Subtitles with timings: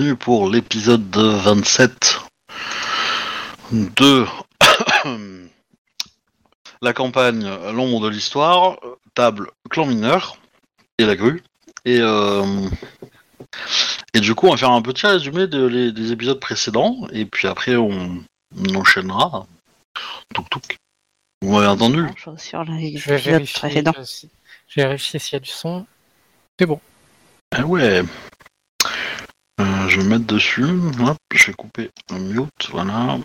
[0.00, 2.20] bienvenue pour l'épisode 27
[3.70, 4.24] de
[6.80, 8.78] la campagne L'ombre de l'histoire,
[9.14, 10.38] table clan mineur
[10.96, 11.42] et la grue.
[11.84, 12.66] Et, euh,
[14.14, 17.26] et du coup, on va faire un petit résumé de les- des épisodes précédents, et
[17.26, 18.24] puis après, on,
[18.56, 19.46] on enchaînera.
[20.34, 20.76] Touk touk.
[21.42, 22.06] Vous m'avez entendu?
[22.38, 24.26] Sur les Je vais vérifier, je,
[24.66, 25.84] je vais vérifier s'il y a du son.
[26.58, 26.80] C'est bon.
[27.54, 28.02] Ah ouais.
[29.60, 30.64] Euh, je vais me mettre dessus.
[30.64, 33.18] Hop, je vais couper un mute, voilà.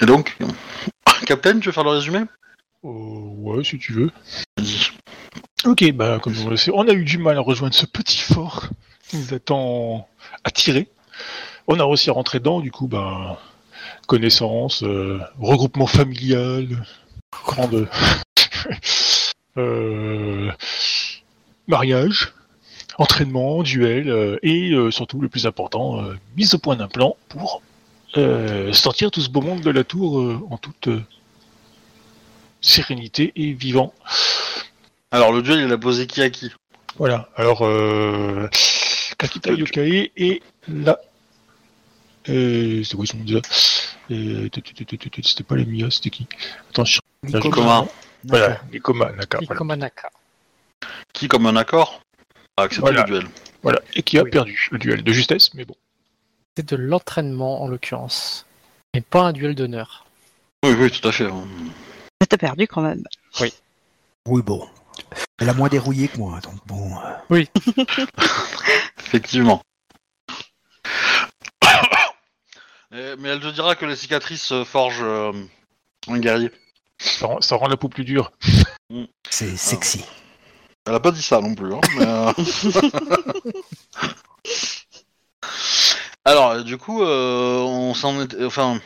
[0.00, 0.38] Et donc,
[1.26, 2.20] Captain, tu veux faire le résumé?
[2.84, 4.10] Euh, ouais, si tu veux.
[5.64, 8.20] Ok, bah comme on le sait, on a eu du mal à rejoindre ce petit
[8.20, 8.68] fort
[9.08, 10.08] qui nous a tant
[10.44, 10.88] attiré.
[11.66, 13.40] On a réussi à rentrer dedans, du coup, bah
[14.06, 16.68] connaissance, euh, regroupement familial,
[17.32, 17.88] grande
[19.56, 20.52] euh,
[21.66, 22.32] mariage,
[22.98, 27.16] entraînement, duel euh, et euh, surtout le plus important, euh, mise au point d'un plan
[27.28, 27.62] pour
[28.16, 31.02] euh, sortir tout ce beau monde de la tour euh, en toute euh,
[32.60, 33.94] sérénité et vivant.
[35.10, 36.52] Alors, le duel, il a posé qui à qui?
[36.96, 38.48] Voilà, alors euh,
[39.16, 40.98] Kakita Yokae et la.
[42.28, 43.40] Euh, c'était quoi son nom déjà?
[44.10, 44.48] Euh,
[45.22, 46.26] C'était pas les Mia, c'était qui?
[46.70, 47.00] Attends, je...
[47.22, 47.86] Nikoma.
[48.24, 49.38] Voilà, Nikoma Naka.
[49.38, 49.54] Voilà.
[49.54, 50.10] Ikomanaka.
[51.12, 52.00] Qui, comme un accord,
[52.58, 53.00] a accepté Voilà.
[53.02, 53.28] le duel
[53.62, 54.30] Voilà, et qui a Oui.
[54.30, 55.74] perdu le duel de justesse, mais bon.
[56.56, 58.46] C'est de l'entraînement en l'occurrence.
[58.94, 60.06] Mais pas un duel d'honneur.
[60.64, 61.28] Oui, oui, tout à fait.
[62.28, 63.02] T'as perdu quand même.
[63.40, 64.66] Oui, bon.
[65.38, 66.90] Elle a moins dérouillé que moi, donc bon.
[67.30, 67.44] euh,
[68.98, 69.62] Effectivement.
[72.90, 75.32] Eh, Mais elle te dira que les cicatrices euh, forgent euh,
[76.08, 76.50] un guerrier.
[76.98, 78.32] Ça rend, ça rend la peau plus dure.
[79.28, 80.04] C'est sexy.
[80.88, 81.72] Elle a pas dit ça non plus.
[81.74, 82.32] hein, mais, euh,
[86.24, 88.44] Alors, du coup, euh, on s'en est...
[88.44, 88.80] Enfin,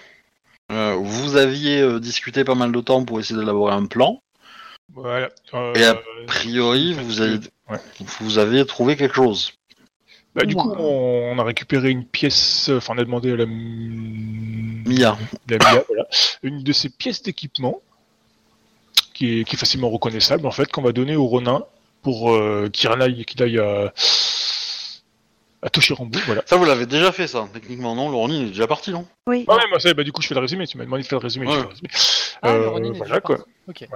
[0.71, 4.21] euh, vous aviez euh, discuté pas mal de temps pour essayer d'élaborer un plan.
[4.95, 5.29] Voilà.
[5.55, 7.39] euh, Et A priori, vous avez,
[7.71, 7.79] Ouais.
[8.21, 9.53] vous avez trouvé quelque chose.
[10.35, 10.77] bah, du coup, Ouais.
[10.79, 13.47] on, on a récupéré une pièce, enfin, on a demandé à la.
[13.47, 15.17] Mia.
[15.49, 16.07] la Mia, voilà,
[16.43, 17.81] une de ces pièces d'équipement
[19.15, 21.65] qui est, qui est facilement reconnaissable, en fait, qu'on va donner au Ronin
[22.03, 23.93] pour euh, qu'il aille, qu'il aille à,
[25.63, 26.43] à Toshirambu, voilà.
[26.47, 29.07] Ça, vous l'avez déjà fait, ça, techniquement, non il est déjà parti, non?
[29.29, 29.45] Oui.
[29.49, 30.67] Ah ouais, moi, ça, bah, du coup, je fais le résumé.
[30.67, 31.47] Tu m'as demandé de faire le résumé.
[31.47, 31.57] je Ouais.
[31.59, 31.89] fais le résumé.
[32.43, 33.37] Ah, Euh, voilà, quoi.
[33.67, 33.85] parti.
[33.85, 33.89] Ok.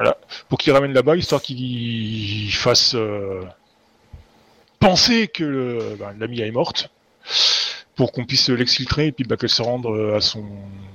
[0.48, 3.42] Pour qu'il ramène là-bas, histoire qu'il fasse euh,
[4.78, 6.90] penser que bah, la Mia est morte,
[7.96, 10.44] pour qu'on puisse l'exfiltrer et puis bah, qu'elle se rende à, son,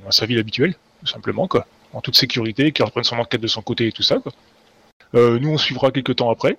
[0.07, 1.67] à sa ville habituelle, tout simplement, quoi.
[1.93, 4.31] En toute sécurité, qu'elle reprenne son enquête de son côté et tout ça, quoi.
[5.16, 6.57] Euh, nous, on suivra quelques temps après.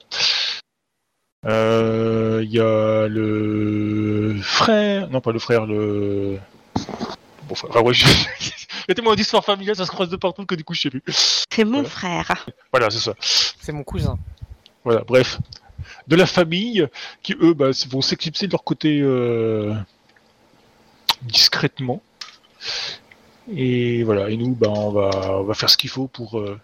[1.45, 6.39] Euh, Il y a le frère, non pas le frère, le.
[7.49, 8.07] Bon, frère, ah ouais, je...
[8.41, 10.83] il y a tellement d'histoires familiales, ça se croise de partout que du coup je
[10.83, 11.03] sais plus.
[11.09, 11.89] C'est mon Voilà.
[11.89, 12.47] frère.
[12.73, 13.15] Voilà, c'est ça.
[13.21, 14.17] C'est mon cousin.
[14.85, 15.39] Voilà, bref.
[16.07, 16.87] De la famille
[17.23, 19.75] qui, eux, bah, vont s'éclipser de leur côté euh,
[21.23, 22.03] discrètement.
[23.55, 25.11] Et voilà, et nous, bah, on, va,
[25.41, 26.59] on va faire ce qu'il faut pour euh,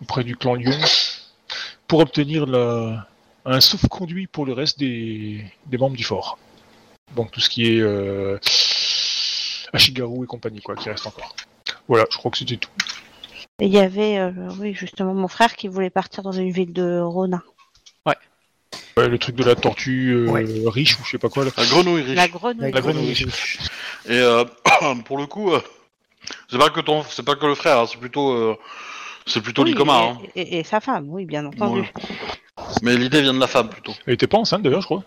[0.00, 0.72] auprès du clan Lyon
[1.86, 3.06] pour obtenir la,
[3.44, 6.38] un sauf-conduit pour le reste des, des membres du fort.
[7.16, 8.38] Donc tout ce qui est euh,
[9.72, 11.34] Ashigaru et compagnie, quoi, qui reste encore.
[11.88, 12.70] Voilà, je crois que c'était tout.
[13.60, 16.72] Et il y avait, euh, oui, justement, mon frère qui voulait partir dans une ville
[16.72, 17.42] de Ronin.
[18.98, 20.44] Ouais, le truc de la tortue euh, Ouais.
[20.66, 21.46] riche ou je sais pas quoi.
[21.46, 21.50] Là.
[21.56, 22.14] La grenouille riche.
[22.14, 22.72] La grenouille.
[22.72, 23.12] La grenouille
[24.04, 24.44] Et euh,
[25.06, 25.62] pour le coup, euh,
[26.50, 28.54] c'est pas que ton, c'est pas que le frère, hein, c'est plutôt, euh,
[29.24, 29.98] c'est plutôt Oui, Likoma.
[29.98, 30.18] et, hein.
[30.36, 31.80] et- et sa femme, oui, bien entendu.
[31.80, 31.92] Ouais.
[32.82, 33.94] Mais l'idée vient de la femme plutôt.
[34.06, 35.04] Elle était pas enceinte d'ailleurs, je crois.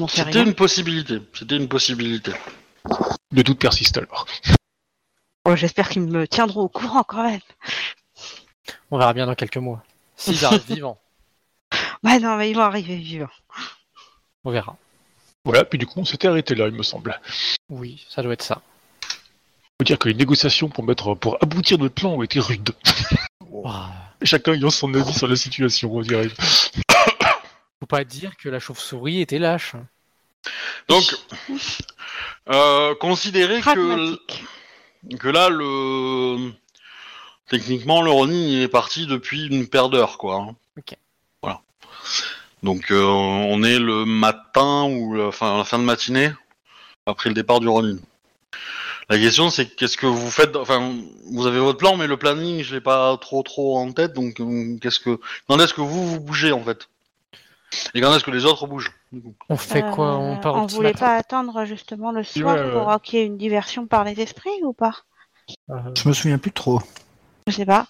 [0.00, 0.46] On sait C'était rien.
[0.46, 1.18] une possibilité.
[1.34, 2.32] C'était une possibilité.
[3.32, 4.26] Le doute persiste alors.
[5.44, 7.40] Oh, J'espère qu'ils me tiendront au courant quand même.
[8.90, 9.82] On verra bien dans quelques mois.
[10.16, 10.98] S'ils arrivent vivants,
[12.04, 13.28] Ouais, non, mais ils vont arriver vivants.
[14.44, 14.76] on verra.
[15.44, 17.18] Voilà, puis du coup on s'était arrêté là, il me semble.
[17.70, 18.60] Oui, ça doit être ça.
[19.80, 22.70] faut dire que les négociations pour mettre pour aboutir notre plan ont été rudes.
[24.22, 26.28] Chacun ayant son avis sur la situation, on dirait.
[27.80, 29.74] Faut pas dire que la chauve-souris était lâche.
[30.88, 31.04] Donc,
[32.50, 34.18] euh, considérez que,
[35.18, 36.52] que là, le
[37.48, 40.54] techniquement, le Ronin est parti depuis une paire d'heures, quoi.
[40.76, 40.96] Ok.
[41.42, 41.60] Voilà.
[42.62, 46.32] Donc, euh, on est le matin ou la fin, la fin de matinée
[47.06, 47.98] après le départ du Ronin.
[49.10, 50.94] La question, c'est qu'est-ce que vous faites Enfin,
[51.32, 54.12] vous avez votre plan, mais le planning, je l'ai pas trop trop en tête.
[54.12, 55.18] Donc, euh, qu'est-ce que
[55.48, 56.88] quand est-ce que vous vous bougez en fait?
[57.94, 58.92] Et quand est-ce que les autres bougent.
[59.48, 60.16] On fait quoi?
[60.18, 62.94] On Euh, part au on voulait matin pas attendre justement le soir ouais, pour ouais.
[62.94, 64.94] euh, qu'il y ait une diversion par les esprits ou pas?
[65.70, 66.80] Euh, Je me souviens plus trop.
[67.46, 67.86] Je sais pas.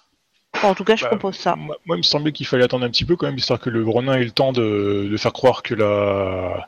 [0.61, 1.55] Bon, en tout cas, je Bah, propose ça.
[1.55, 3.69] Moi, moi, il me semblait qu'il fallait attendre un petit peu quand même, histoire que
[3.69, 6.67] le Ronin ait le temps de, de faire croire que la.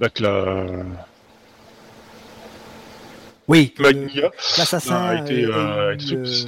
[0.00, 0.66] bah, que la.
[3.48, 3.74] Oui,
[4.56, 5.44] l'assassin a été.
[5.44, 5.96] euh, euh,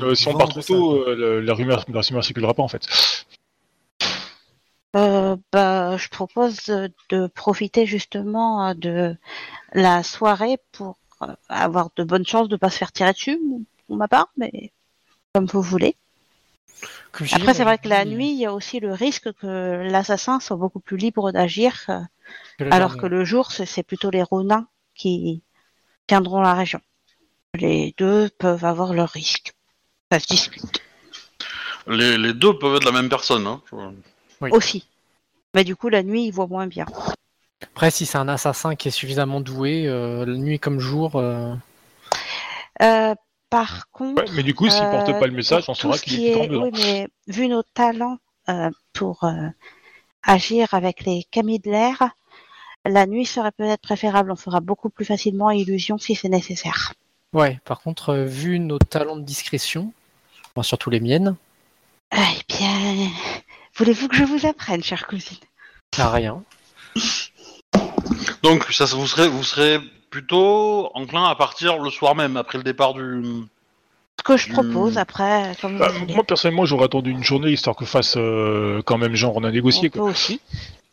[0.03, 2.87] euh, si, on part trop tôt, la, la rumeur, la rumeur circulera pas en fait.
[4.97, 9.17] Euh, bah, je propose de, de profiter justement euh, de
[9.73, 13.41] la soirée pour euh, avoir de bonnes chances de pas se faire tirer dessus,
[13.89, 14.73] pour ma part, mais
[15.35, 15.97] comme vous voulez.
[17.33, 20.57] Après, c'est vrai que la nuit, il y a aussi le risque que l'assassin soit
[20.57, 21.91] beaucoup plus libre d'agir,
[22.71, 25.43] alors que le jour, c'est c'est plutôt les Ronins qui
[26.07, 26.81] tiendront la région.
[27.55, 29.53] Les deux peuvent avoir leurs risques.
[30.11, 30.83] Ça se discute
[31.87, 33.47] Les, les deux peuvent être la même personne.
[33.47, 33.63] Hein.
[34.41, 34.51] Oui.
[34.53, 34.87] aussi.
[35.55, 36.87] Mais du coup, la nuit, il voit moins bien.
[37.63, 41.55] Après, si c'est un assassin qui est suffisamment doué, euh, la nuit comme jour, euh,
[42.83, 43.15] Euh,
[43.51, 45.97] par contre, Ouais, mais du coup, s'il porte Euh, pas le message, pour on saura
[45.99, 46.57] qu'il qui est est-.
[46.57, 48.19] Oui, mais vu nos talents
[48.49, 49.49] euh, pour euh,
[50.25, 52.03] agir avec les camis de l'air,
[52.85, 54.31] la nuit serait peut-être préférable.
[54.33, 56.93] On fera beaucoup plus facilement illusion si c'est nécessaire.
[57.33, 57.59] ouais.
[57.65, 59.93] Par contre, euh, vu nos talents de discrétion,
[60.55, 61.37] enfin, surtout les miennes,
[62.13, 62.17] Eh
[62.49, 63.09] bien,
[63.77, 65.39] voulez-vous que je vous apprenne, chère cousine?
[65.99, 66.43] à rien.
[68.43, 69.79] Donc, ça, vous serez, vous serez
[70.11, 73.23] plutôt enclin à partir le soir même, après le départ du.
[74.19, 77.85] Ce que je propose, après, comme Bah, moi personnellement, j'aurais attendu une journée histoire que
[77.85, 80.41] fasse euh, quand même genre on a négocié On peut aussi.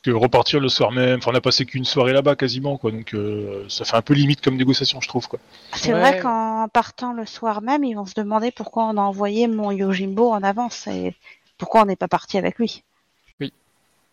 [0.03, 1.19] Que repartir le soir même.
[1.19, 4.15] Enfin, on a passé qu'une soirée là-bas quasiment quoi, donc euh, ça fait un peu
[4.15, 5.38] limite comme négociation, je trouve quoi.
[5.74, 6.00] C'est Ouais.
[6.00, 9.69] vrai qu'en partant le soir même, ils vont se demander pourquoi on a envoyé mon
[9.71, 11.15] Yojimbo en avance et
[11.59, 12.83] pourquoi on n'est pas parti avec lui.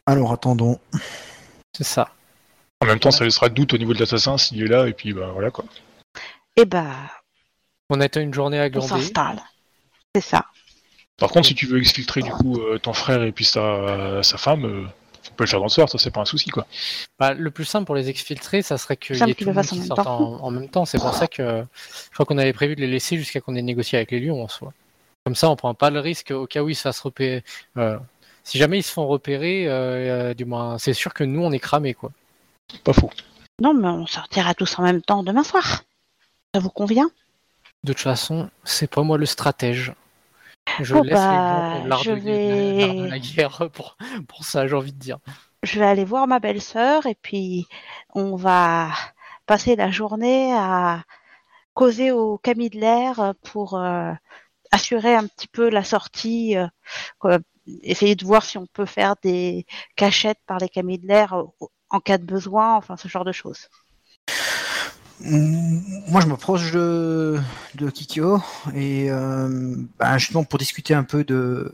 [0.06, 0.78] Alors attendons.
[1.76, 2.10] C'est ça.
[2.80, 4.92] En même temps, ça laissera de doute au niveau de l'assassin s'il est là et
[4.92, 5.64] puis bah voilà quoi.
[6.56, 6.90] Eh ben,
[7.90, 8.88] On a été une journée à on glander.
[8.88, 9.42] s'installe.
[10.14, 10.46] C'est ça.
[11.18, 14.38] Par contre, si tu veux exfiltrer du coup euh, ton frère et puis sa, sa
[14.38, 14.84] femme, euh,
[15.44, 16.66] le faire dans le soir, ça c'est pas un souci quoi.
[17.18, 19.64] Bah, le plus simple pour les exfiltrer, ça serait qu'il y ait tout le monde
[19.64, 20.84] qui sorte en même temps.
[20.84, 23.62] C'est pour ça que je crois qu'on avait prévu de les laisser jusqu'à qu'on ait
[23.62, 24.72] négocié avec les lions en soi.
[25.24, 27.44] Comme ça, on prend pas le risque au cas où ils se fassent repérer.
[27.76, 27.98] euh,
[28.44, 31.52] si jamais ils se font repérer, euh, euh, du moins, c'est sûr que nous, on
[31.52, 32.12] est cramés, quoi.
[32.82, 33.10] Pas faux.
[33.60, 35.82] Non, mais on sortira tous en même temps demain soir.
[36.54, 37.10] Ça vous convient?
[37.84, 39.92] De toute façon, c'est pas moi le stratège.
[40.78, 43.96] Je Bon, laisse bah, les gens l'art je de, vais- l'art de la guerre pour,
[44.28, 45.18] pour ça, j'ai envie de dire.
[45.62, 47.66] Je vais aller voir ma belle-sœur et puis
[48.14, 48.90] on va
[49.46, 51.02] passer la journée à
[51.74, 54.12] causer au Camille de l'air pour euh,
[54.72, 57.38] assurer un petit peu la sortie, euh,
[57.82, 59.66] essayer de voir si on peut faire des
[59.96, 61.44] cachettes par les Camille de l'air euh,
[61.90, 63.68] en cas de besoin, enfin ce genre de choses.
[65.20, 67.40] Moi, je m'approche de,
[67.74, 68.40] de Kikyo
[68.74, 71.72] et euh, ben, justement pour discuter un peu de,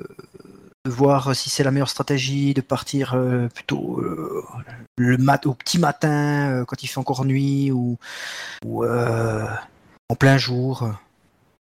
[0.84, 4.42] de voir si c'est la meilleure stratégie de partir euh, plutôt euh,
[4.96, 7.98] le mat au petit matin quand il fait encore nuit ou,
[8.64, 10.88] ou en plein jour.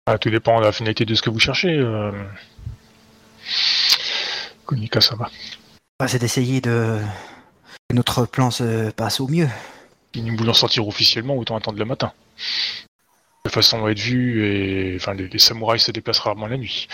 [0.07, 1.83] Ah, tout dépend de la finalité de ce que vous cherchez.
[4.67, 5.31] Konika, ça va.
[5.99, 6.99] Ben, c'est d'essayer de
[7.89, 9.49] que notre plan se passe au mieux.
[10.15, 12.13] Si nous voulons sortir officiellement, autant attendre le matin.
[13.45, 16.87] De façon à être vu et enfin les, les samouraïs se déplacent rarement la nuit.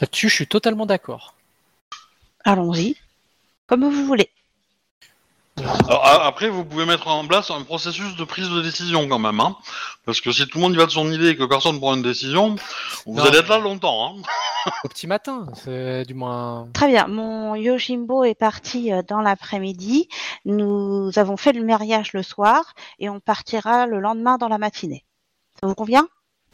[0.00, 1.34] Là-dessus, je suis totalement d'accord.
[2.44, 2.96] Allons-y,
[3.66, 4.30] comme vous voulez.
[5.88, 9.40] Alors, après, vous pouvez mettre en place un processus de prise de décision quand même,
[9.40, 9.56] hein.
[10.06, 11.94] Parce que si tout le monde y va de son idée et que personne prend
[11.94, 12.56] une décision,
[13.06, 13.24] vous Non.
[13.24, 14.22] allez être là longtemps, hein.
[14.84, 16.68] Au petit matin, c'est du moins.
[16.74, 20.08] Très bien, mon Yojimbo est parti euh, dans l'après-midi.
[20.44, 25.04] Nous avons fait le mariage le soir et on partira le lendemain dans la matinée.
[25.60, 26.08] Ça vous convient?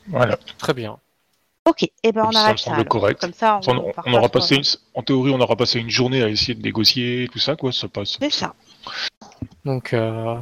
[0.08, 0.36] Voilà.
[0.58, 0.98] Très bien.
[1.68, 2.64] Ok, et ben on Ça me arrête ça.
[2.66, 2.88] semble alors.
[2.88, 3.20] correct.
[3.20, 4.62] Comme ça, on, On, part on pas aura trop passé une,
[4.94, 7.72] en théorie, on aura passé une journée à essayer de négocier tout ça, quoi.
[7.72, 8.18] Ça passe.
[8.20, 8.54] C'est ça.
[9.64, 10.37] Donc, euh,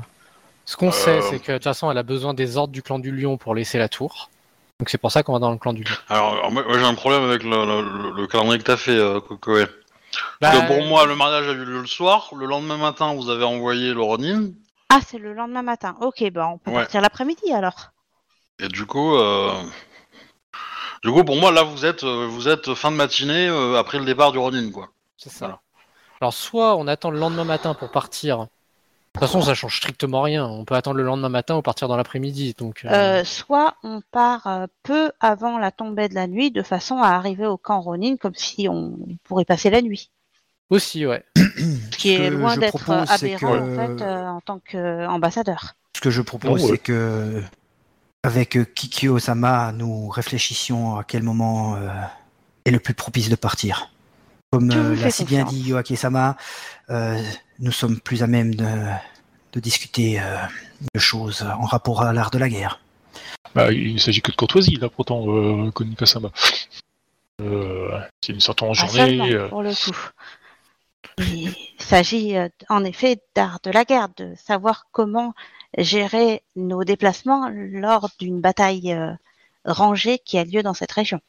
[0.65, 0.93] ce qu'on Euh.
[0.93, 3.37] sait, c'est que de toute façon, elle a besoin des ordres du clan du lion
[3.37, 4.31] pour laisser la tour.
[4.81, 5.95] Donc, c'est pour ça qu'on va dans le clan du lion.
[6.09, 8.97] Alors, moi, moi, j'ai un problème avec le, le- le- le calendrier que t'as fait,
[8.97, 9.67] euh, Kokoe.
[10.41, 12.31] Bah, Parce que pour moi, le mariage a eu lieu le soir.
[12.37, 14.51] Le lendemain matin, vous avez envoyé le Ronin.
[14.91, 15.97] Ah, c'est le lendemain matin.
[16.01, 16.83] Ok, ben on peut Ouais.
[16.83, 17.91] partir l'après-midi alors.
[18.61, 19.51] Et du coup, euh,
[21.03, 23.99] du coup, pour moi, là, vous êtes, euh, vous êtes fin de matinée euh, après
[23.99, 24.89] le départ du Ronin, quoi.
[25.17, 25.47] c'est ça.
[25.47, 25.61] Voilà.
[26.25, 28.39] Alors, soit on attend le lendemain matin pour partir.
[28.39, 28.45] De
[29.13, 30.47] toute façon, ça change strictement rien.
[30.47, 32.55] On peut attendre le lendemain matin ou partir dans l'après-midi.
[32.57, 32.89] Donc, euh,
[33.21, 37.09] Euh, soit on part euh, peu avant la tombée de la nuit de façon à
[37.09, 40.11] arriver au camp Ronin comme si on pourrait passer la nuit.
[40.71, 41.23] aussi, ouais.
[41.99, 45.75] qui Ce est que loin d'être aberrant que- en fait euh, en tant qu'ambassadeur.
[45.95, 46.71] Ce que je propose, ouais.
[46.71, 47.43] c'est que
[48.23, 51.91] avec Kikyo Sama, nous réfléchissions à quel moment euh,
[52.65, 53.91] est le plus propice de partir.
[54.55, 56.37] Comme euh, l'a si bien dit Yoake Sama,
[56.91, 57.21] euh,
[57.59, 58.67] nous sommes plus à même de,
[59.53, 60.37] de discuter euh,
[60.95, 62.81] de choses en rapport à l'art de la guerre.
[63.55, 66.31] Bah, il ne s'agit que de courtoisie, là, pourtant, euh, Konika-sama.
[67.41, 69.49] Euh, c'est une sorte en Pas journée.
[69.49, 69.97] pour le coup.
[71.19, 72.35] Il s'agit
[72.69, 75.35] en effet d'art de la guerre, de savoir comment
[75.79, 79.13] gérer nos déplacements lors d'une bataille euh,
[79.65, 81.21] rangée qui a lieu dans cette région.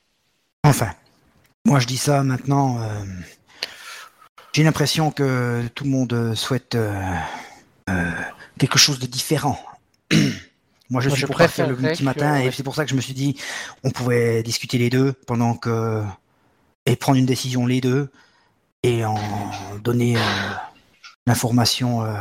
[0.63, 0.91] Enfin,
[1.65, 2.79] moi je dis ça maintenant.
[2.81, 3.03] euh,
[4.53, 7.01] J'ai l'impression que tout le monde euh, souhaite euh,
[7.89, 8.11] euh,
[8.57, 9.59] quelque chose de différent.
[10.89, 12.83] moi je Moi, suis je pour partir le petit matin que- et c'est pour ça
[12.85, 13.37] que je me suis dit
[13.83, 16.03] on pouvait discuter les deux pendant que
[16.85, 18.11] et prendre une décision les deux
[18.83, 19.17] et en
[19.83, 20.19] donner euh,
[21.25, 22.13] l'information euh,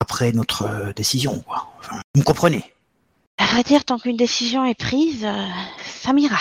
[0.00, 1.40] après notre euh, décision.
[1.40, 1.68] Quoi.
[1.80, 2.72] Enfin, vous me comprenez?
[3.38, 5.46] À vrai dire, tant qu'une décision est prise, euh,
[6.02, 6.38] ça m'ira.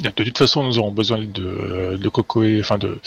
[0.00, 3.00] De toute façon, nous aurons besoin de, de Kokoe, enfin de,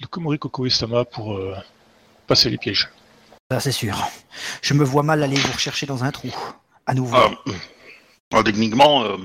[0.00, 1.54] de Komori Kokoe-sama pour euh,
[2.26, 2.88] passer les pièges.
[3.50, 3.96] Ça c'est sûr.
[4.62, 6.34] Je me vois mal aller vous rechercher dans un trou.
[6.86, 7.16] À nouveau.
[7.16, 7.30] Ah,
[8.32, 9.16] ah, techniquement, euh,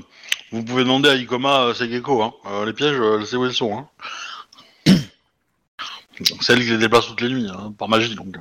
[0.50, 2.22] vous pouvez demander à Ikoma euh, Segeko.
[2.22, 2.34] Hein.
[2.46, 3.76] Euh, les pièges, euh, elle sait où elles sont.
[3.78, 3.88] Hein.
[6.40, 8.14] C'est elle qui les déplace toutes les nuits, hein, par magie.
[8.14, 8.40] Donc, euh.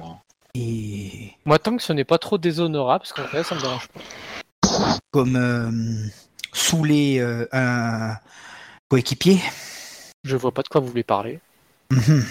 [0.55, 3.87] Et Moi, tant que ce n'est pas trop déshonorable, parce qu'en fait, ça me dérange
[3.87, 4.01] pas.
[5.11, 6.07] comme euh,
[6.53, 8.15] saouler euh, un
[8.89, 9.39] coéquipier.
[10.23, 11.39] Je vois pas de quoi vous voulez parler.
[11.91, 12.25] Mhm.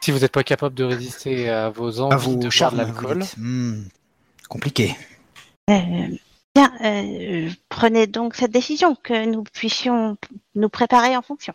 [0.00, 2.76] Si vous n'êtes pas capable de résister à vos envies À vos de boire de
[2.76, 3.24] l'alcool.
[3.36, 3.82] Hmm.
[4.48, 4.94] Compliqué.
[5.68, 5.74] Euh,
[6.54, 10.16] bien, euh, prenez donc cette décision, que nous puissions
[10.54, 11.54] nous préparer en fonction.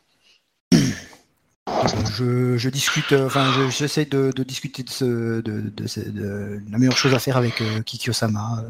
[2.18, 6.02] Je, je discute, euh, enfin, je- j'essaie de, de discuter de, ce, de, de ce-
[6.02, 8.70] de la meilleure chose à faire avec euh, Kikyo-sama, euh,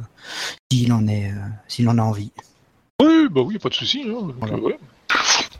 [0.71, 1.35] s'il en est, euh,
[1.67, 2.31] s'il en a envie.
[3.01, 4.03] Oui, bah oui, pas de souci.
[4.05, 4.55] hein, donc, Voilà.
[4.55, 4.79] euh, ouais.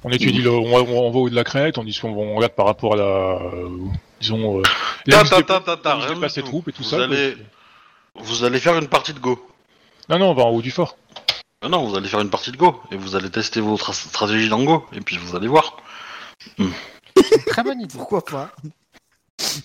[0.04, 2.36] On étudie, le, on, va- on va au de la crête, on dit on, on
[2.36, 3.70] regarde par rapport à la, euh,
[4.20, 4.64] disons, euh,
[5.06, 6.48] la Ta, ta, de- ta, ta, ta, la mise de rien place du des tout.
[6.50, 6.96] troupes et tout Vous ça.
[6.98, 7.06] quoi.
[7.06, 7.38] allez-
[8.16, 9.46] Vous allez faire une partie de Go.
[10.10, 10.98] Non, non, on va en haut du fort.
[11.62, 12.82] Ah non, vous allez faire une partie de Go.
[12.92, 14.86] Et vous allez tester votre stratégie dans Go.
[14.94, 15.78] Et puis vous allez voir.
[17.48, 17.94] très bonne idée.
[17.96, 18.50] Pourquoi pas?
[19.40, 19.64] C'est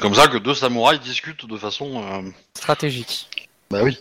[0.00, 2.02] comme ça que deux samouraïs discutent de façon...
[2.02, 2.22] euh,
[2.56, 3.28] Stratégique.
[3.70, 3.98] Bah oui.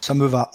[0.00, 0.50] Ça me va.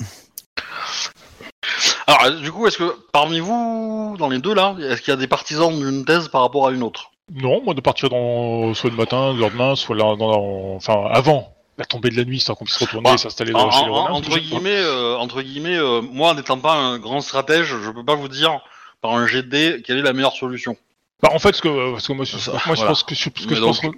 [2.08, 5.14] Alors, euh, du coup, est-ce que parmi vous, dans les deux là, est-ce qu'il y
[5.14, 7.12] a des partisans d'une thèse par rapport à une autre?
[7.34, 11.04] Non, moi de partir dans, soit le matin, le lendemain, soit là, dans la- enfin
[11.12, 13.72] avant la tombée de la nuit, histoire qu'on puisse retourner Bah, et s'installer En- dans
[13.72, 14.12] chez les en- Romains.
[14.16, 18.04] entre, que- guillemets, euh, entre guillemets, euh, moi n'étant pas un grand stratège, je peux
[18.04, 18.60] pas vous dire
[19.02, 20.76] par un jet de dés quelle est la meilleure solution.
[21.22, 23.30] Bah, en fait, ce que, parce que moi, je- Ça, moi je pense que, ce
[23.30, 23.92] que je donc, pense,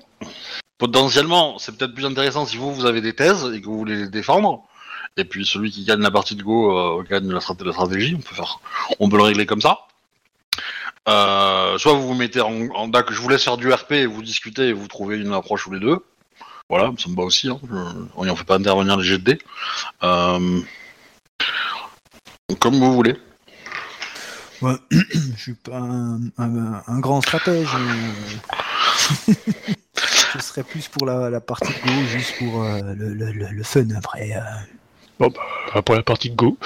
[0.77, 3.95] Potentiellement, c'est peut-être plus intéressant si vous, vous avez des thèses et que vous voulez
[3.95, 4.63] les défendre.
[5.17, 8.15] Et puis celui qui gagne la partie de Go euh, gagne la, strat- la stratégie.
[8.17, 8.59] On peut faire,
[8.99, 9.79] on peut le régler comme ça.
[11.09, 14.05] Euh, soit vous vous mettez en, en d'accord, je vous laisse faire du RP et
[14.05, 15.97] vous discutez et vous trouvez une approche tous les deux.
[16.69, 17.49] Voilà, ça me va aussi.
[17.49, 17.59] Hein.
[18.15, 19.39] On y en fait pas intervenir les dés.
[20.03, 20.61] Euh,
[22.59, 23.17] comme vous voulez.
[24.61, 27.67] Ouais, je suis pas un, grand stratège.
[27.75, 29.33] euh.
[30.35, 34.33] je serais plus pour la, partie de Go, juste pour le- le fun après.
[35.21, 36.57] Euh, pour la partie de Go,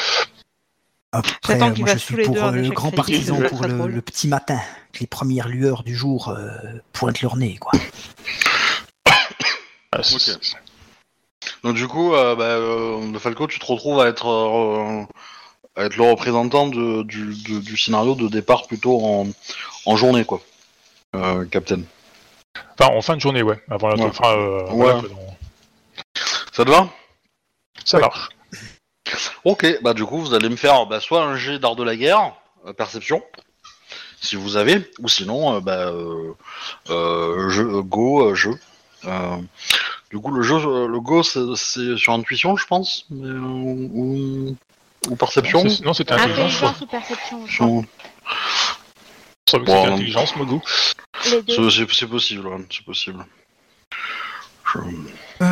[1.11, 4.59] Après, euh, moi je suis pour un euh, le grand partisan pour le, petit matin,
[4.93, 6.49] que les premières lueurs du jour euh,
[6.93, 7.71] pointent leur nez, quoi.
[9.91, 10.01] ah,
[11.63, 15.03] Donc du coup, euh, bah, euh, de Falco, tu te retrouves à être, euh,
[15.75, 19.27] à être le représentant de- du, de- du scénario de départ plutôt en,
[19.85, 20.41] en journée, quoi.
[21.15, 21.81] Euh, Captain.
[22.79, 23.61] enfin, en fin de journée, ouais.
[23.69, 24.09] Avant la, Ouais.
[24.09, 24.73] enfin, euh, Ouais.
[24.75, 25.19] voilà, quoi, donc,
[26.51, 26.89] Ça te va?
[27.85, 28.29] Ça marche.
[29.45, 31.95] Ok, bah du coup, vous allez me faire bah, soit un jet d'art de la
[31.95, 32.33] guerre,
[32.65, 33.23] euh, perception,
[34.19, 35.91] si vous avez, ou sinon, euh, bah,
[36.89, 38.59] euh, jeu, go, euh, jeu.
[39.05, 39.37] Euh,
[40.09, 44.55] du coup, le jeu, le go, c'est sur intuition, je pense, mais, euh, ou,
[45.09, 45.63] ou perception.
[45.83, 46.63] Non, c'était intelligence.
[46.63, 47.63] Intelligence ou perception je
[49.59, 50.59] Bon, intelligence, deux.
[51.91, 53.23] C'est possible, ouais, c'est possible.
[54.73, 54.79] Je-
[55.41, 55.45] Euh,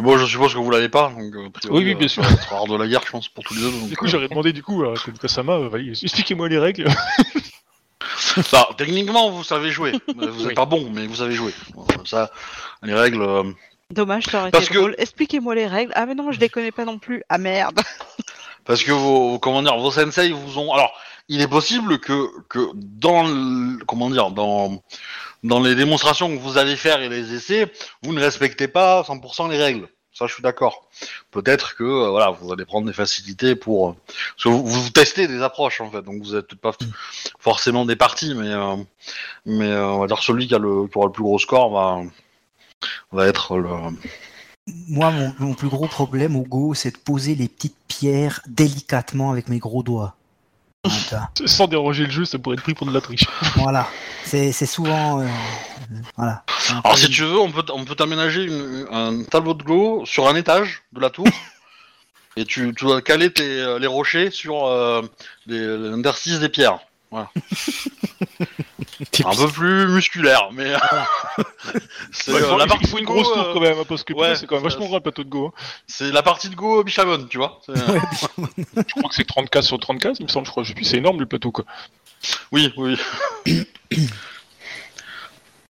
[0.00, 1.10] Mais bon, je suppose que vous l'avez pas.
[1.10, 2.24] Donc, euh, a priori, Oui, oui, bien euh, sûr.
[2.24, 3.70] être art de la guerre, je pense, pour tous les deux.
[3.70, 6.88] donc, Du coup, euh, j'aurais demandé, du coup, à euh, vas-y, expliquez-moi les règles.
[8.52, 9.92] bah, techniquement, vous savez jouer.
[10.08, 10.54] Vous n'êtes Oui.
[10.54, 11.52] pas bon, mais vous savez jouer.
[11.76, 12.30] Euh, Ça,
[12.82, 13.20] les règles.
[13.20, 13.44] euh,
[13.90, 14.94] Dommage, ça aurait Parce été que- drôle.
[14.96, 15.92] Expliquez-moi les règles.
[15.94, 17.22] Ah mais non, je les connais pas non plus.
[17.28, 17.80] Ah merde.
[18.64, 20.72] Parce que vos, comment dire, vos sensei vous ont.
[20.72, 20.92] Alors,
[21.28, 24.80] il est possible que, que dans le- comment dire dans
[25.42, 29.50] dans les démonstrations que vous allez faire et les essais, vous ne respectez pas 100%
[29.50, 29.88] les règles.
[30.12, 30.88] Ça, je suis d'accord.
[31.30, 34.90] Peut-être que euh, voilà, vous allez prendre des facilités pour euh, parce que vous, vous
[34.90, 36.76] testez des approches en fait, donc vous êtes peut-être pas
[37.38, 38.76] forcément des parties, mais euh,
[39.46, 41.70] mais euh, on va dire celui qui a le qui aura le plus gros score
[41.72, 42.02] va
[43.12, 43.70] va être le
[44.88, 49.30] Moi, mon, mon plus gros problème au Go, c'est de poser les petites pierres délicatement
[49.30, 50.16] avec mes gros doigts.
[51.46, 53.24] Sans déroger le jeu, ça pourrait être pris pour de la triche.
[53.56, 53.86] Voilà.
[54.24, 55.20] C'est souvent.
[55.20, 55.26] euh,
[56.16, 56.44] voilà.
[56.84, 58.48] Alors si tu veux, on peut, on peut t'aménager
[58.92, 61.26] un tableau de Go sur un étage de la tour.
[62.36, 65.02] et tu, tu dois caler tes, euh, les rochers sur euh,
[65.46, 66.78] les- l'interstice des pierres.
[67.10, 67.28] Voilà.
[69.24, 70.72] un peu plus musculaire, mais...
[72.12, 73.60] c'est Ouais, il euh, faut- la il partie faut une Go, grosse tour euh, quand
[73.60, 75.46] même, hein, parce que ouais, c'est quand même ça- vachement grand le plateau de Go.
[75.48, 75.52] hein.
[75.88, 77.60] C'est la partie de Go Bichamon, tu vois.
[77.66, 80.62] c'est- Je crois que c'est 30 cases sur 30 cases, il me semble, je crois.
[80.62, 81.64] Je sais plus, c'est énorme le plateau quoi.
[82.52, 82.96] Oui, oui.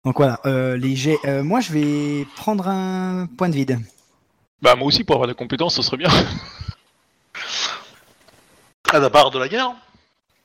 [0.06, 0.40] Donc voilà.
[0.46, 1.20] euh, les jets.
[1.26, 3.80] euh, moi, je vais prendre un point de vide.
[4.62, 6.10] Bah moi aussi, pour avoir des compétences, ça serait bien.
[8.92, 9.74] À la part de la guerre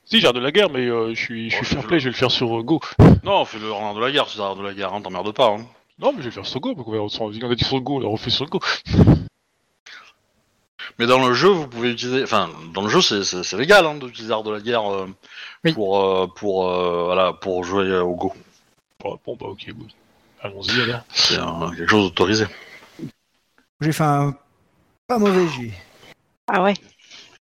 [0.05, 1.99] si, j'ai de la guerre, mais euh, je suis, je Oh, suis je- fair play,
[1.99, 2.79] je vais le faire sur euh, Go.
[3.23, 5.47] Non, fais le renard de la guerre, c'est l'art de la guerre, hein, t'emmerdes pas.
[5.49, 5.65] Hein.
[5.99, 7.95] Non, mais je vais le faire sur Go, parce qu'on on a dit sur Go,
[7.95, 8.59] on l'a refait sur Go.
[10.99, 12.23] Mais dans le jeu, vous pouvez utiliser.
[12.23, 15.07] Enfin, dans le jeu, c'est- c'est c'est légal hein, d'utiliser l'art de la guerre euh,
[15.63, 15.73] Oui.
[15.73, 18.33] pour, euh, pour, euh, voilà, pour jouer euh, au Go.
[19.01, 19.87] Bon, bon, bah ok, bon.
[20.41, 21.01] allons-y alors.
[21.09, 22.45] C'est euh, quelque chose d'autorisé.
[23.81, 24.35] J'ai fait un
[25.07, 25.71] pas mauvais jet.
[26.47, 26.73] Ah ouais,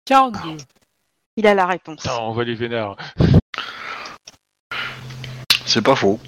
[0.04, 0.56] 42.
[1.36, 2.06] Il a la réponse.
[2.20, 2.96] On va les vénères.
[5.66, 6.18] C'est pas faux.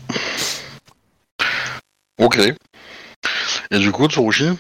[2.19, 2.39] Ok.
[3.71, 4.51] Et du coup, Tsurushi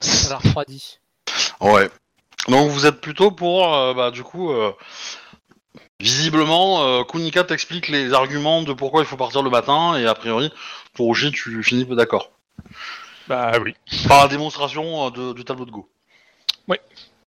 [0.00, 0.98] Ça l'a refroidi.
[1.60, 1.88] Ouais.
[2.48, 4.72] Donc vous êtes plutôt pour, euh, bah, du coup, euh,
[6.00, 10.14] visiblement, euh, Kunika t'explique les arguments de pourquoi il faut partir le matin, et a
[10.14, 10.52] priori,
[10.94, 12.32] Tsurushi, tu finis peu d'accord.
[13.28, 13.74] Bah oui.
[14.08, 15.88] Par la démonstration euh, de- du tableau de Go.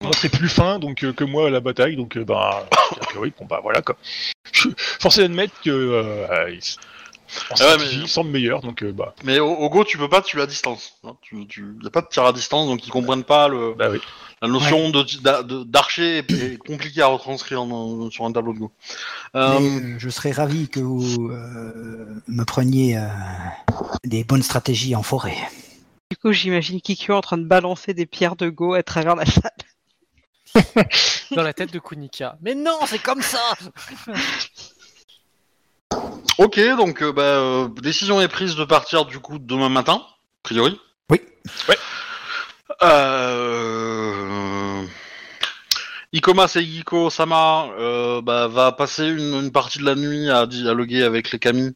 [0.04, 2.66] Moi, c'est plus fin donc euh, que moi à la bataille, donc euh, bah,
[3.00, 3.96] a priori, bon bah voilà quoi.
[4.52, 6.60] Je suis forcé d'admettre que euh, euh, il-
[7.50, 9.98] en Ah ouais, mais- il semble meilleur, donc euh, bah, Mais au, au Go, tu
[9.98, 10.94] peux pas tuer à distance.
[11.04, 11.16] hein.
[11.22, 13.88] Tu, tu, y a pas de tir à distance, donc ils comprennent pas le, bah
[13.90, 13.98] oui.
[14.40, 18.52] la notion de d'a- de- d'archer est, est compliquée à retranscrire en- sur un tableau
[18.52, 18.72] de Go.
[19.34, 23.08] Euh, Mais, euh, je serais ravi que vous euh, me preniez euh,
[24.04, 25.36] des bonnes stratégies en forêt.
[26.10, 29.24] Du coup, j'imagine Kikyo en train de balancer des pierres de go à travers la
[29.26, 29.50] salle.
[31.32, 32.36] Dans la tête de Kunika.
[32.42, 33.40] Mais non, c'est comme ça
[36.38, 40.42] Ok, donc euh, bah, euh, décision est prise de partir du coup demain matin, a
[40.42, 40.80] priori.
[41.10, 41.20] Oui.
[41.68, 41.76] Ouais.
[42.82, 44.84] Euh...
[46.12, 51.02] Ikoma Seigiko Sama euh, bah, va passer une, une partie de la nuit à dialoguer
[51.02, 51.74] avec les Kami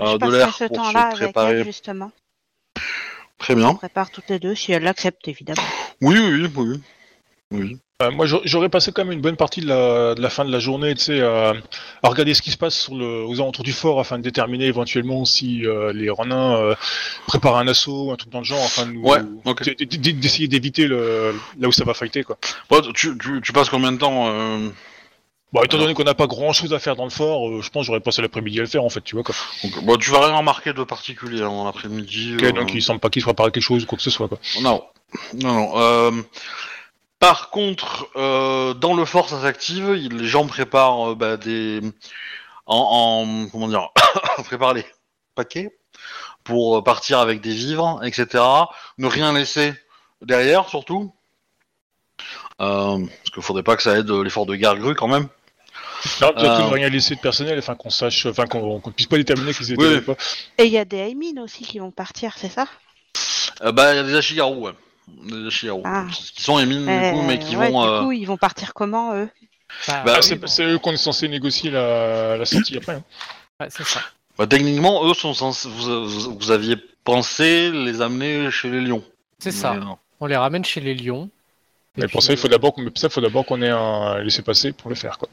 [0.00, 1.60] euh, de l'air ce pour temps-là se préparer.
[1.60, 2.12] elle, justement.
[3.38, 3.70] Très bien.
[3.70, 5.62] On prépare toutes les deux, si elle l'accepte, évidemment.
[6.00, 6.82] Oui, oui, oui.
[7.50, 7.78] oui.
[8.02, 10.50] Euh, moi, j'aurais- passé quand même une bonne partie de la, de la fin de
[10.52, 11.52] la journée, tu sais, à,
[12.02, 14.64] à regarder ce qui se passe sur le, aux alentours du fort afin de déterminer
[14.66, 16.74] éventuellement si euh, les Renins euh,
[17.26, 19.18] préparent un assaut, un truc dans le genre, afin de nous- Ouais,
[20.14, 22.38] d'essayer d'éviter le, là où ça va fighter, quoi.
[22.94, 24.68] Tu, tu, tu passes combien de temps euh,
[25.52, 27.68] Bon, étant donné qu'on n'a pas grand chose à faire dans le fort, euh, je
[27.68, 29.34] pense que j'aurais passé l'après-midi à le faire, en fait, tu vois, quoi.
[29.62, 32.36] donc, bon, Tu vas rien remarquer de particulier hein, dans l'après-midi.
[32.38, 34.08] Ok, euh, donc il semble pas qu'il se prépare quelque chose ou quoi que ce
[34.08, 34.38] soit, quoi.
[34.62, 34.82] Non,
[35.34, 35.72] non, non.
[35.76, 36.10] euh,
[37.22, 39.94] par contre, euh, dans le fort, ça s'active.
[39.96, 41.80] il- Les gens préparent euh, bah, des,
[42.66, 42.76] en,
[43.24, 43.90] en- comment dire,
[44.44, 44.84] préparent les
[45.36, 45.70] paquets
[46.42, 48.42] pour euh, partir avec des vivres, etc.
[48.98, 49.72] Ne rien laisser
[50.20, 51.14] derrière, surtout,
[52.60, 55.28] Euh, parce qu'il faudrait pas que ça aide l'effort de guerre grue quand même.
[56.20, 59.06] Non, peut-être Euh, qu'on rien laisser de personnel, afin qu'on sache, enfin qu'on qu'on puisse
[59.06, 59.96] pas déterminer qu'ils étaient Oui.
[59.98, 60.16] ou pas.
[60.58, 62.66] Et il y a des Aimin aussi qui vont partir, c'est ça?
[63.62, 64.72] Euh, bah, il y a des Ashigaru, ouais.
[65.08, 65.48] Des
[65.84, 66.06] Ah.
[66.34, 67.82] qui sont émines du coup, Euh, mais qui ouais, vont.
[67.82, 69.28] Du euh, coup, ils vont partir comment, eux?
[69.88, 70.74] Bah, Bah, Ah, oui, c'est bon.
[70.74, 72.94] eux qu'on est censé négocier la, la sortie après.
[72.94, 73.04] hein.
[73.60, 74.00] Ouais, c'est ça.
[74.38, 75.68] bah, techniquement, eux sont censés.
[75.68, 79.02] Vous, vous- vous aviez pensé les amener chez les lions.
[79.38, 79.74] C'est ça.
[79.74, 79.80] Euh,
[80.20, 81.28] On les ramène chez les lions.
[81.96, 84.88] Mais pour ça, il faut d'abord qu'on ça, faut d'abord qu'on ait un laisser-passer pour
[84.88, 85.28] le faire, quoi.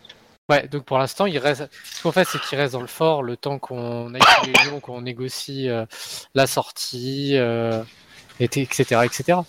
[0.50, 1.70] Ouais, donc pour l'instant, il reste.
[1.94, 4.66] Ce qu'on fait, c'est qu'il reste dans le fort le temps qu'on aille chez les
[4.70, 5.86] lions, qu'on négocie euh,
[6.34, 7.84] la sortie, euh,
[8.40, 9.40] etc., etc.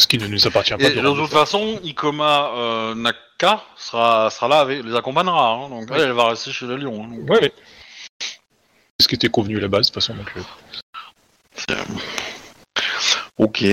[0.00, 0.82] Ce qui ne nous appartient pas.
[0.82, 5.50] Et de le toute façon, Ikoma euh, Naka sera, sera là, avec, les accompagnera.
[5.52, 7.04] hein, donc elle, elle va rester chez les lions.
[7.04, 7.52] hein, donc, Ouais,
[9.00, 10.14] ce qui était convenu à la base, de toute façon.
[10.14, 10.40] Donc, euh.
[11.54, 11.76] c'est-
[13.38, 13.64] Ok.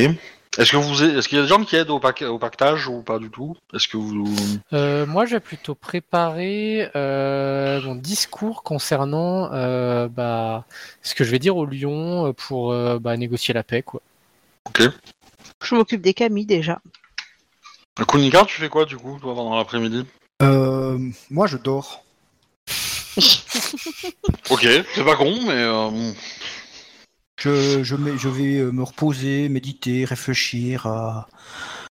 [0.57, 2.87] Est-ce que vous, est-ce qu'il y a des gens qui aident au, pac- au pactage
[2.87, 3.55] ou pas du tout?
[3.75, 4.25] Est-ce que vous,
[4.73, 10.65] Euh, moi, j'ai plutôt préparé euh, mon discours concernant euh, bah,
[11.03, 13.83] ce que je vais dire au Lyon pour euh, bah, négocier la paix.
[13.83, 14.01] Quoi.
[15.63, 16.79] Je m'occupe des camis déjà.
[18.07, 20.05] Kunika, tu fais quoi du coup, toi, pendant l'après-midi?
[20.41, 20.97] Euh,
[21.29, 22.03] moi, je dors.
[24.49, 24.61] Ok,
[24.93, 26.11] c'est pas con, mais euh,
[27.37, 31.27] Je, je, je vais euh, me reposer, méditer, réfléchir à,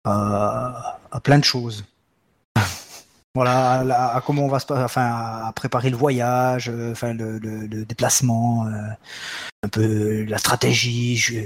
[0.04, 1.84] à, à plein de choses.
[3.34, 5.06] Voilà, à, à comment on va se pa- enfin,
[5.46, 8.70] à préparer le voyage, euh, enfin le, le- le déplacement, euh,
[9.64, 11.16] un peu la stratégie.
[11.16, 11.40] Je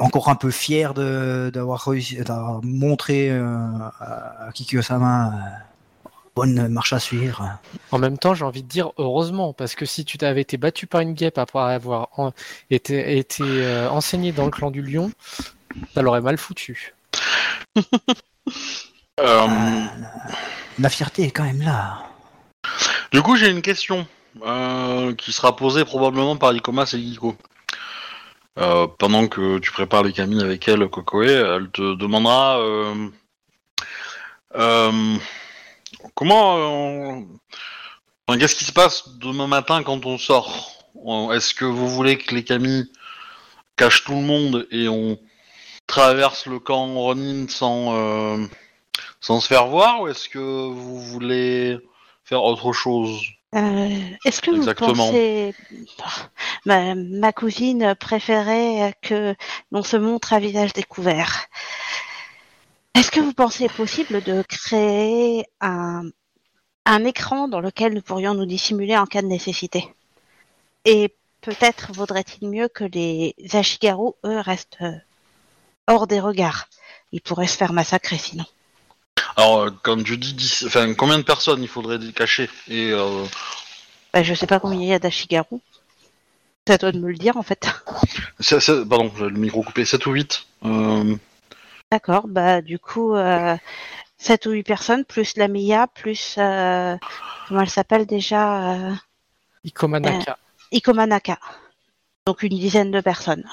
[0.00, 3.46] encore un peu fier d'avoir réussi, d'avoir montré euh,
[4.00, 5.67] à, à Kikyo-sama euh,
[6.38, 7.58] bonne marche à suivre.
[7.90, 10.86] En même temps, j'ai envie de dire heureusement, parce que si tu t'avais été battu
[10.86, 12.32] par une guêpe après avoir en-
[12.70, 15.10] été, été euh, enseigné dans le clan du lion,
[15.94, 16.94] ça l'aurait mal foutu.
[19.20, 19.46] euh,
[20.78, 22.02] La fierté est quand même là.
[23.12, 24.06] du coup, j'ai une question
[24.44, 27.36] euh, qui sera posée probablement par Ikoma et Giko.
[28.58, 33.08] Euh, pendant que tu prépares les camis avec elle, Kokoe, elle te demandera euh,
[34.56, 35.16] euh,
[36.14, 37.20] comment, euh,
[38.26, 40.72] enfin, qu'est-ce qui se passe demain matin quand on sort?
[41.32, 42.90] Est-ce que vous voulez que les camis
[43.76, 45.18] cachent tout le monde et on
[45.86, 48.46] traverse le camp Ronin sans euh,
[49.20, 51.78] sans se faire voir, ou est-ce que vous voulez
[52.24, 53.20] faire autre chose?
[53.54, 53.88] Euh,
[54.24, 54.92] Est-ce que Exactement.
[54.92, 55.54] vous pensez...
[56.66, 59.34] Ma, ma cousine préférait que
[59.72, 61.46] l'on se montre à visage découvert?
[62.94, 66.02] Est-ce que vous pensez possible de créer un,
[66.86, 69.94] un écran dans lequel nous pourrions nous dissimuler en cas de nécessité?
[70.84, 74.92] Et peut-être vaudrait-il mieux que les Ashigaru, eux, restent euh,
[75.86, 76.68] hors des regards.
[77.12, 78.44] Ils pourraient se faire massacrer sinon.
[79.36, 82.50] Alors, euh, quand tu dis, dix- enfin, combien de personnes il faudrait cacher?
[82.68, 83.24] Et euh,
[84.12, 85.58] Bah, je sais pas combien il y a d'Ashigaru.
[86.66, 87.66] C'est à toi de me le dire en fait.
[88.40, 89.84] c'est- c'est- pardon, j'ai le micro coupé.
[89.84, 91.16] 7 ou 8 euh,
[91.90, 93.56] D'accord, bah du coup, euh,
[94.18, 96.34] 7 ou 8 personnes, plus la Mia, plus...
[96.36, 96.96] euh,
[97.48, 98.94] comment elle s'appelle déjà euh,
[99.64, 100.36] Ikomanaka.
[100.70, 101.38] Ikomanaka.
[102.26, 103.48] Donc une dizaine de personnes.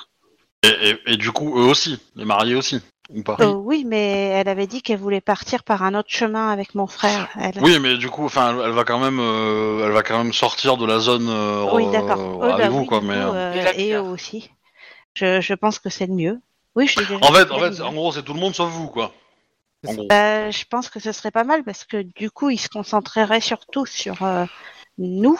[0.63, 3.37] et, et- et du coup, eux aussi, les mariés aussi, ou pas?
[3.39, 6.87] Euh, oui, mais elle avait dit qu'elle voulait partir par un autre chemin avec mon
[6.87, 7.29] frère.
[7.39, 7.61] Elle...
[7.61, 10.33] Oui, mais du coup, enfin, elle, elle va quand même, euh, elle va quand même
[10.33, 12.17] sortir de la zone euh, Oui, d'accord.
[12.19, 12.99] euh, Oui, avec bah vous, oui, quoi.
[12.99, 13.99] du Mais coup, euh, euh, Et la et Mia.
[13.99, 14.51] eux aussi.
[15.13, 16.41] Je, je pense que c'est le mieux.
[16.75, 18.88] Oui, je l'ai déjà en fait, en fait, gros, c'est tout le monde sauf vous,
[18.88, 19.13] quoi.
[19.88, 20.07] En gros.
[20.11, 23.41] Euh, je pense que ce serait pas mal parce que du coup, ils se concentreraient
[23.41, 24.45] surtout sur euh,
[24.97, 25.39] nous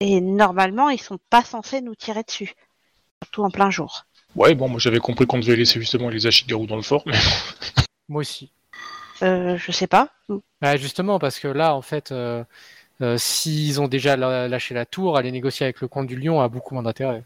[0.00, 2.54] et normalement, ils sont pas censés nous tirer dessus,
[3.22, 4.04] surtout en plein jour.
[4.34, 7.18] Ouais, bon, moi j'avais compris qu'on devait laisser justement les Ashigaru dans le fort, mais
[8.08, 8.50] Moi aussi.
[9.22, 10.08] Euh, je sais pas.
[10.60, 12.42] Bah, justement, parce que là, en fait, euh,
[13.00, 16.48] euh, s'ils ont déjà lâché la tour, aller négocier avec le comte du lion a
[16.48, 17.22] beaucoup moins d'intérêt.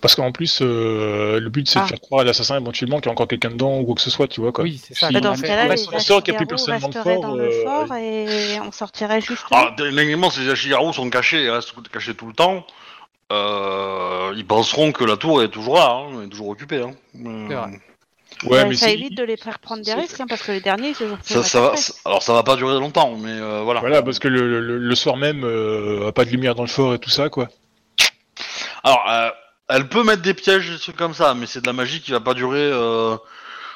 [0.00, 1.82] Parce qu'en plus, euh, le but c'est Ah.
[1.82, 4.00] de faire croire à l'assassin éventuellement qu'il y a encore quelqu'un dedans ou quoi que
[4.00, 4.64] ce soit, tu vois quoi.
[4.64, 5.08] Oui, c'est ça.
[5.08, 6.78] Si- Bah, dans ce cas-là, on les reste on sort qu'il y a plus personne
[6.78, 9.44] dans le resteraient fort, dans le euh, fort et on sortirait juste.
[9.50, 12.64] Ah, techniquement, si les Ashigaru sont cachés et restent cachés tout le temps,
[13.32, 16.82] euh, ils penseront que la tour est toujours là, hein, est toujours occupée.
[16.82, 16.92] Hein.
[17.24, 17.66] Euh, C'est vrai.
[18.44, 20.60] Ouais, Ouais, mais ça évite de les faire prendre des risques, hein, parce que les
[20.60, 21.74] derniers, ils se sont fait ça, ça va,
[22.06, 23.80] alors ça va pas durer longtemps, mais euh, voilà.
[23.80, 26.94] Voilà, parce que le, le- le soir même, euh, pas de lumière dans le fort
[26.94, 27.48] et tout ça, quoi.
[28.82, 29.28] Alors, euh,
[29.70, 32.00] elle peut mettre des pièges et des trucs comme ça, mais c'est de la magie
[32.00, 32.58] qui va pas durer.
[32.60, 33.16] Euh...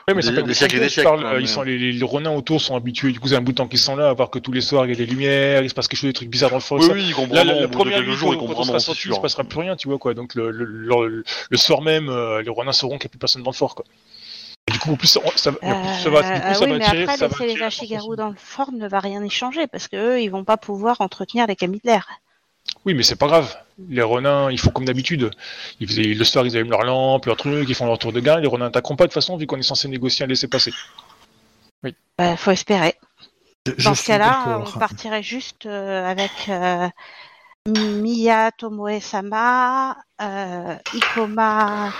[0.07, 1.43] Ouais, mais Des- ça fait des des siècles et des siècles, parle, quoi, euh, mais-
[1.45, 3.57] ils sont, les, les, les renins autour sont habitués, du coup, c'est un bout de
[3.57, 5.63] temps qu'ils sont là, à voir que tous les soirs il y a des lumières,
[5.63, 6.79] il se passe quelque chose, des trucs bizarres dans le fort.
[6.79, 9.15] Oui, oui, ils première quelques nuit, jours, ils quand on comprendront, sera c'est sorti, il
[9.15, 10.13] se passera plus rien, tu vois, quoi.
[10.13, 13.19] Donc, le, le, le, le soir même, euh, les renins sauront qu'il n'y a plus
[13.19, 13.87] personne dans le fort, quoi.
[14.69, 16.61] Et du coup, en plus, ça, ça, va- Euh, ça va, du coup, ah ça
[16.65, 18.87] oui, va mais attirer, après, ça va laisser les attirer Ashigaru dans le fort ne
[18.87, 21.89] va rien y changer, parce que eux, ils vont pas pouvoir entretenir les camis de
[21.91, 22.07] l'air.
[22.85, 23.57] Oui, mais c'est pas grave.
[23.89, 25.31] Les renins, ils font comme d'habitude.
[25.81, 28.21] Ils faisaient, le soir, ils allument leurs lampes, leurs trucs, ils font leur tour de
[28.21, 28.41] garde.
[28.41, 30.73] Les renins n'attaqueront pas de toute façon, vu qu'on est censé négocier un laisser-passer.
[32.17, 32.95] Bah, faut espérer.
[33.67, 36.89] Je- je Dans ce cas-là, on partirait juste euh, avec euh,
[37.67, 41.93] Miya Tomoe-sama, euh, Ikoma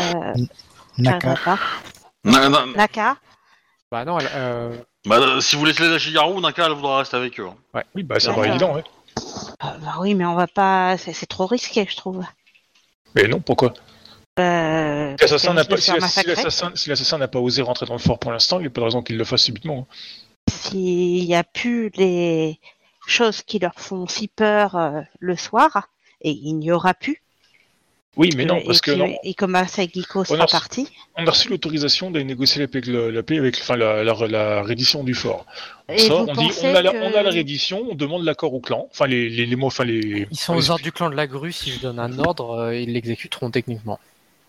[0.00, 0.34] euh,
[0.98, 1.34] Naka.
[1.44, 1.58] pas,
[2.24, 3.16] Na- na- Naka.
[3.90, 7.38] Bah non, elle- euh, bah, si vous laissez les Ashigaru, Naka, elle voudra rester avec
[7.40, 7.46] eux.
[7.74, 7.82] hein.
[7.94, 8.84] Oui, bah, ça paraît évident, ouais.
[9.64, 10.96] Euh, bah oui, mais on va pas.
[10.98, 12.24] C'est trop risqué, je trouve.
[13.14, 13.74] Mais non, pourquoi?
[14.38, 18.18] Euh, Si l'assassin n'a pas, l'assassin si l'assassin n'a pas osé rentrer dans le fort
[18.18, 19.88] pour l'instant, il n'y a pas de raison qu'il le fasse subitement.
[19.90, 19.94] hein.
[20.50, 22.60] S'il n'y a plus les
[23.06, 25.88] choses qui leur font si peur euh, le soir,
[26.20, 27.22] et il n'y aura plus,
[28.18, 30.88] Oui, mais non, Et parce que puis, non, Ikoma Saigiko On sera a reçu- parti.
[31.16, 34.02] on a reçu l'autorisation d'aller négocier la paix, avec le- la paix avec enfin, la,
[34.04, 35.46] la, la reddition du fort.
[35.88, 38.24] Et Ça, vous on dit on a, la, que- on a la reddition, on demande
[38.24, 40.26] l'accord au clan, enfin les, les, les mots, enfin les.
[40.30, 41.52] Ils sont aux ordres du clan de la grue.
[41.52, 43.98] Si je donne un ordre, euh, ils l'exécuteront techniquement.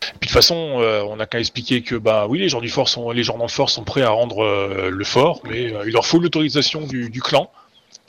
[0.02, 2.70] Puis de toute façon, euh, on n'a qu'à expliquer que bah oui, les gens du
[2.70, 5.72] fort sont, les gens dans le fort sont prêts à rendre euh, le fort, mais
[5.74, 7.52] euh, il leur faut l'autorisation du, du clan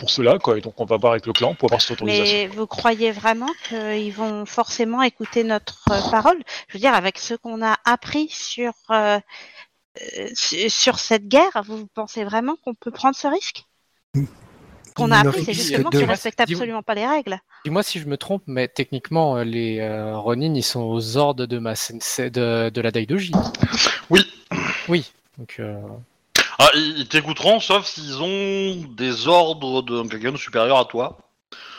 [0.01, 0.59] pour cela, quoi.
[0.59, 2.25] Et donc on va voir avec le clan pour avoir cette autorisation.
[2.39, 6.39] Mais vous croyez vraiment qu'ils vont forcément écouter notre euh, parole?
[6.69, 9.21] Je veux dire, avec ce qu'on a appris sur, euh,
[10.19, 13.65] euh, su- sur cette guerre, vous pensez vraiment qu'on peut prendre ce risque?
[14.17, 17.39] Ce qu'on a appris, c'est justement de- qu'ils respectent Dis-moi- absolument pas les règles.
[17.65, 21.59] Dis-moi si je me trompe, mais techniquement, les euh, Ronin, ils sont aux ordres de
[21.59, 23.33] ma sensei, de, de la Daidoji.
[24.11, 24.21] Oui.
[24.89, 25.13] Oui.
[25.39, 25.81] Donc, euh,
[26.63, 31.17] Ah, ils t'écouteront sauf s'ils ont des ordres de quelqu'un de supérieur à toi,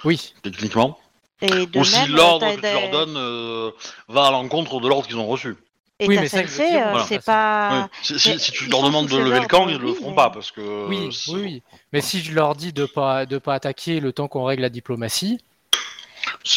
[0.04, 0.34] oui.
[0.41, 0.98] techniquement.
[1.44, 3.72] Et de Ou si même, l'ordre t'as que tu des- leur donnes euh,
[4.08, 5.56] va à l'encontre de l'ordre qu'ils ont reçu.
[6.00, 7.06] Et Oui, ta mais ça, sensei, euh, voilà.
[7.06, 7.89] c'est pas.
[8.02, 9.91] Si, si- mais si tu ils leur sont demandes de lever le camp, ils le
[9.91, 10.88] oui, feront mais- pas parce que.
[10.88, 11.63] Oui, c'est- oui, oui.
[11.94, 14.70] Mais si je leur dis de pas de pas attaquer le temps qu'on règle la
[14.70, 15.39] diplomatie,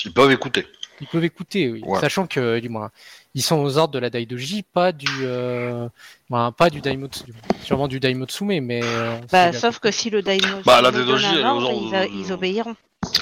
[0.07, 0.67] Ils peuvent écouter.
[1.03, 1.83] ils peuvent écouter, oui.
[1.85, 2.01] Ouais.
[2.01, 2.91] Sachant que, du moins,
[3.35, 5.89] ils sont aux ordres de la Daidoji, pas du, euh,
[6.31, 7.25] pas du Daimotsu,
[7.65, 8.81] sûrement du Daimotsume, mais.
[8.85, 11.83] euh, Bah, sauf que si le daimyo Bah, la Daidoji, elle est aux ordre, ordres
[11.87, 12.77] ils, de- a- ils obéiront.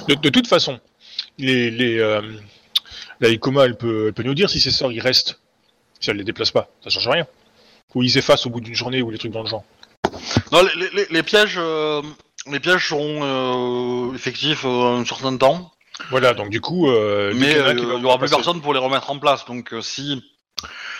[0.08, 0.78] De, de toute façon,
[1.38, 2.20] les, les, euh,
[3.20, 5.40] la Ikoma, elle peut, elle peut nous dire si ses sorts ils restent,
[5.98, 7.26] si elle les déplace pas, ça change rien.
[7.94, 9.64] Ou ils s'effacent au bout d'une journée ou les trucs dans le genre.
[10.52, 12.02] Non, les, les- les pièges, euh,
[12.50, 13.20] les pièges seront
[14.10, 15.70] euh, effectifs euh, un certain temps,
[16.10, 19.10] Voilà, donc du coup, euh, mais euh, il n'y aura plus personne pour les remettre
[19.10, 19.44] en place.
[19.46, 20.22] Donc, euh, si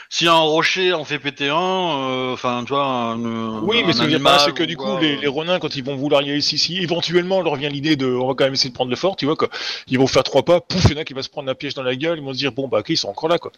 [0.08, 3.92] si un rocher en fait péter un, euh, enfin, tu vois, un, Oui, un mais
[3.94, 6.20] ce que je là, c'est que du coup, les, les Ronins, quand ils vont vouloir
[6.20, 8.74] y aller ici, si éventuellement leur vient l'idée de, on va quand même essayer de
[8.74, 9.48] prendre le fort, tu vois, quoi.
[9.88, 11.54] Ils vont faire trois pas, pouf, il y en a qui va se prendre un
[11.54, 13.38] piège dans la gueule, ils vont se dire, bon, bah, ok, ils sont encore là,
[13.38, 13.52] quoi.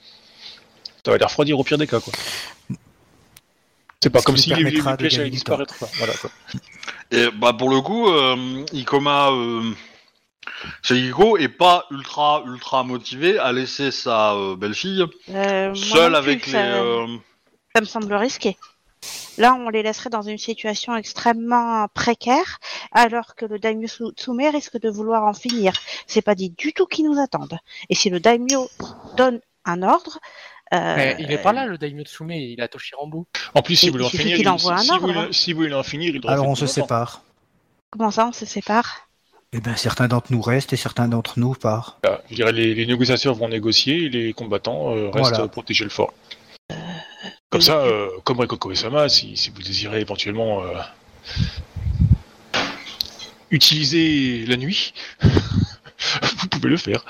[1.04, 2.12] Ça va les refroidir au pire des cas, quoi.
[4.00, 5.88] C'est pas Ce comme si les, les de pièges allaient disparaître, quoi.
[5.94, 6.30] Voilà, quoi.
[7.10, 9.30] Et bah pour le coup, euh, Ikoma
[10.82, 16.20] Seihiko est pas ultra ultra motivé à laisser sa euh, belle-fille Euh, moi seule non
[16.20, 16.52] plus, avec les.
[16.52, 17.06] ça- euh,
[17.74, 18.56] ça me semble risqué.
[19.36, 22.58] Là, on les laisserait dans une situation extrêmement précaire,
[22.92, 25.72] alors que le daimyo Su- Tsume risque de vouloir en finir.
[26.06, 27.58] C'est pas dit du tout qu'ils nous attendent.
[27.90, 28.70] Et si le daimyo
[29.16, 30.18] donne un ordre,
[30.72, 33.24] euh, Mais il est pas là, le Daimotsume, il est à Toshirambu.
[33.54, 34.90] En plus, si Il vous voulez en suffit finir, qu'il il- envoie un si, si
[34.92, 35.22] ordre, vous, hein.
[35.22, 37.22] voulez- si vous voulez en finir, il devrait Alors faire on se sépare.
[37.90, 39.03] comment ça, on se sépare?
[39.56, 41.98] Eh bien, certains d'entre nous restent et certains d'entre nous partent.
[42.02, 45.46] Voilà, Je dirais, les, les négociateurs vont négocier et les combattants euh, restent Voilà.
[45.48, 46.12] protéger le fort.
[47.50, 50.72] Comme ça, euh, comme Rekoko Esama, si, si vous désirez éventuellement euh,
[53.52, 57.04] utiliser la nuit, vous pouvez le faire.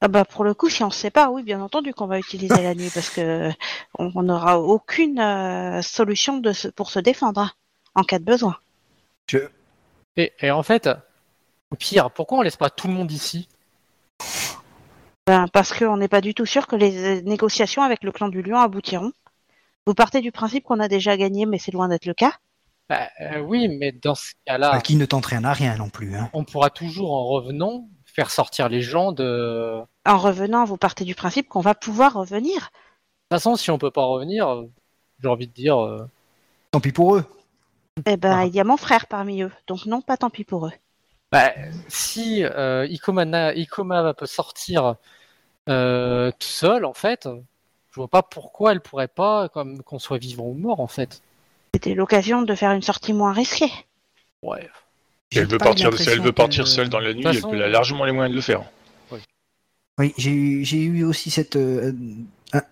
[0.00, 2.60] Ah bah pour le coup, si on se sépare, oui, bien entendu qu'on va utiliser
[2.62, 3.50] la nuit parce que
[3.98, 7.50] on n'aura aucune euh, solution de se- pour se défendre hein,
[7.94, 8.56] en cas de besoin.
[9.28, 9.38] Je...
[10.16, 10.88] Et, et en fait,
[11.70, 13.48] au pire, pourquoi on laisse pas tout le monde ici?
[15.26, 18.28] Ben, parce qu'on n'est pas du tout sûr que les euh, négociations avec le clan
[18.28, 19.12] du lion aboutiront.
[19.86, 22.32] Vous partez du principe qu'on a déjà gagné, mais c'est loin d'être le cas.
[22.88, 26.16] Bah, euh, Oui, mais dans ce cas-là, Qui ne tente rien à rien non plus.
[26.16, 26.28] Hein.
[26.32, 29.80] on pourra toujours, en revenant, faire sortir les gens de...
[30.04, 32.70] De En revenant, vous partez du principe qu'on va pouvoir revenir.
[33.30, 34.64] toute façon, si on peut pas revenir,
[35.20, 35.78] j'ai envie de dire...
[35.78, 36.08] euh,
[36.72, 37.24] Tant pis pour eux.
[38.06, 38.46] Eh ben, Ah.
[38.46, 40.72] il y a mon frère parmi eux, donc non, pas tant pis pour eux.
[41.32, 41.52] Bah,
[41.88, 44.96] si euh, Ikoma, na- Ikoma peut sortir
[45.68, 47.28] euh, tout seul, en fait,
[47.90, 51.22] je vois pas pourquoi elle pourrait pas, comme qu'on soit vivant ou mort, en fait.
[51.74, 53.70] C'était l'occasion de faire une sortie moins risquée.
[54.42, 54.68] Ouais.
[55.32, 57.62] Si elle veut partir, elle veut partir seule dans la nuit, elle façon- peut- elle
[57.62, 58.62] a largement les moyens de le faire.
[59.98, 61.92] Oui, j'ai eu, j'ai eu aussi cette euh,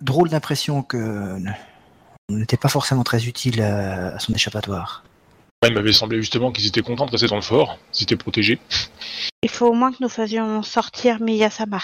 [0.00, 1.36] drôle d'impression que
[2.30, 5.04] on n'était pas forcément très utile à, à son échappatoire.
[5.66, 8.60] Il m'avait semblé justement qu'ils étaient contents de rester dans le fort, ils étaient protégés.
[9.42, 11.80] Il faut au moins que nous faisions sortir Miyasama.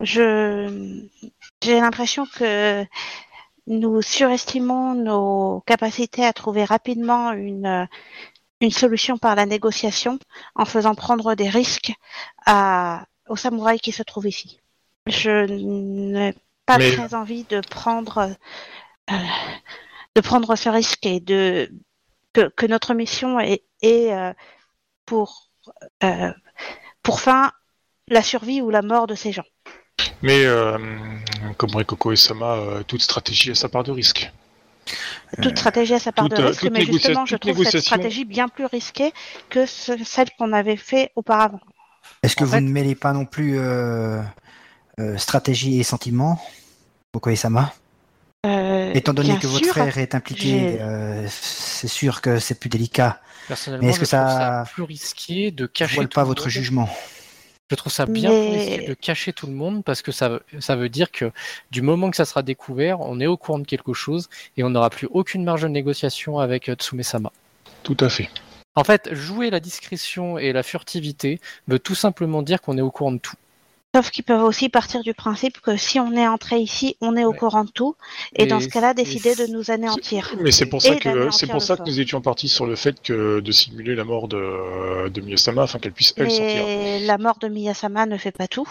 [0.00, 0.96] Je
[1.62, 2.84] j'ai l'impression que
[3.66, 7.86] nous surestimons nos capacités à trouver rapidement une
[8.62, 10.18] une solution par la négociation
[10.54, 11.92] en faisant prendre des risques
[12.46, 14.60] à aux samouraïs qui se trouvent ici.
[15.06, 18.30] Je n'ai pas Mais- très envie de prendre
[19.10, 19.14] euh,
[20.14, 21.70] de prendre ce risque et de
[22.36, 24.32] que, que notre mission est, est euh,
[25.06, 25.48] pour
[26.04, 26.32] euh,
[27.02, 27.50] pour fin
[28.08, 29.44] la survie ou la mort de ces gens.
[30.22, 30.76] Mais euh,
[31.56, 34.30] comme Rekoko et Sama, euh, toute stratégie a sa part de risque.
[35.42, 38.48] Toute stratégie a sa part toute, de risque, mais justement, je trouve cette stratégie bien
[38.48, 39.12] plus risquée
[39.48, 41.60] que ce- celle qu'on avait fait auparavant.
[42.22, 44.22] Est-ce que En vous fait- ne mêlez pas non plus euh,
[44.98, 46.40] Euh, stratégie et sentiment.
[47.12, 47.70] Okoye-sama.
[48.46, 52.68] Euh, Étant donné que votre sûr, frère est impliqué, euh, c'est sûr que c'est plus
[52.68, 53.20] délicat.
[53.48, 56.28] Personnellement, Mais est-ce je que trouve ça- ça plus risqué de cacher tout pas le
[56.28, 56.50] votre monde.
[56.50, 56.88] jugement.
[57.70, 60.42] Je trouve ça bien plus risqué de cacher tout le monde parce que ça, veut-
[60.60, 61.32] ça veut dire que
[61.72, 64.70] du moment que ça sera découvert, on est au courant de quelque chose et on
[64.70, 67.32] n'aura plus aucune marge de négociation avec euh, Tsume-sama.
[67.82, 68.28] Tout à fait.
[68.76, 72.90] En fait, jouer la discrétion et la furtivité veut tout simplement dire qu'on est au
[72.90, 73.34] courant de tout.
[73.96, 77.24] Sauf qu'ils peuvent aussi partir du principe que si on est entré ici, on est
[77.24, 77.38] au Ouais.
[77.38, 77.96] courant de tout,
[78.34, 80.34] et, Et dans ce cas-là, décider de nous anéantir.
[80.38, 82.76] Mais c'est pour ça Et que c'est pour ça que nous étions partis sur le
[82.76, 86.66] fait que de simuler la mort de, de Miyasama afin qu'elle puisse elle sortir.
[86.66, 88.68] Mais la mort de Miyasama ne fait pas tout.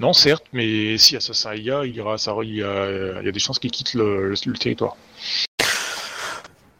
[0.00, 3.20] Non, certes, mais si assassin il y a, il y aura, ça, il y a,
[3.20, 4.96] il y a des chances qu'il quitte le, le- le territoire.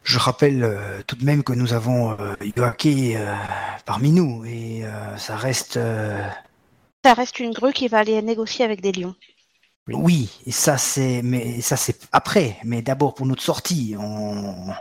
[0.02, 3.32] Je rappelle euh, tout de même que nous avons euh, Yoake euh,
[3.86, 5.78] parmi nous et euh, ça reste.
[7.04, 9.14] Ça reste une grue qui va aller négocier avec des lions.
[9.88, 10.30] Oui.
[10.46, 12.56] Et ça c'est, mais ça c'est après.
[12.64, 14.74] Mais d'abord pour notre sortie, on, on-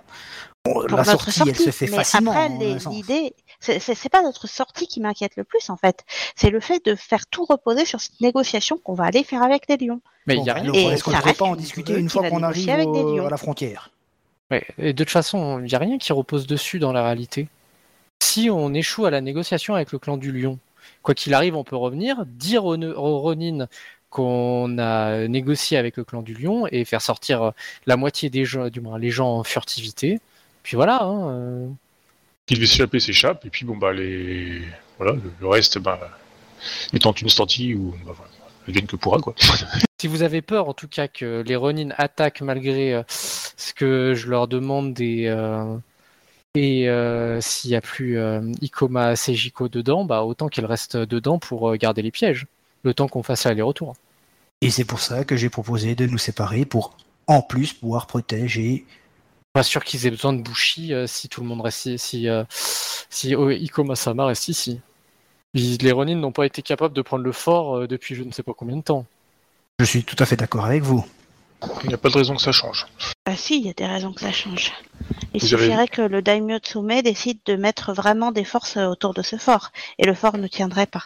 [0.63, 2.31] Pour la notre sortie, elle se fait mais facilement.
[2.31, 2.47] Après,
[2.89, 6.05] l'idée, c'est pas notre sortie qui m'inquiète le plus en fait.
[6.37, 9.63] C'est le fait de faire tout reposer sur cette négociation qu'on va aller faire avec
[9.67, 9.99] les lions.
[10.25, 10.71] Mais il Bon, y a rien.
[10.71, 13.17] Est-ce qu'on ne pourrait reste pas en discuter une fois qu'on arrive avec des au-
[13.17, 13.27] lions.
[13.27, 13.89] à la frontière?
[14.51, 17.49] Ouais, et de toute façon, il n'y a rien qui repose dessus dans la réalité.
[18.21, 20.59] Si on échoue à la négociation avec le clan du lion,
[21.03, 23.67] quoi qu'il arrive, on peut revenir, dire au, au Ronin
[24.09, 27.51] qu'on a négocié avec le clan du lion et faire sortir euh,
[27.85, 30.19] la moitié des gens, du moins les gens en furtivité.
[30.63, 31.03] Puis voilà.
[31.03, 31.67] Hein, euh,
[32.45, 34.61] Qu'il veut s'échapper, s'échappe, et puis bon bah les
[34.97, 35.99] voilà, le, le reste, bah
[36.93, 38.31] étant une sortie ou bah, voilà,
[38.67, 39.35] advienne que pourra quoi.
[39.99, 44.13] Si vous avez peur, en tout cas, que les Ronin attaquent malgré euh, ce que
[44.13, 45.77] je leur demande et, euh,
[46.55, 51.39] et euh, s'il n'y a plus euh, Ikoma Seijiko dedans, bah, autant qu'elle reste dedans
[51.39, 52.47] pour euh, garder les pièges,
[52.83, 53.95] le temps qu'on fasse l'aller-retour.
[54.61, 56.95] Et c'est pour ça que j'ai proposé de nous séparer pour
[57.27, 58.85] en plus pouvoir protéger.
[59.51, 62.29] Pas sûr qu'ils aient besoin de Bushi euh, si tout le monde reste ici, si,
[62.29, 62.43] euh,
[63.09, 64.79] si oh, Ikoma-sama reste ici.
[65.53, 68.41] Les Ronin n'ont pas été capables de prendre le fort euh, depuis je ne sais
[68.41, 69.05] pas combien de temps.
[69.79, 71.05] Je suis tout à fait d'accord avec vous.
[71.83, 72.87] Il n'y a pas de raison que ça change.
[73.25, 74.73] Ah si, il y a des raisons que ça change.
[75.33, 79.21] Il suffirait que le daimyo Tsume décide de mettre vraiment des forces euh, autour de
[79.21, 81.05] ce fort, et le fort ne tiendrait pas.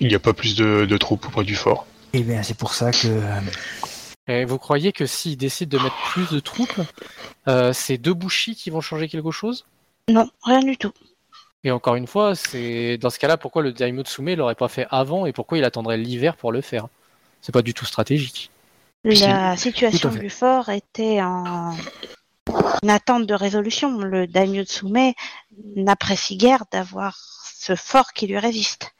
[0.00, 1.86] Il n'y a pas plus de, de troupes auprès du fort.
[2.12, 3.40] Et bien c'est pour ça que euh,
[4.26, 6.80] Et vous croyez que s'ils décident de mettre plus de troupes,
[7.48, 9.66] euh, c'est deux Bushi qui vont changer quelque chose?
[10.08, 10.92] Non, rien du tout.
[11.64, 14.86] Et encore une fois, c'est dans ce cas-là, pourquoi le Daimyo Tsume l'aurait pas fait
[14.90, 16.86] avant et pourquoi il attendrait l'hiver pour le faire?
[17.42, 18.50] C'est pas du tout stratégique.
[19.04, 21.74] La situation du fort était en
[22.82, 23.98] une attente de résolution.
[23.98, 25.12] Le daimyo Tsume
[25.76, 28.92] n'apprécie guère d'avoir ce fort qui lui résiste.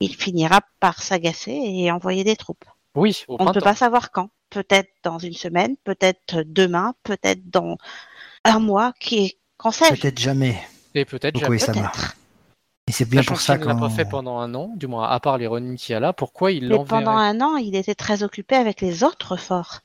[0.00, 2.64] Il finira par s'agacer et envoyer des troupes.
[2.94, 4.30] Oui, au On ne peut pas savoir quand.
[4.48, 7.76] Peut-être dans une semaine, peut-être demain, peut-être dans
[8.44, 9.36] un mois, qui est
[9.70, 10.58] sais-je peut-être jamais.
[10.94, 11.50] Et peut-être jamais.
[11.50, 11.82] oui, ça va.
[11.82, 12.16] Peut-être.
[12.88, 14.88] Et c'est bien Sachant pour ça qu'il ne l'a pas fait pendant un an, du
[14.88, 17.76] moins à part les Ronin qui a là, pourquoi il l'enverrait pendant un an, il
[17.76, 19.80] était très occupé avec les autres forts.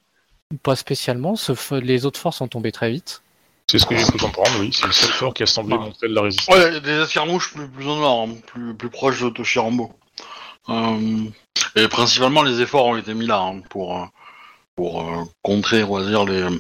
[0.64, 3.22] Pas spécialement, sauf les autres forces sont tombées très vite.
[3.70, 4.70] C'est ce que j'ai pu comprendre, oui.
[4.72, 5.84] C'est le seul fort qui a semblé Ah.
[5.86, 6.56] montrer de la résistance.
[6.56, 9.30] Ouais, il y a des escarmouches plus, plus au nord, hein, plus, plus proches de
[9.30, 9.92] Toshirambo.
[10.70, 11.24] Euh,
[11.76, 14.06] et principalement, les efforts ont été mis là hein, pour, euh,
[14.76, 16.60] pour euh, contrer, on va dire, les, euh,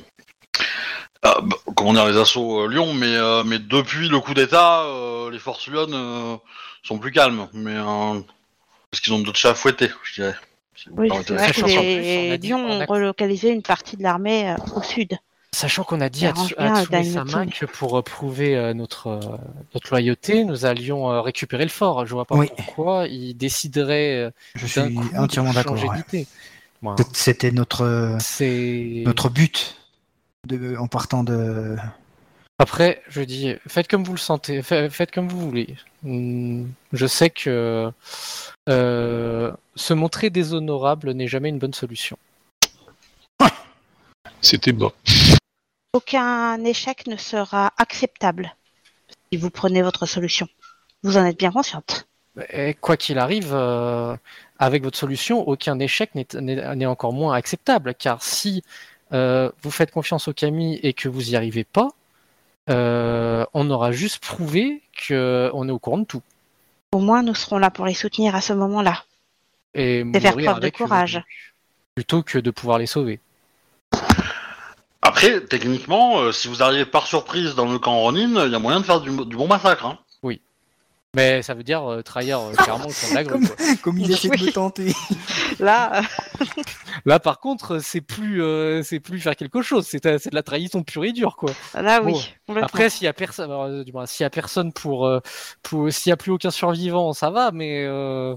[1.21, 1.37] bah,
[1.75, 2.93] comment dire, les assauts euh, Lyon.
[2.95, 6.37] Mais, euh, mais depuis le coup d'État, euh, les forces lyonnes euh,
[6.81, 7.47] sont plus calmes.
[7.53, 8.19] Mais euh,
[8.89, 10.35] parce qu'ils ont d'autres chats à fouetter, je dirais.
[10.75, 11.65] Si Oui, c'est vrai que
[12.39, 15.17] les ont relocalisé une partie de l'armée euh, au sud.
[15.53, 17.49] Sachant qu'on a dit à, à Tsume.
[17.49, 19.19] que pour euh, prouver euh, notre, euh,
[19.73, 22.05] notre loyauté, nous allions euh, récupérer le fort.
[22.05, 22.49] Je vois pas Oui.
[22.57, 25.75] pourquoi il déciderait euh, je suis coup de entièrement d'accord.
[25.81, 26.25] ouais.
[26.97, 28.17] C'est- C'était notre
[29.05, 29.77] notre but
[30.45, 31.77] de, en partant de.
[32.59, 35.75] Après, je dis, faites comme vous le sentez, fa- faites comme vous voulez.
[36.05, 37.91] Hmm, Je sais que
[38.69, 42.17] euh, se montrer déshonorable n'est jamais une bonne solution.
[44.39, 44.91] C'était bas.
[45.93, 48.55] Aucun échec ne sera acceptable
[49.31, 50.47] si vous prenez votre solution.
[51.01, 52.07] Vous en êtes bien consciente.
[52.51, 54.15] Et quoi qu'il arrive, euh,
[54.59, 58.61] avec votre solution, aucun échec n'est encore moins acceptable, car si
[59.11, 61.87] euh, vous faites confiance au Camille et que vous n'y arrivez pas,
[62.69, 66.21] euh, on aura juste prouvé qu'on est au courant de tout.
[66.93, 69.03] Au moins, nous serons là pour les soutenir à ce moment-là.
[69.73, 71.21] Et faire preuve de eux, courage.
[71.95, 73.19] Plutôt que de pouvoir les sauver.
[75.01, 78.59] Après, techniquement, euh, si vous arrivez par surprise dans le camp Ronin, il y a
[78.59, 79.85] moyen de faire du, du bon massacre.
[79.85, 79.99] Hein.
[81.15, 83.29] Mais ça veut dire euh, trahir euh, clairement le de.
[83.29, 83.47] Comme-.
[83.83, 84.45] Comme il essaie de Oui.
[84.47, 84.93] me tenter.
[85.59, 86.45] Là, euh,
[87.05, 89.85] Là, par contre, c'est plus, euh, c'est plus faire quelque chose.
[89.87, 91.51] C'est c'est de la trahison pure et dure, quoi.
[91.73, 92.33] là oui.
[92.47, 92.55] Bon.
[92.61, 95.09] Après, s'il y a personne, du moins, s'il y a personne pour,
[95.63, 97.51] pour, s'il y a plus aucun survivant, ça va.
[97.51, 98.35] Mais euh,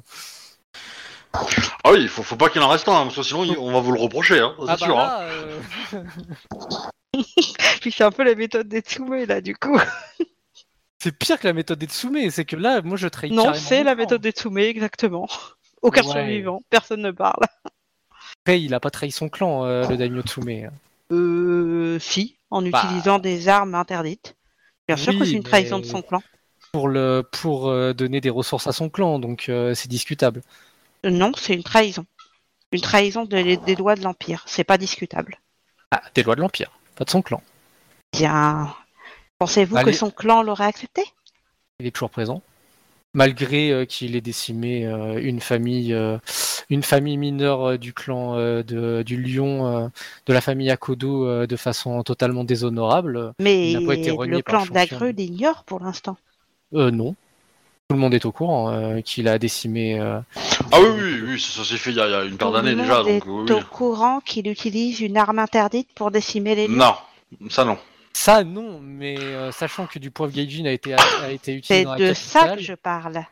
[1.84, 3.80] Ah oui, faut, faut pas qu'il en reste un, hein, parce que sinon on va
[3.80, 4.98] vous le reprocher, hein, c'est ah bah sûr.
[4.98, 5.06] hein.
[5.06, 5.60] là, euh,
[7.80, 9.78] Puis c'est un peu la méthode des Tsume là du coup.
[11.08, 12.30] C'est pire que la méthode des Tsume.
[12.30, 13.32] C'est que là, moi, je trahis.
[13.32, 15.28] Non, c'est la méthode des Tsume exactement.
[15.82, 16.12] Aucun Ouais.
[16.12, 17.44] survivant, personne ne parle.
[18.44, 20.70] Après, il a pas trahi son clan, euh, le daimyo Tsume.
[21.12, 22.82] Euh, si, en Bah.
[22.84, 24.34] utilisant des armes interdites.
[24.86, 26.22] Bien sûr que c'est une trahison de son clan.
[26.72, 30.42] pour le, pour euh, donner des ressources à son clan, donc euh, c'est discutable.
[31.04, 32.04] Non, c'est une trahison.
[32.72, 34.42] Une trahison de- des lois de l'Empire.
[34.46, 35.38] C'est pas discutable.
[35.90, 37.42] Ah, des lois de l'Empire, pas de son clan.
[38.12, 38.74] Bien.
[39.38, 39.92] Pensez-vous Allez.
[39.92, 41.02] que son clan l'aurait accepté?
[41.78, 42.42] Il est toujours présent.
[43.14, 46.18] Malgré euh, qu'il ait décimé euh, une famille, euh,
[46.70, 49.88] une famille mineure euh, du clan euh, de, du lion, euh,
[50.26, 53.32] de la famille Akodo, euh, de façon totalement déshonorable.
[53.38, 56.16] Mais Il n'a pas été renié le clan grue l'ignore pour l'instant.
[56.74, 57.14] Euh, non.
[57.88, 59.98] Tout le monde est au courant euh, qu'il a décimé.
[59.98, 60.20] euh,
[60.72, 62.36] Ah oui, oui, oui, ça, ça s'est fait il y, a, il y a une
[62.36, 65.38] paire Tout le d'années monde déjà, est donc oui, au courant qu'il utilise une arme
[65.38, 66.76] interdite pour décimer les lions.
[66.76, 66.94] Non,
[67.48, 67.78] ça non.
[68.20, 71.82] Ça, non, mais euh, sachant que du poivre gaijin a été, a, a été utilisé
[71.82, 73.24] C'est dans la de ça que je parle.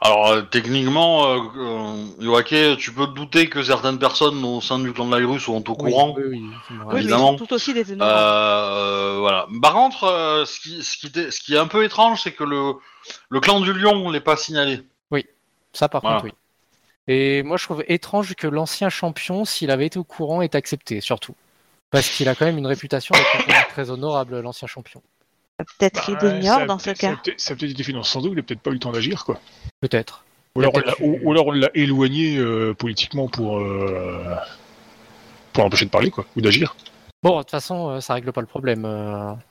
[0.00, 4.78] Alors euh, techniquement, euh, euh, Yoake, tu peux te douter que certaines personnes au sein
[4.78, 6.14] du clan de la grue sont au Oui, courant.
[6.16, 6.40] oui, oui.
[6.40, 7.36] Oui, mais ils Évidemment.
[7.36, 9.46] sont tout aussi des Euh, euh, voilà.
[9.60, 12.32] Par contre, euh, ce, qui, ce, qui était- ce qui est un peu étrange, c'est
[12.32, 12.72] que le,
[13.28, 14.80] le clan du lion l'est pas signalé.
[15.74, 16.20] Ça, par Voilà.
[16.22, 17.14] contre, oui.
[17.14, 21.02] Et moi, je trouve étrange que l'ancien champion, s'il avait été au courant, ait accepté,
[21.02, 21.34] surtout.
[21.90, 23.46] Parce qu'il a quand même une réputation d'être
[23.76, 25.02] très honorable, l'ancien champion.
[25.78, 27.16] Peut-être qu'il Bah, a dans ce cas.
[27.36, 28.90] ça a peut-être été fait dans ce sens-là, il a peut-être pas eu le temps
[28.92, 29.38] d'agir, quoi.
[29.82, 30.24] Peut-être.
[30.54, 33.58] Ou alors, on l'a- peut-être eu- ou, ou alors on l'a éloigné euh, politiquement pour,
[33.58, 34.34] euh,
[35.52, 36.74] pour l'empêcher de parler, quoi, ou d'agir.
[37.22, 38.86] Bon, de toute façon, euh, ça règle pas le problème.
[38.86, 39.32] euh.
[39.32, 39.42] De toute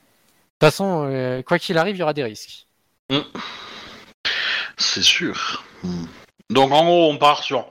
[0.61, 2.65] façon, euh, quoi qu'il arrive, il y aura des risques.
[4.77, 5.63] C'est sûr.
[5.83, 6.05] Hmm.
[6.49, 7.67] Donc en gros, on part sur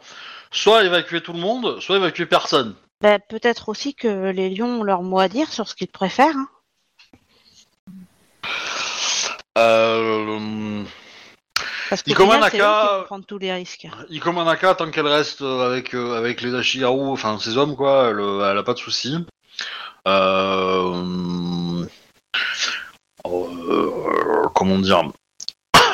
[0.53, 2.75] soit évacuer tout le monde, soit évacuer personne.
[3.05, 6.35] Ben, Peut-être aussi que les lions ont leur mot à dire sur ce qu'ils préfèrent.
[6.35, 6.49] hein.
[9.59, 10.83] Euh,
[11.91, 13.87] Parce que Iko final, Manaka- c'est eux qui vont prendre tous les risques.
[14.09, 18.09] Iko Manaka, tant qu'elle reste euh, avec, euh, avec les Ashigaru, enfin ses hommes, quoi,
[18.09, 19.19] elle, euh, elle a pas de soucis.
[20.09, 21.85] Euh...
[23.27, 25.03] euh, Comment dire?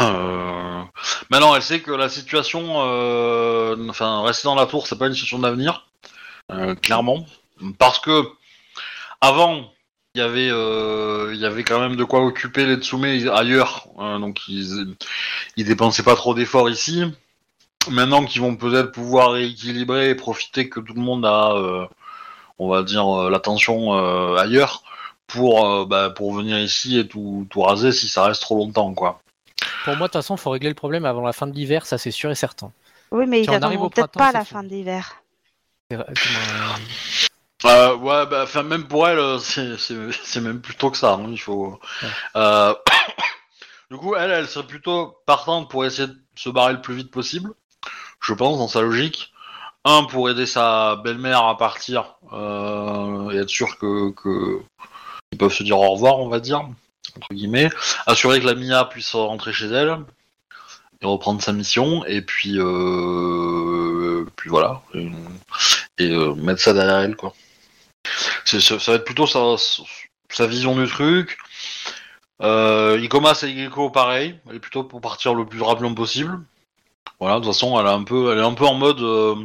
[0.01, 0.83] Euh,
[1.29, 5.15] Maintenant, elle sait que la situation, euh, enfin, rester dans la tour, c'est pas une
[5.15, 5.90] situation d'avenir,
[6.83, 7.25] clairement,
[7.79, 8.25] parce que
[9.21, 9.71] avant,
[10.15, 13.87] il y avait, euh, il y avait quand même de quoi occuper les Tsume ailleurs,
[13.99, 14.97] hein, donc ils,
[15.57, 17.05] ils dépensaient pas trop d'efforts ici.
[17.89, 21.87] Maintenant qu'ils vont peut-être pouvoir rééquilibrer et profiter que tout le monde a, euh,
[22.59, 24.83] on va dire, euh, l'attention euh, ailleurs
[25.27, 28.93] pour, euh, bah, pour venir ici et tout, tout raser si ça reste trop longtemps,
[28.95, 29.21] quoi.
[29.85, 31.87] Pour moi, de toute façon, il faut régler le problème avant la fin de l'hiver,
[31.87, 32.73] ça c'est sûr et certain.
[33.13, 35.23] Oui, mais Si ils on arrive attendront au peut-être pas c'est la fin de l'hiver.
[35.93, 36.03] Euh,
[37.67, 41.13] Euh, ouais, bah, enfin, même pour elle, euh, c'est, même plutôt que ça.
[41.15, 41.79] hein, il faut.
[42.03, 42.09] Ouais.
[42.37, 42.75] Euh,
[43.91, 47.11] du coup, elle, elle serait plutôt partante pour essayer de se barrer le plus vite
[47.11, 47.51] possible.
[48.21, 49.33] Je pense, dans sa logique.
[49.85, 54.61] Un, pour aider sa belle-mère à partir euh, et être sûr que, que
[55.33, 56.69] ils peuvent se dire au revoir, on va dire
[57.17, 57.71] entre guillemets.
[58.07, 59.97] Assurer que la Mia puisse rentrer chez elle
[61.01, 62.05] et reprendre sa mission.
[62.05, 64.83] Et puis, euh, puis voilà.
[64.95, 65.11] Et,
[66.01, 67.35] et, euh, mettre ça derrière elle, quoi.
[68.45, 71.39] Ça, va être plutôt sa, vision du truc.
[72.43, 74.39] Euh, Ikoma Seigeko, pareil.
[74.49, 76.41] Elle est plutôt pour partir le plus rapidement possible.
[77.21, 79.01] Voilà, de toute façon, elle, est un peu, en mode.
[79.01, 79.37] euh,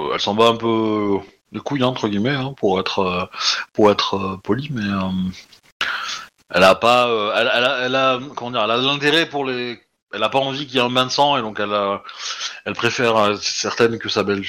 [0.00, 1.18] euh, elle s'en bat un peu
[1.52, 3.30] les couilles, hein, entre guillemets, hein, pour être,
[3.72, 4.82] pour être poli, mais.
[6.50, 7.08] elle a pas.
[7.36, 8.18] elle, a.
[8.34, 9.80] Comment dire Elle a de l'intérêt pour les.
[10.14, 12.02] Elle a pas envie qu'il y ait un bain de sang, et donc elle, a,
[12.64, 14.42] elle préfère, c'est certaine, que sa belle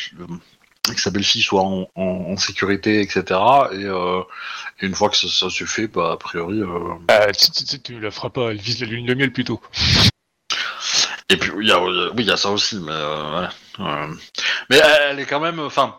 [0.95, 3.21] que sa belle-fille soit en, en- en sécurité, etc.
[3.71, 4.21] Et, euh,
[4.81, 6.59] et une fois que ça, ça se fait, bah, a priori.
[6.61, 6.67] euh,
[7.11, 9.61] Euh, tu, tu- tu- tu la feras pas, elle vise la lune de miel plutôt.
[11.29, 12.91] Et puis, il y a, oui, il y a ça aussi, mais.
[12.91, 14.07] ouais,
[14.69, 14.77] mais
[15.09, 15.59] elle, est quand même.
[15.59, 15.95] Enfin.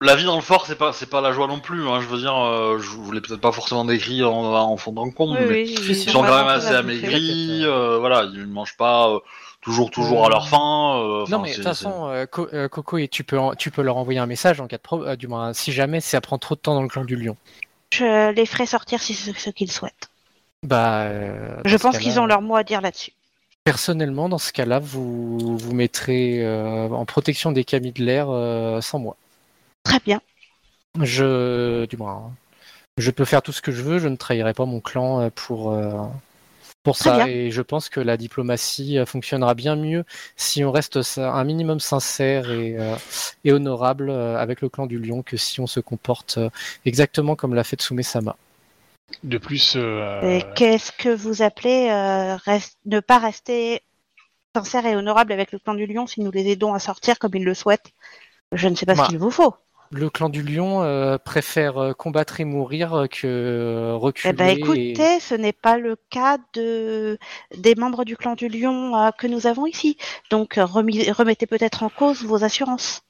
[0.00, 1.88] La vie dans le fort, c'est pas, c'est pas la joie non plus.
[1.88, 5.08] Hein, je veux dire, euh, je vous l'ai peut-être pas forcément décrit en, en fondant
[5.10, 7.60] compte, Oui, mais oui, Ils sont ont quand même assez amaigris.
[7.64, 9.20] euh, voilà, ils mangent pas euh,
[9.64, 12.98] toujours, toujours à leur euh, enfin, Non, mais de toute façon, euh, Co- euh, Coco,
[12.98, 15.16] et tu peux, en- tu peux leur envoyer un message en cas de pro- euh,
[15.16, 17.36] du moins, si jamais ça prend trop de temps dans le clan du lion.
[17.92, 20.10] Je les ferai sortir si c'est ce qu'ils souhaitent.
[20.62, 23.12] Bah, euh, Je pense qu'ils ont leur mot à dire là-dessus.
[23.64, 28.80] Personnellement, dans ce cas-là, vous vous mettrez euh, en protection des camis de l'air euh,
[28.82, 29.16] sans moi.
[29.84, 30.20] Très bien.
[31.00, 32.30] Je, du moins, hein,
[32.98, 33.98] je peux faire tout ce que je veux.
[33.98, 35.92] Je ne trahirai pas mon clan euh, pour euh,
[36.84, 37.16] pour Très ça.
[37.16, 37.26] bien.
[37.26, 40.04] Et je pense que la diplomatie euh, fonctionnera bien mieux
[40.36, 42.94] si on reste un minimum sincère et, euh,
[43.44, 46.38] et honorable euh, avec le clan du Lion que si on se comporte
[46.86, 48.36] exactement comme l'a fait Tsume Sama.
[49.22, 53.82] De plus, euh, qu'est-ce que vous appelez euh, reste- ne pas rester
[54.56, 57.34] sincère et honorable avec le clan du lion si nous les aidons à sortir comme
[57.34, 57.92] ils le souhaitent?
[58.52, 59.54] Je ne sais pas Bah, ce qu'il vous faut.
[59.96, 64.30] Le clan du Lion euh, préfère euh, combattre et mourir euh, que reculer.
[64.34, 67.16] Eh ben, et- écoutez, ce n'est pas le cas de
[67.56, 69.96] des membres du clan du lion euh, que nous avons ici.
[70.30, 73.02] Donc, remis- remettez peut-être en cause vos assurances.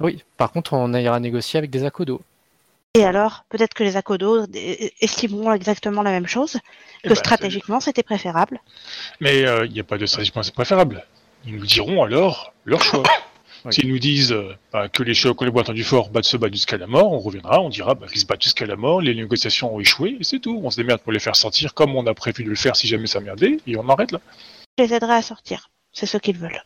[0.00, 2.22] Oui, par contre, on ira négocier avec des Akodo.
[2.94, 4.46] Et alors, peut-être que les Akodo
[5.00, 8.60] estimeront exactement la même chose, eh que ben, stratégiquement c'était préférable.
[9.20, 11.04] Mais euh, il n'y a pas de stratégiquement c'est préférable.
[11.44, 13.02] Ils nous diront alors leur choix.
[13.64, 13.74] Oui.
[13.74, 16.54] S'ils nous disent euh, bah, que les chocs, les boîtes du fort battent se battent
[16.54, 19.14] jusqu'à la mort, on reviendra, on dira bah, qu'ils se battent jusqu'à la mort, les
[19.14, 20.60] négociations ont échoué, et c'est tout.
[20.62, 22.86] On se démerde pour les faire sortir comme on a prévu de le faire si
[22.86, 24.20] jamais ça merdait, et on arrête là.
[24.78, 25.68] Je les aiderai à sortir.
[25.92, 26.62] C'est ce qu'ils veulent.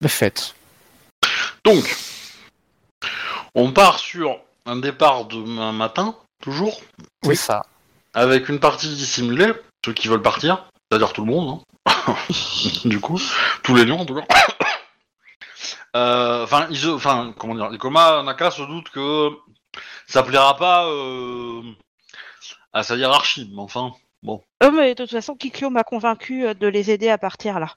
[0.00, 0.54] Le fait.
[1.64, 1.96] Donc,
[3.54, 6.80] on part sur un départ demain matin, toujours,
[7.22, 7.64] C'est ça.
[8.14, 9.52] avec une partie dissimulée,
[9.84, 11.62] ceux qui veulent partir, c'est-à-dire tout le monde, hein.
[12.84, 13.20] du coup,
[13.62, 14.24] tous les lions en tout cas.
[15.98, 19.30] Euh, Enfin, enfin, comment dire, les Koma Naka se doute que
[20.06, 21.62] ça plaira pas euh,
[22.72, 23.92] à sa hiérarchie, mais enfin,
[24.22, 24.42] bon.
[24.62, 27.74] Euh, mais de toute façon, Kikyo m'a convaincu euh, de les aider à partir là.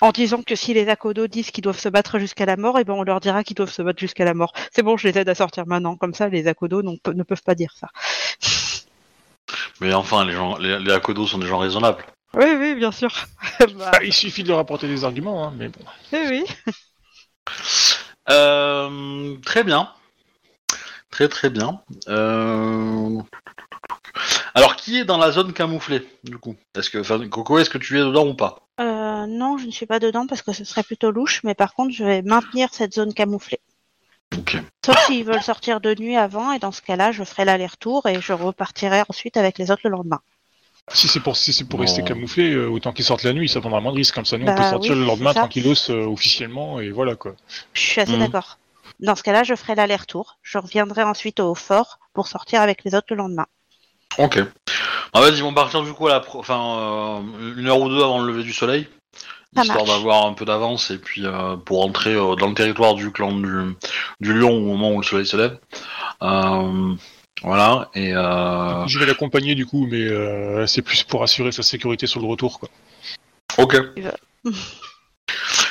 [0.00, 2.84] En disant que si les Akodo disent qu'ils doivent se battre jusqu'à la mort, et
[2.84, 4.52] ben on leur dira qu'ils doivent se battre jusqu'à la mort.
[4.72, 5.96] C'est bon, je les aide à sortir maintenant.
[5.96, 7.88] Comme ça, les Akodo ne peuvent pas dire ça.
[9.80, 12.04] Mais enfin, les gens, les, les Akodo sont des gens raisonnables.
[12.34, 13.12] Oui, oui, bien sûr.
[13.60, 15.84] bah, Bah, il suffit de leur apporter des arguments, hein, mais bon.
[16.12, 16.44] oui, oui.
[18.30, 19.90] Euh, très bien.
[21.10, 21.82] Très très bien.
[22.08, 23.20] Euh,
[24.54, 26.56] Alors, qui est dans la zone camouflée, du coup?
[26.74, 28.58] Est-ce que, enfin, Coco, est-ce que tu es dedans ou pas?
[28.80, 31.74] Euh, non, je ne suis pas dedans parce que ce serait plutôt louche, mais par
[31.74, 33.60] contre, je vais maintenir cette zone camouflée.
[34.36, 34.56] Ok.
[34.84, 38.20] Sauf s'ils veulent sortir de nuit avant, et dans ce cas-là, je ferai l'aller-retour et
[38.20, 40.20] je repartirai ensuite avec les autres le lendemain.
[40.92, 41.84] Si c'est pour, si c'est pour Bon.
[41.84, 44.14] rester camouflé, euh, autant qu'ils sortent la nuit, ça prendra moins de risques.
[44.14, 47.14] Comme ça, nous, on Bah peut sortir oui, le lendemain tranquillos euh, officiellement, et voilà
[47.14, 47.34] quoi.
[47.72, 48.18] Je suis assez Mhm.
[48.18, 48.58] d'accord.
[49.00, 50.38] Dans ce cas-là, je ferai l'aller-retour.
[50.42, 53.46] Je reviendrai ensuite au fort pour sortir avec les autres le lendemain.
[54.18, 54.38] Ok.
[55.14, 57.88] En fait, ils vont partir du coup à la pro- enfin, euh, une heure ou
[57.88, 58.88] deux avant le lever du soleil,
[59.54, 62.94] Ça histoire d'avoir un peu d'avance et puis euh, pour entrer euh, dans le territoire
[62.94, 63.76] du clan du,
[64.20, 65.58] du lion au moment où le soleil se lève.
[66.22, 66.94] Euh,
[67.42, 67.90] voilà.
[67.94, 72.06] Et euh, Je vais l'accompagner du coup, mais euh, c'est plus pour assurer sa sécurité
[72.06, 72.68] sur le retour quoi.
[73.58, 73.76] ok.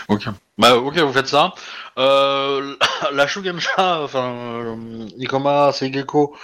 [0.07, 0.25] Ok.
[0.57, 1.53] Bah ok, vous faites ça.
[1.97, 2.75] Euh,
[3.13, 6.35] la Shugensha, enfin euh, Ikoma Seigeko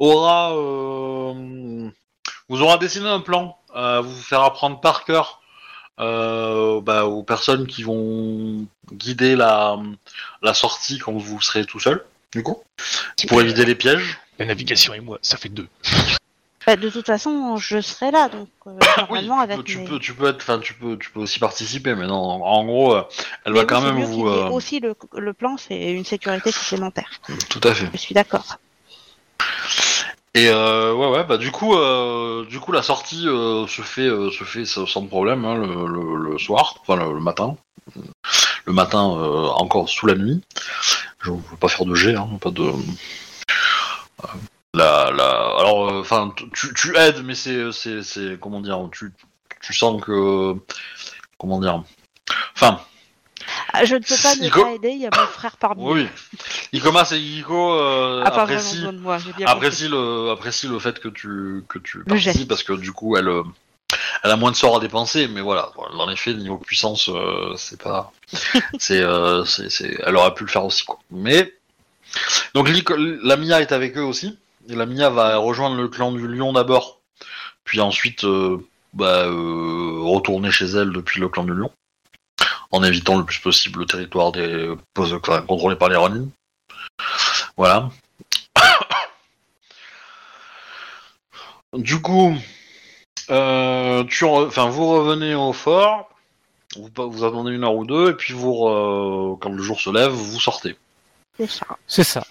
[0.00, 1.88] aura euh,
[2.48, 5.40] vous aura dessiné un plan, euh, vous faire apprendre par cœur
[6.00, 9.78] euh, bah, aux personnes qui vont guider la,
[10.42, 12.62] la sortie quand vous serez tout seul, du coup,
[13.28, 14.18] pour éviter les pièges.
[14.38, 15.68] La navigation et moi, ça fait deux.
[16.66, 19.98] Bah, de toute façon, je serai là, donc euh, normalement Oui, avec tu mes- peux,
[19.98, 23.02] tu peux être, enfin, tu peux, tu peux aussi participer, mais non, en gros, euh,
[23.44, 24.26] elle Mais va oui, quand même vous.
[24.28, 27.10] euh, Aussi, le, le plan, c'est une sécurité supplémentaire.
[27.48, 27.88] Tout à fait.
[27.92, 28.58] Je suis d'accord.
[30.34, 31.74] Et ouais, ouais, bah du coup,
[32.48, 36.76] du coup, la sortie se fait, se fait sans problème hein, le, le- le soir,
[36.80, 37.54] enfin le, le matin,
[38.64, 40.40] le matin encore sous la nuit.
[41.20, 42.62] Je ne veux pas faire de jet, hein, pas de.
[44.74, 45.28] La, la...
[45.58, 49.12] Alors, euh, enfin, tu, tu aides, mais c'est, c'est, c'est, comment dire, tu,
[49.60, 50.54] tu sens que,
[51.38, 51.82] comment dire,
[52.56, 52.80] enfin,
[53.74, 55.92] Ah, je ne peux pas ne pas aider, il y a mon frère parmi nous.
[55.92, 56.08] oui,
[56.72, 61.08] Ikoma et Yiko euh, Ah, apprécient, moi, j'ai bien apprécie le apprécie le fait que
[61.08, 63.42] tu que tu participes parce que du coup elle euh,
[64.24, 67.52] elle a moins de sorts à dépenser mais voilà dans les faits niveau puissance euh,
[67.58, 68.10] c'est pas
[68.78, 70.98] c'est euh, c'est c'est- elle aurait pu le faire aussi quoi.
[71.10, 71.52] Mais
[72.54, 74.38] donc la Mia est avec eux aussi.
[74.68, 77.00] Et la Mia va rejoindre le clan du lion d'abord.
[77.64, 78.58] Puis ensuite euh,
[78.92, 81.70] bah, euh, retourner chez elle depuis le clan du lion.
[82.70, 86.28] En évitant le plus possible le territoire des enfin, contrôlé par les Ronin.
[87.56, 87.90] Voilà.
[91.74, 92.36] Du coup,
[93.30, 96.10] euh, vous revenez au fort,
[96.76, 100.76] vous, attendez une heure ou deux, et puis quand le jour se lève, vous sortez.
[101.38, 101.66] C'est ça.
[101.86, 102.24] C'est ça.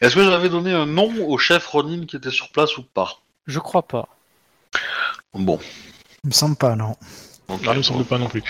[0.00, 3.18] Est-ce que j'avais donné un nom au chef Ronin qui était sur place ou pas?
[3.46, 4.08] Je crois pas.
[5.34, 5.58] Bon.
[6.24, 6.96] Il me semble pas, non.
[7.48, 7.62] Ok.
[7.62, 8.42] Non, il me semble pas non plus.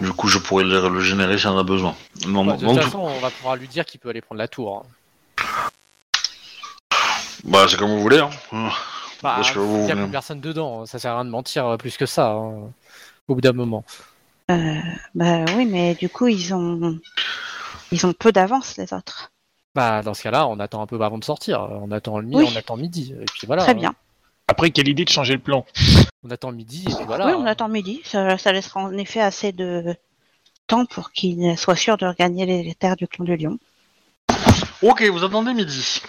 [0.00, 1.94] Du coup, je pourrais le, le générer si on en a besoin.
[2.26, 4.22] Non, Bah, de non, toute tout- façon, on va pouvoir lui dire qu'il peut aller
[4.22, 4.84] prendre la tour.
[4.84, 5.40] hein.
[7.44, 8.18] Bah, c'est comme vous voulez.
[8.18, 8.30] Hein.
[9.22, 11.66] Bah, Parce que il n'y a plus personne dedans, ça sert à rien de mentir
[11.66, 12.70] euh, plus que ça, hein,
[13.28, 13.84] au bout d'un moment.
[14.50, 14.78] Euh,
[15.14, 16.98] bah oui, mais du coup, ils ont,
[17.92, 19.32] ils ont peu d'avance, les autres.
[19.74, 21.60] Bah, dans ce cas-là, on attend un peu avant de sortir.
[21.70, 22.48] On attend le mi- Oui.
[22.52, 23.14] on attend midi.
[23.20, 23.62] Et puis voilà.
[23.62, 23.94] Très bien.
[24.48, 25.64] Après, quelle idée de changer le plan?
[26.24, 27.26] On attend midi et puis voilà.
[27.26, 28.00] oui, on attend midi.
[28.04, 29.94] Ça, ça laissera en effet assez de
[30.66, 33.58] temps pour qu'ils soient sûrs de regagner les, les terres du clan du lion.
[34.82, 36.00] Ok, vous attendez midi.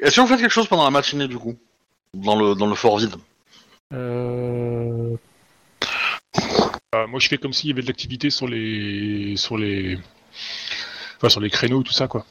[0.00, 1.54] Est-ce que vous faites quelque chose pendant la matinée, du coup?
[2.14, 3.14] Dans le, dans le fort vide?
[3.92, 5.14] Euh,
[6.94, 9.98] Euh, Moi, je fais comme s'il y avait de l'activité sur les, sur les,
[11.16, 12.26] enfin, sur les créneaux, tout ça, quoi.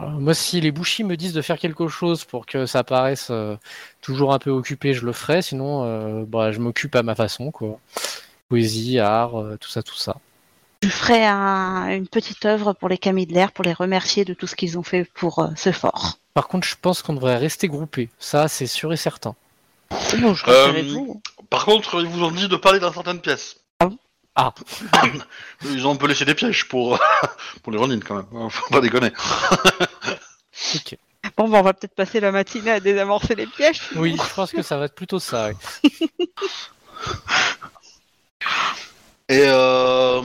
[0.00, 3.28] euh, moi, si les bouchis me disent de faire quelque chose pour que ça paraisse
[3.30, 3.56] euh,
[4.00, 5.42] toujours un peu occupé, je le ferai.
[5.42, 7.78] Sinon, euh, bah, je m'occupe à ma façon, quoi.
[8.48, 10.16] Poésie, art, euh, tout ça, tout ça.
[10.82, 14.34] Je ferai un- une petite œuvre pour les camis de l'air pour les remercier de
[14.34, 16.18] tout ce qu'ils ont fait pour euh, ce fort.
[16.34, 18.10] Par contre, je pense qu'on devrait rester groupés.
[18.18, 19.34] Ça, c'est sûr et certain.
[20.20, 21.20] Bon, je reste Euh, avec vous.
[21.50, 23.56] Par contre, ils vous ont dit de parler dans certaines pièces.
[24.36, 24.52] Ah.
[25.64, 26.98] Ils ont un peu laissé des pièges pour,
[27.62, 28.26] pour les Ronin, quand même.
[28.34, 29.10] hein, Faut pas déconner.
[31.38, 33.80] Bon, bah, on va peut-être passer la matinée à désamorcer les pièges.
[33.96, 35.48] Oui, je pense que ça va être plutôt ça.
[35.82, 35.90] oui.
[39.28, 40.20] Et euh,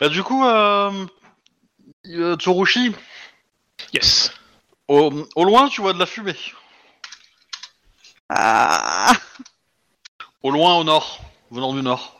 [0.00, 1.06] bah, du coup, euh,
[2.06, 2.94] euh, Tsurushi,
[3.92, 4.32] Yes.
[4.88, 6.34] au, au loin, tu vois de la fumée?
[8.30, 9.12] Ah,
[10.42, 11.20] Au loin, au nord,
[11.50, 12.19] venant du nord.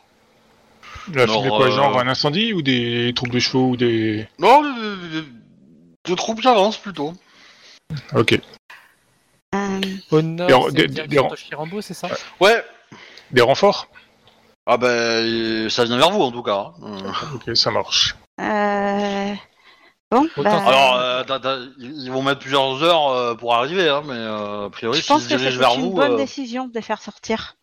[1.13, 4.27] La fumée quoi, euh, genre un incendie ou des troupes de chevaux ou des.
[4.39, 5.29] Non, des, des-
[6.05, 7.13] des troupes qui avancent plutôt.
[8.15, 8.39] Ok.
[9.55, 9.81] euh,
[10.11, 12.09] Au nord, Des- des- des- Toshirambo, c'est ça
[12.41, 12.65] Ouais.
[13.33, 13.89] Des renforts
[14.67, 16.73] Ah ben, ça vient vers vous en tout cas.
[16.83, 17.13] hein.
[17.35, 18.15] Ok, ça marche.
[18.41, 19.35] euh,
[20.13, 21.23] Bon, bah, Alors, euh,
[21.79, 25.23] ils vont mettre plusieurs heures euh, pour arriver, hein, mais euh, a priori, je pense
[25.23, 25.91] se que c'est une vous.
[25.93, 27.57] bonne euh, décision de les faire sortir.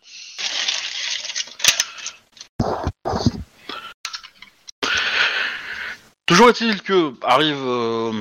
[6.27, 8.11] Toujours est-il que arrive euh,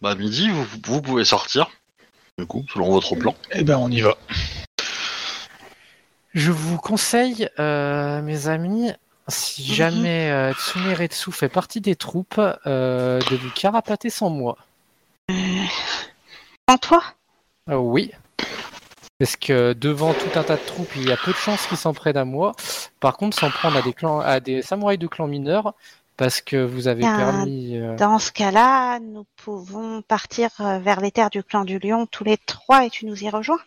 [0.00, 1.70] bah, midi, vous, vous pouvez sortir.
[2.38, 3.34] Du coup, selon votre plan.
[3.50, 4.16] Eh ben, on y va.
[6.34, 8.92] Je vous conseille, euh, mes amis,
[9.28, 9.74] si Mhm.
[9.74, 14.56] jamais euh, Tsuneretsu fait partie des troupes, euh, de vous carapater sans moi.
[16.68, 17.02] En toi?
[17.68, 18.12] Oui.
[19.18, 21.76] Parce que devant tout un tas de troupes, il y a peu de chances qu'ils
[21.76, 22.54] s'en prennent à moi.
[22.98, 25.74] Par contre, s'en prendre à des clans, à des samouraïs de clans mineurs,
[26.22, 27.76] parce que vous avez Ah, permis.
[27.76, 32.06] euh, Dans ce cas-là, nous pouvons partir euh, vers les terres du clan du lion
[32.06, 33.58] tous les trois et tu nous y rejoins.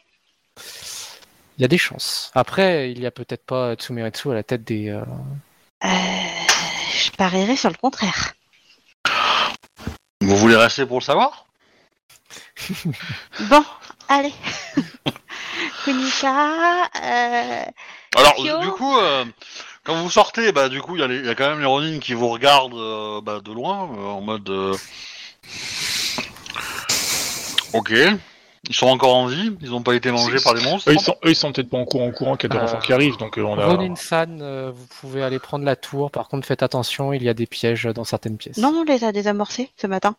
[1.58, 2.32] Il y a des chances.
[2.34, 4.88] Après, il y a peut-être pas Tsumeretsu à la tête des.
[4.88, 5.02] euh,
[5.84, 5.88] Euh,
[6.98, 8.36] je parierais sur le contraire.
[10.22, 11.48] Vous voulez rester pour le savoir?
[13.50, 13.66] Bon,
[14.08, 14.34] allez.
[15.84, 17.66] Kunika, euh,
[18.16, 19.26] Alors, Kyo du coup, euh,
[19.86, 22.14] quand vous sortez, bah, du coup, il y, a y quand même les Ronin qui
[22.14, 24.50] vous regardent euh, bah, de loin, euh, en mode.
[24.50, 24.76] euh,
[27.74, 27.94] Ok.
[28.68, 30.90] Ils sont encore en vie, ils n'ont pas été mangés par les monstres.
[30.90, 32.58] Eux, ils sont, eux, ils sont peut-être pas en courant, en courant, qu'il y a
[32.58, 33.66] des Euh, renforts qui arrivent, donc euh, on a.
[33.68, 36.10] Ronin-san, euh, vous pouvez aller prendre la tour.
[36.10, 38.58] Par contre, faites attention, il y a des pièges dans certaines pièces.
[38.58, 40.16] non, on les a désamorcés ce matin.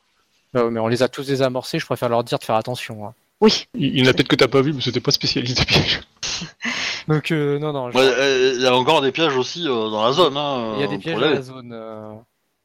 [0.54, 3.04] Euh, mais on les a tous désamorcés, je préfère leur dire de faire attention.
[3.08, 3.14] hein.
[3.40, 3.66] Oui.
[3.74, 5.64] Il il y en a peut-être que t'as pas vu, mais c'était pas spécialiste de
[5.64, 6.00] pièges.
[7.08, 10.04] Donc, euh, non, non, Ouais, euh, Il y a encore des pièges aussi euh, dans
[10.04, 10.36] la zone.
[10.36, 11.70] Hein, il y a euh, des pièges pour y dans la zone.
[11.72, 12.14] euh.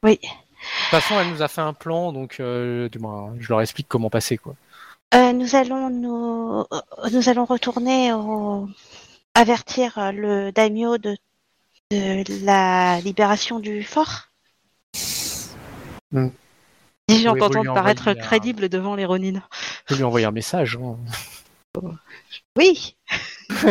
[0.04, 0.20] Oui.
[0.22, 3.62] De toute façon, elle nous a fait un plan, donc euh, du moins, je leur
[3.62, 4.38] explique comment passer.
[4.38, 4.54] quoi.
[5.14, 8.68] Euh, nous allons nous, euh, nous allons retourner au
[9.34, 11.16] avertir euh, le daimyo de,
[11.92, 14.28] de la libération du fort.
[16.12, 16.30] Hmm.
[17.08, 19.42] Dis-je en tentant de paraître un- crédible devant les Ronin.
[19.88, 20.78] Je vais lui envoyer un message.
[20.82, 20.96] hein.
[22.58, 22.96] Oui.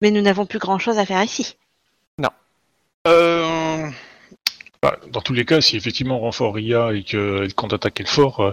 [0.00, 1.56] Mais nous n'avons plus grand-chose à faire ici.
[3.06, 3.90] Euh,
[4.82, 8.06] Bah, dans tous les cas, si effectivement renfort y a et que qu'on attaque le
[8.06, 8.52] fort, euh,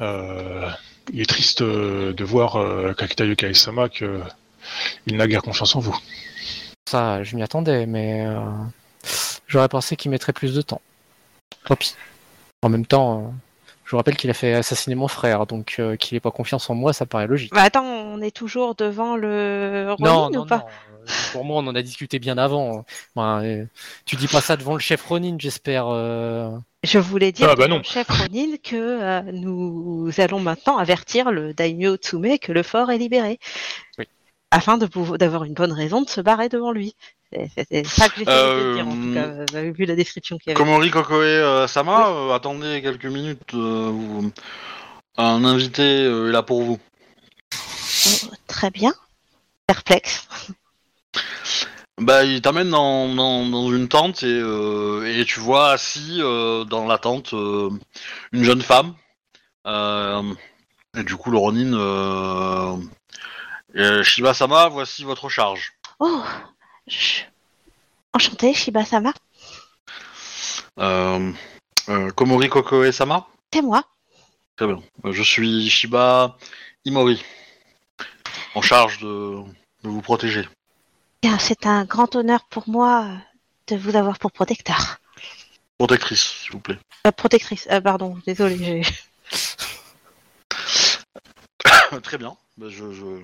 [0.00, 0.70] euh,
[1.12, 4.20] il est triste de voir euh, Kakita Yokai-sama que
[5.06, 5.96] il n'a guère confiance en vous.
[6.88, 8.38] Ça, je m'y attendais, mais euh,
[9.46, 10.80] j'aurais pensé qu'il mettrait plus de temps.
[11.64, 11.96] Tant pis.
[12.62, 13.28] En même temps, euh,
[13.88, 16.68] je vous rappelle qu'il a fait assassiner mon frère, donc euh, qu'il n'ait pas confiance
[16.68, 17.54] en moi, ça paraît logique.
[17.54, 21.12] Bah attends, on est toujours devant le Ronin non, ou non, pas non.
[21.32, 22.84] pour moi, on en a discuté bien avant.
[23.16, 23.64] Enfin, euh,
[24.04, 25.86] tu dis pas ça devant le chef Ronin, j'espère.
[25.88, 26.50] euh.
[26.84, 27.82] Je voulais dire Ah, bah non.
[27.82, 32.98] chef Ronin que euh, nous allons maintenant avertir le daimyo Tsume que le fort est
[32.98, 33.38] libéré.
[33.98, 34.04] Oui.
[34.50, 36.94] Afin d'avoir une bonne raison de se barrer devant lui.
[37.32, 40.50] C'est- ça que j'essaie de Euh, dire en tout cas, avez vu la description qu'il
[40.50, 40.58] y avait.
[40.64, 43.52] Komori Kokoe euh, Sama, euh, attendez quelques minutes.
[43.54, 44.32] euh, vous-
[45.18, 46.78] Un invité euh, est là pour vous.
[48.06, 48.94] Oh, très bien.
[49.66, 50.28] Perplexe.
[52.00, 56.64] Bah, il t'amène dans, dans, dans une tente et, euh, et tu vois assis euh,
[56.64, 57.68] dans la tente euh,
[58.32, 58.94] une jeune femme.
[59.66, 60.22] Euh,
[60.96, 61.72] et du coup, le Ronin.
[61.74, 62.76] Euh,
[63.76, 65.72] euh, Shiba-sama, voici votre charge.
[65.98, 66.22] Oh.
[68.12, 69.12] Enchanté, Shiba-sama.
[70.78, 71.32] Euh,
[71.88, 73.84] euh, Komori Kokoe Sama C'est moi.
[74.56, 74.80] Très bien.
[75.04, 76.36] Euh, Je suis Shiba
[76.84, 77.22] Imori,
[78.54, 79.42] en charge de,
[79.84, 80.48] de vous protéger.
[81.22, 83.14] Bien, C'est un grand honneur pour moi euh,
[83.68, 84.98] de vous avoir pour protecteur.
[85.78, 86.78] Protectrice, s'il vous plaît.
[87.06, 88.82] Euh, protectrice, pardon, désolé.
[92.02, 92.36] Très bien.
[92.56, 93.22] Bah, je, je,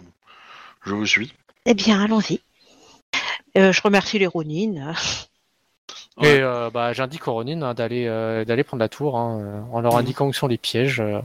[0.85, 1.33] je vous suis.
[1.67, 2.41] Eh bien, allons-y.
[3.57, 4.93] Euh, je remercie les Ronin.
[6.17, 6.37] Ouais.
[6.37, 9.81] Et euh, bah, j'indique au Ronin hein, d'aller euh, d'aller prendre la tour hein, en
[9.81, 11.01] leur indiquant où sont les pièges.
[11.01, 11.19] euh.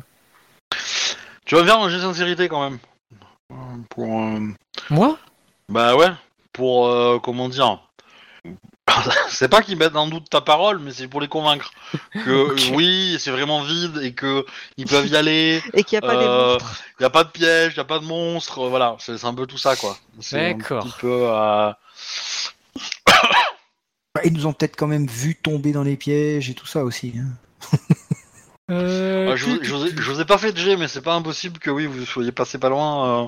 [1.45, 2.79] Tu vas faire un jet de sincérité quand même.
[3.51, 3.55] Euh,
[3.91, 4.19] Pour.
[4.19, 4.39] euh,
[4.89, 5.15] Moi?
[5.69, 6.09] Bah ouais.
[6.53, 6.87] Pour.
[6.87, 7.79] euh, comment dire?
[9.29, 11.69] C'est pas qu'ils mettent en doute ta parole, mais c'est pour les convaincre
[12.25, 12.75] que Ok.
[12.75, 14.43] oui, c'est vraiment vide et que
[14.77, 15.61] ils peuvent y aller.
[15.73, 16.83] Et qu'il n'y a pas Euh, monstres.
[16.99, 19.27] Il y a pas de piège, il y a pas de monstre, voilà, c'est c'est
[19.27, 19.95] un peu tout ça quoi.
[20.19, 20.83] C'est un D'accord.
[20.83, 21.27] petit peu.
[21.29, 21.71] euh,
[24.23, 27.13] ils nous ont peut-être quand même vu tomber dans les pièges et tout ça aussi.
[27.17, 27.77] hein.
[28.71, 30.87] Euh, ouais, je, vous, je vous ai, je vous ai pas fait de jet, mais
[30.87, 33.27] c'est pas impossible que oui, vous soyez passé pas loin euh,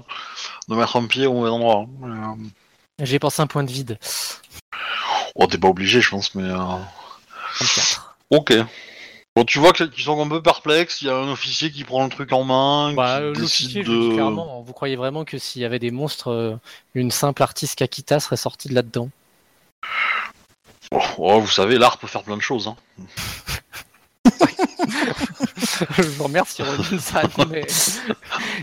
[0.68, 1.88] de mettre un pied au mauvais endroit.
[2.04, 2.38] hein.
[2.40, 3.98] Euh, J'ai pensé un point de vide.
[5.34, 6.44] Oh, t'es pas obligé, je pense, mais.
[6.44, 6.58] euh,
[7.56, 8.16] 34.
[8.30, 8.54] Ok.
[9.36, 11.02] Bon, tu vois que- qu'ils sont un peu perplexes.
[11.02, 13.76] Il y a un officier qui prend le truc en main, Bah, qui euh, décide
[13.76, 14.14] l'officier, de.
[14.14, 16.56] clairement, vous croyez vraiment que s'il y avait des monstres, euh,
[16.96, 19.10] une simple artiste Kakita serait sortie de là-dedans?
[20.92, 22.68] Oh, oh, vous savez, l'art peut faire plein de choses.
[22.68, 22.76] Hein.
[25.98, 27.66] Je vous remercie, Ronin-san, mais...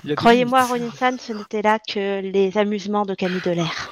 [0.04, 0.66] des Croyez-moi.
[0.66, 3.90] Ronin-san, ce n'était là que les amusements de Camille de l'air.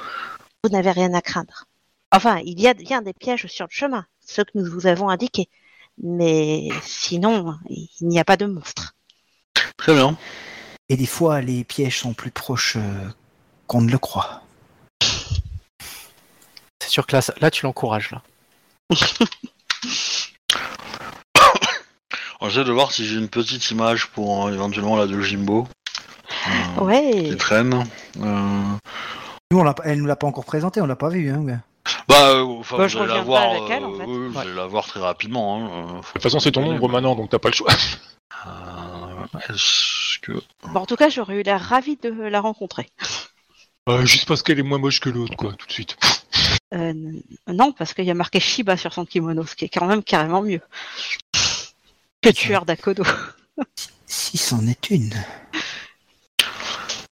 [0.63, 1.65] Vous n'avez rien à craindre.
[2.13, 5.09] Enfin, il y a bien des pièges sur le chemin, ceux que nous vous avons
[5.09, 5.49] indiqués.
[6.03, 8.95] Mais sinon, il n'y a pas de monstres.
[9.77, 10.17] Très bien.
[10.89, 13.09] Et des fois, les pièges sont plus proches euh,
[13.67, 14.43] qu'on ne le croit.
[16.81, 18.23] C'est sûr que là, tu l'encourages, là.
[22.49, 25.67] J'essaie de voir si j'ai une petite image pour euh, éventuellement la de Jimbo.
[26.79, 27.31] Euh, Ouais.
[27.31, 27.85] Qui traîne.
[28.21, 28.63] Euh,
[29.51, 31.29] Nous, on l'a, elle nous l'a pas encore présenté, on l'a pas vu.
[31.31, 31.61] Hein.
[32.09, 33.51] Bah, euh, enfin, Bah, vous je allez la reviens pas voir.
[33.51, 34.05] avec elle, en euh, fait.
[34.07, 34.41] oui, vous Ouais.
[34.43, 35.57] allez la voir très rapidement.
[35.57, 35.71] Hein.
[35.71, 37.73] euh, De toute façon, c'est ton ombre maintenant, donc t'as pas le choix.
[38.47, 40.33] Euh, Est-ce que.
[40.65, 42.89] Bon, en tout cas, j'aurais eu l'air ravie de la rencontrer.
[43.89, 45.97] Euh, juste parce qu'elle est moins moche que l'autre, quoi, tout de suite.
[46.75, 49.69] Euh, n- non, parce qu'il y a marqué Shiba sur son kimono, ce qui est
[49.69, 50.61] quand même carrément mieux
[52.23, 53.05] que tueur d'Akodo.
[54.07, 55.15] Si c'en est une.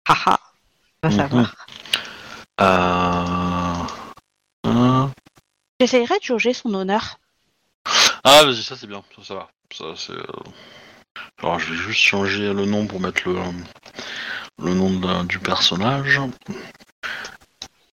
[0.08, 0.38] Haha.
[1.02, 1.16] On va Mhm.
[1.20, 1.54] savoir.
[2.60, 3.41] Euh,
[5.82, 7.18] J'essayerai de jauger son honneur.
[8.22, 9.48] Ah, vas-y, ça c'est bien, ça, ça va.
[9.76, 10.12] Ça, c'est.
[10.12, 10.26] euh,
[11.42, 13.34] Alors, je vais juste changer le nom pour mettre le,
[14.62, 16.20] le nom de- du personnage.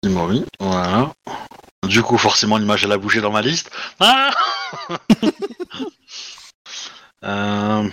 [0.01, 1.11] Imori, voilà.
[1.83, 3.69] Du coup, forcément, l'image elle a bougé dans ma liste.
[3.99, 4.31] Ah
[7.25, 7.89] Euh,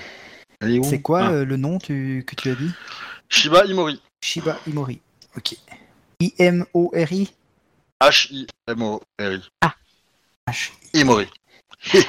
[0.83, 2.71] C'est quoi Ah, euh, le nom tu- que tu as dit?
[3.29, 4.01] Shiba Imori.
[4.21, 5.01] Shiba Imori.
[5.37, 5.55] Ok.
[6.21, 7.31] I-M-O-R-I
[8.01, 9.41] H-I-M-O-R-I.
[9.63, 9.71] H.
[10.95, 11.29] Imori.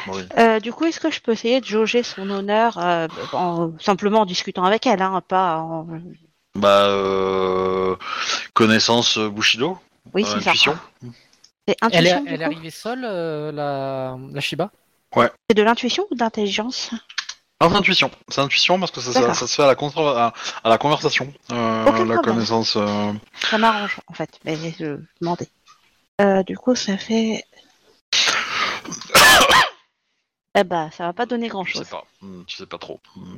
[0.06, 0.26] Imori.
[0.38, 4.22] Euh, du coup, est-ce que je peux essayer de jauger son honneur euh, en, simplement
[4.22, 5.88] en discutant avec elle, hein, pas en...
[6.56, 7.96] Bah, euh,
[8.54, 9.80] connaissance Bushido
[10.14, 10.50] Oui, euh, c'est ça.
[10.50, 10.78] intuition.
[11.68, 14.72] C'est Elle est, intuition, du elle est coup arrivée seule, euh, la, la Shiba?
[15.16, 16.92] C'est de l'intuition ou de l'intelligence
[17.62, 18.12] Ah, c'est intuition.
[18.28, 19.36] C'est intuition parce que ça, ça, D'accord.
[19.36, 20.34] ça se fait à la, contre- à,
[20.64, 21.32] à la conversation.
[21.54, 22.76] Euh, Aucun la connaissance.
[22.76, 23.14] euh,
[23.50, 25.48] Ça m'arrange, en fait, mais je demandais.
[26.20, 27.46] Euh, du coup, ça fait...
[30.56, 31.84] eh bah, ça va pas donner je grand-chose.
[31.84, 32.06] sais pas.
[32.22, 33.00] Hmm, Tu sais pas trop.
[33.16, 33.38] Hmm.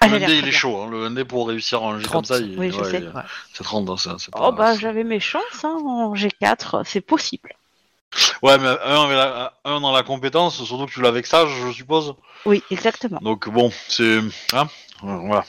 [0.00, 0.58] Ah, le l'air ND, il très est bien.
[0.58, 0.80] chaud.
[0.82, 0.88] Hein.
[0.90, 2.98] Le ND pour réussir un jeu 30, comme ça, il, oui, je ouais, sais.
[2.98, 3.22] il- Ouais.
[3.52, 3.88] c'est 30.
[3.90, 7.52] Hein, c'est, c'est pas, Oh bah, j'avais mes chances, hein, en G4, c'est possible.
[8.42, 11.46] Ouais, mais un, avec la- un dans la compétence, surtout que tu l'as avec ça,
[11.46, 12.14] je suppose.
[12.46, 13.18] Oui, exactement.
[13.22, 14.20] Donc bon, c'est.
[14.52, 14.68] Hein
[15.02, 15.44] voilà.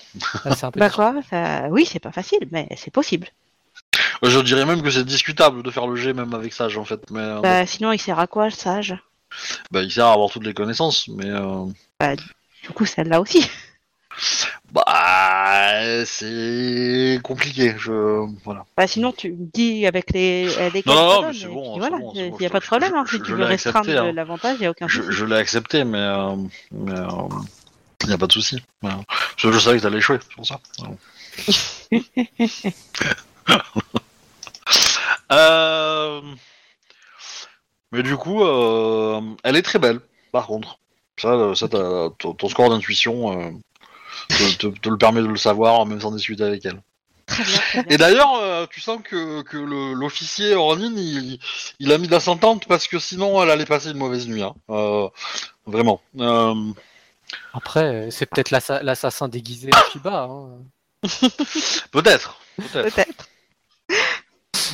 [0.45, 1.67] Ah, c'est un peu Bah quoi ça...
[1.71, 3.29] Oui, c'est pas facile, mais c'est possible.
[4.21, 7.09] Je dirais même que c'est discutable de faire le G même avec Sage en fait,
[7.11, 8.95] mais euh, Bah, sinon, il sert à quoi, le sage?
[9.71, 11.65] Bah, il sert à avoir toutes les connaissances, mais euh,
[12.63, 13.47] Du coup, celle-là aussi.
[14.73, 17.75] bah c'est compliqué.
[17.77, 18.65] Je voilà.
[18.75, 21.73] Bah, sinon, tu me dis avec les, euh, les Non, non, non, mais c'est bon,
[21.73, 22.95] c'est voilà, bon, c'est il bon, n'y a pas de problème.
[22.95, 24.11] hein, je- si je tu l'ai veux restreindre hein.
[24.11, 25.13] l'avantage, il n'y a aucun Je, souci.
[25.17, 26.35] je l'ai accepté, mais euh,
[26.71, 26.93] mais
[28.03, 28.57] il n'y a pas de souci.
[28.81, 28.99] Voilà.
[29.07, 30.59] Parce que je savais que t'allais échouer, c'est pour ça.
[35.31, 36.21] Euh,
[37.91, 39.99] Mais du coup, euh, elle est très belle,
[40.31, 40.77] par contre.
[41.19, 43.51] Ça, euh, ça ton, ton score d'intuition euh,
[44.29, 46.81] te, te- te le permet de le savoir, même sans discuter avec elle.
[47.25, 47.91] Très bien, très bien.
[47.93, 51.39] Et d'ailleurs, euh, tu sens que, que le- l'officier Ronin, il,
[51.79, 54.41] il a mis de la s'entente parce que sinon, elle allait passer une mauvaise nuit.
[54.43, 54.53] Hein.
[54.69, 55.07] Euh,
[55.65, 56.01] vraiment.
[56.19, 56.55] Euh,
[57.53, 60.27] Après, c'est peut-être l'assa- l'assassin déguisé de Shiba.
[60.29, 60.49] hein.
[61.91, 62.39] peut-être.
[62.57, 62.93] Peut-être.
[62.95, 63.28] Peut-être.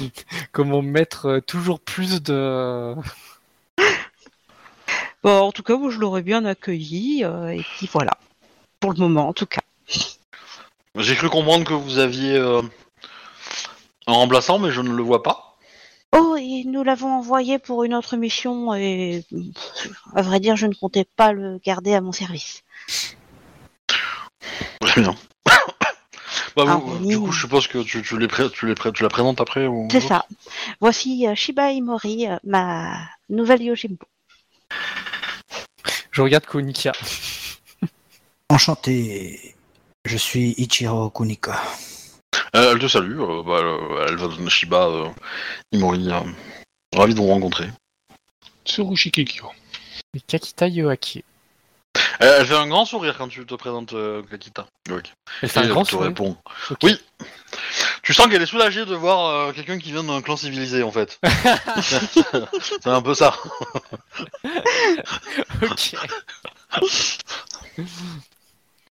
[0.51, 2.95] Comment mettre euh, toujours plus de.
[5.23, 7.23] Bon, en tout cas, moi, je l'aurais bien accueilli.
[7.23, 8.11] euh, et puis voilà.
[8.79, 9.61] Pour le moment, en tout cas.
[10.95, 12.61] J'ai cru comprendre que vous aviez euh,
[14.05, 15.57] un remplaçant, mais je ne le vois pas.
[16.15, 18.75] Oh, et nous l'avons envoyé pour une autre mission.
[18.75, 22.63] Et pff, à vrai dire, je ne comptais pas le garder à mon service.
[24.81, 25.15] Très bien.
[26.55, 27.03] Bah, Ah.
[27.03, 29.41] Du coup, je suppose que tu, tu les, pré- tu, les pré- tu la présentes
[29.41, 29.87] après ou...
[29.91, 30.25] C'est ça.
[30.79, 32.97] Voici euh, Shiba Imori, euh, ma
[33.29, 34.05] nouvelle Yojimbo.
[36.11, 36.93] Je regarde Konika.
[38.49, 39.55] Enchanté.
[40.05, 41.61] Je suis Ichiro Kunika.
[42.55, 43.19] Euh, elle te salue.
[43.19, 45.09] euh, bah, euh, elle va donner Shiba euh,
[45.71, 46.09] Imori.
[46.11, 46.19] euh,
[46.95, 47.67] ravi de vous rencontrer.
[48.65, 49.47] Tsurushi Kikyo.
[50.13, 51.23] Et Kakita Yoaki.
[52.19, 54.67] Elle, elle fait un grand sourire quand tu te présentes euh, Kakita.
[54.89, 55.01] Oui.
[55.41, 56.07] Elle fait Et un grand sourire.
[56.09, 56.37] répond.
[56.83, 56.99] Oui.
[58.03, 60.91] Tu sens qu'elle est soulagée de voir euh, quelqu'un qui vient d'un clan civilisé en
[60.91, 61.19] fait.
[61.81, 63.35] C'est un peu ça.
[65.61, 65.95] ok.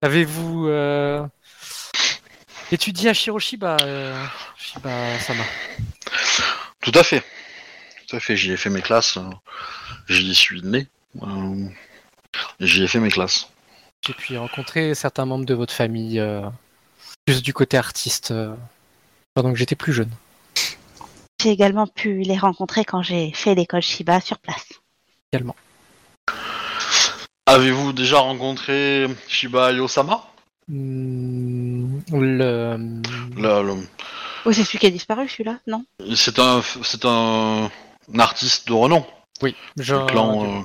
[0.02, 1.26] Avez-vous euh,
[2.72, 4.26] étudié à Shiroshiba, euh,
[4.58, 5.44] Shiba Sama?
[6.82, 7.24] Tout à fait.
[8.08, 8.36] Tout à fait.
[8.36, 9.18] J'y ai fait mes classes.
[9.18, 9.30] euh,
[10.10, 10.88] J'y suis né.
[12.36, 13.50] Euh, J'y ai fait mes classes.
[14.06, 16.42] J'ai pu rencontrer certains membres de votre famille, euh,
[17.26, 18.56] plus du côté artiste, euh,
[19.34, 20.10] pendant que j'étais plus jeune.
[21.42, 24.68] J'ai également pu les rencontrer quand j'ai fait l'école Shiba sur place.
[25.34, 25.56] également.
[27.46, 30.24] Avez-vous déjà rencontré Shiba Yosama?
[30.68, 32.78] Hmm, le...
[33.36, 33.88] Le- le-
[34.46, 35.86] Oh, c'est celui qui a disparu, celui-là, non?
[36.16, 37.70] C'est un, c'est un,
[38.14, 39.06] un artiste de renom.
[39.44, 39.56] Oui,
[40.08, 40.44] clan.
[40.44, 40.62] euh,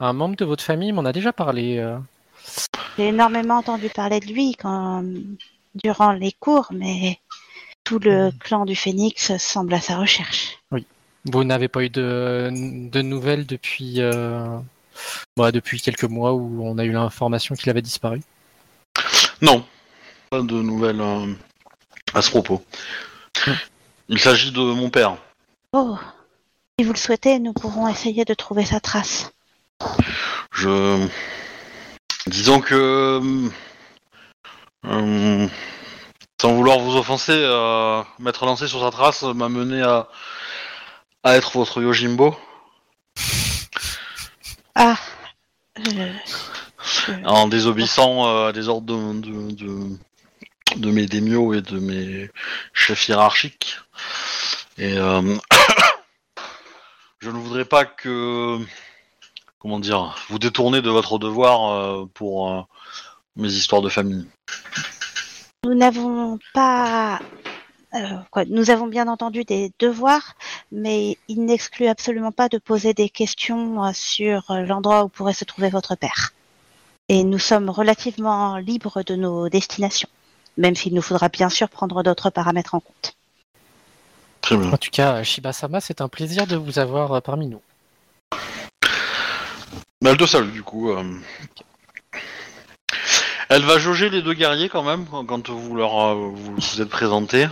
[0.00, 1.78] un membre de votre famille m'en a déjà parlé.
[1.78, 1.98] euh.
[2.96, 5.04] J'ai énormément entendu parler de lui quand,
[5.74, 7.18] durant les cours, mais
[7.84, 10.58] tout le clan du Phénix semble à sa recherche.
[11.24, 14.58] Vous n'avez pas eu de, de nouvelles depuis, euh,
[15.36, 18.22] bah, depuis quelques mois où on a eu l'information qu'il avait disparu?
[19.42, 19.64] Non,
[20.30, 21.34] pas de nouvelles euh,
[22.14, 22.62] à ce propos.
[23.46, 23.52] Hmm.
[24.08, 25.16] Il s'agit de mon père.
[25.72, 25.98] Oh,
[26.78, 29.30] si vous le souhaitez, nous pourrons essayer de trouver sa trace.
[30.52, 31.06] Je.
[32.26, 33.30] Disons que.
[34.86, 35.48] euh,
[36.40, 40.08] sans vouloir vous offenser, euh, m'être lancé sur sa trace m'a mené à,
[41.24, 42.36] à être votre Yojimbo.
[44.74, 44.96] Ah,
[45.76, 46.12] je-
[47.24, 49.98] en désobéissant euh, à des ordres de, de, de,
[50.76, 52.30] de mes démios et de mes
[52.72, 53.78] chefs hiérarchiques.
[54.76, 55.36] Et euh,
[57.18, 58.58] je ne voudrais pas que,
[59.58, 62.62] comment dire, vous détournez de votre devoir euh, pour euh,
[63.36, 64.26] mes histoires de famille.
[65.64, 67.20] nous n'avons pas.
[67.94, 67.98] euh,
[68.30, 70.34] quoi, nous avons bien entendu des devoirs,
[70.72, 75.44] mais il n'exclut absolument pas de poser des questions euh, sur l'endroit où pourrait se
[75.44, 76.32] trouver votre père.
[77.08, 80.10] Et nous sommes relativement libres de nos destinations,
[80.58, 83.16] même s'il nous faudra bien sûr prendre d'autres paramètres en compte.
[84.42, 84.72] Très bien.
[84.72, 87.62] En tout cas, Shiba-sama, c'est un plaisir de vous avoir parmi nous.
[90.02, 90.90] Mais elle te salue du coup.
[90.90, 91.04] euh.
[93.48, 96.80] Elle va jauger les deux guerriers quand même quand- quand vous leur euh, vous, vous
[96.80, 97.48] êtes présentés.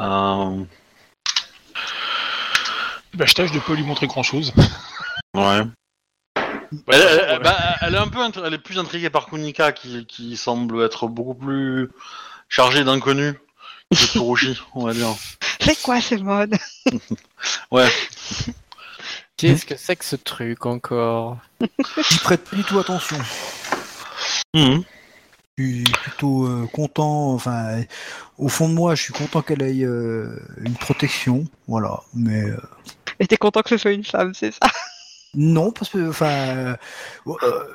[0.00, 0.64] Euh,
[3.14, 4.52] Bah, je tâche de pas lui montrer grand chose.
[5.34, 5.60] ouais.
[6.36, 10.04] Elle, elle- elle- bah, elle est un peu, elle est plus intriguée par Kunika qui,
[10.06, 11.88] qui semble être beaucoup plus
[12.48, 13.34] chargée d'inconnus
[13.92, 15.14] que Tsurushi, on va dire.
[15.60, 16.56] C'est quoi ce mode?
[17.70, 17.88] Ouais.
[19.36, 21.38] Qu'est-ce que c'est que ce truc encore
[22.10, 23.16] J'y prête pas du tout attention.
[24.54, 24.82] Mhm.
[25.58, 27.82] Je suis plutôt euh, content, enfin,
[28.38, 32.00] au fond de moi, je suis content qu'elle ait euh, une protection, voilà.
[32.14, 32.56] Mais euh,
[33.20, 34.68] Et t'es content que ce soit une femme, c'est ça?
[35.34, 36.76] Non, parce que, enfin, euh,
[37.42, 37.74] euh,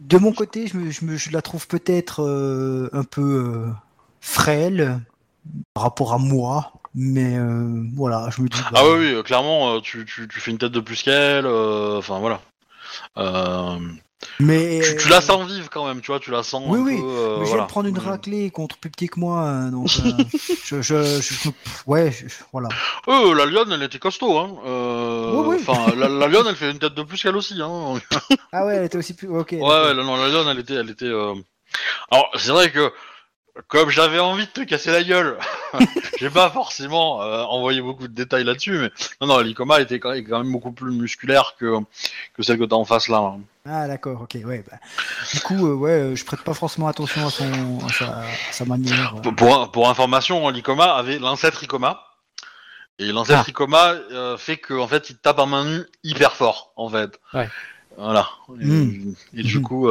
[0.00, 3.70] de mon côté, je, me, je, me- je la trouve peut-être euh, un peu euh,
[4.20, 5.00] frêle
[5.74, 8.58] par rapport à moi, mais euh, voilà, je me dis.
[8.66, 11.02] Ah bah, oui, oui, euh, clairement, euh, tu, tu, tu fais une tête de plus
[11.02, 12.40] qu'elle, enfin voilà.
[14.38, 16.82] Mais tu, tu la sens vive quand même, tu vois, tu la sens Oui, un
[16.84, 17.06] oui, peu...
[17.06, 17.62] euh, Mais je voilà.
[17.64, 20.24] de prendre une raclée contre plus petit que moi, donc euh,
[20.64, 21.50] je, je,
[21.86, 22.68] ouais, je- voilà.
[23.08, 24.50] Euh, la lionne, elle était costaud, hein.
[24.64, 25.58] Oui,
[25.96, 27.94] la, la lionne, elle fait une tête de plus qu'elle aussi, hein.
[28.52, 29.28] Ah ouais, elle était aussi plus.
[29.28, 29.52] Ok.
[29.52, 30.74] Ouais, ouais, non, la lionne, elle était...
[30.74, 31.10] Elle était
[32.10, 32.92] Alors, c'est vrai que,
[33.68, 35.36] comme j'avais envie de te casser la gueule,
[36.18, 38.90] j'ai pas forcément euh, envoyé beaucoup de détails là-dessus, mais
[39.20, 41.78] non, non, l'Icoma était quand même beaucoup plus musculaire que,
[42.34, 43.18] que celle que t'as en face là.
[43.18, 43.40] hein.
[43.66, 44.64] Ah d'accord, ok, ouais.
[44.70, 44.78] bah.
[45.32, 48.24] Du coup, euh, ouais, euh, je prête pas forcément attention à son, à sa, à
[48.52, 49.14] sa manière.
[49.22, 52.02] Pour, pour, pour information, l'Icoma avait l'ancêtre Icoma.
[52.98, 53.50] Et l'ancêtre Ah.
[53.50, 57.18] Icoma euh, fait que en fait il tape à main nue hyper fort en fait.
[57.32, 57.48] Ouais.
[57.96, 58.28] Voilà.
[58.60, 59.14] Et, Mm.
[59.34, 59.62] et du Mhm.
[59.62, 59.88] coup,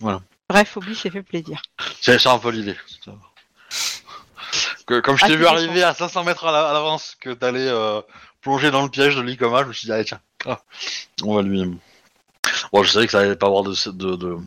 [0.00, 0.20] voilà.
[0.48, 1.62] Bref, Obi s'est fait plaisir.
[2.00, 2.76] C'est un peu l'idée.
[4.86, 7.30] Que, comme je Ah, t'ai vu arriver à 500 mètres à la- à l'avance que
[7.30, 8.02] t'allais euh,
[8.42, 10.60] plonger dans le piège de l'Icoma, je me suis dit allez tiens, ah,
[11.22, 11.62] on va lui.
[12.72, 14.38] Bon, je savais que ça allait pas avoir de de de,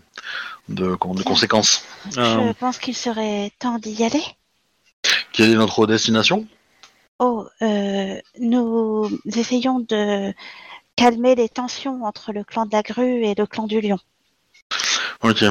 [0.70, 1.84] de, conséquences.
[2.18, 4.24] Euh, Je pense qu'il serait temps d'y aller.
[5.34, 6.48] quelle est notre destination?
[7.20, 10.32] Oh, euh, nous essayons de
[10.96, 13.98] calmer les tensions entre le clan de la grue et le clan du lion.
[15.24, 15.44] Ok.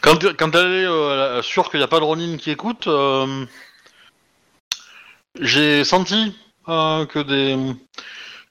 [0.00, 3.46] Quand, quand elle est euh, sûre qu'il n'y a pas de Ronin qui écoute, euh,
[5.40, 6.36] j'ai senti
[6.68, 7.56] euh, que des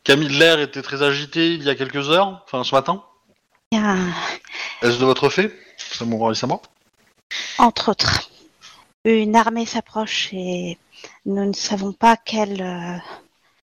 [0.03, 3.03] Camille de l'air était très agité il y a quelques heures, enfin ce matin.
[3.71, 3.97] Bien,
[4.81, 6.59] Est-ce de votre fait, Samouraï Sama
[7.57, 8.29] entre autres,
[9.03, 10.77] une armée s'approche et
[11.25, 12.97] nous ne savons pas quelle euh,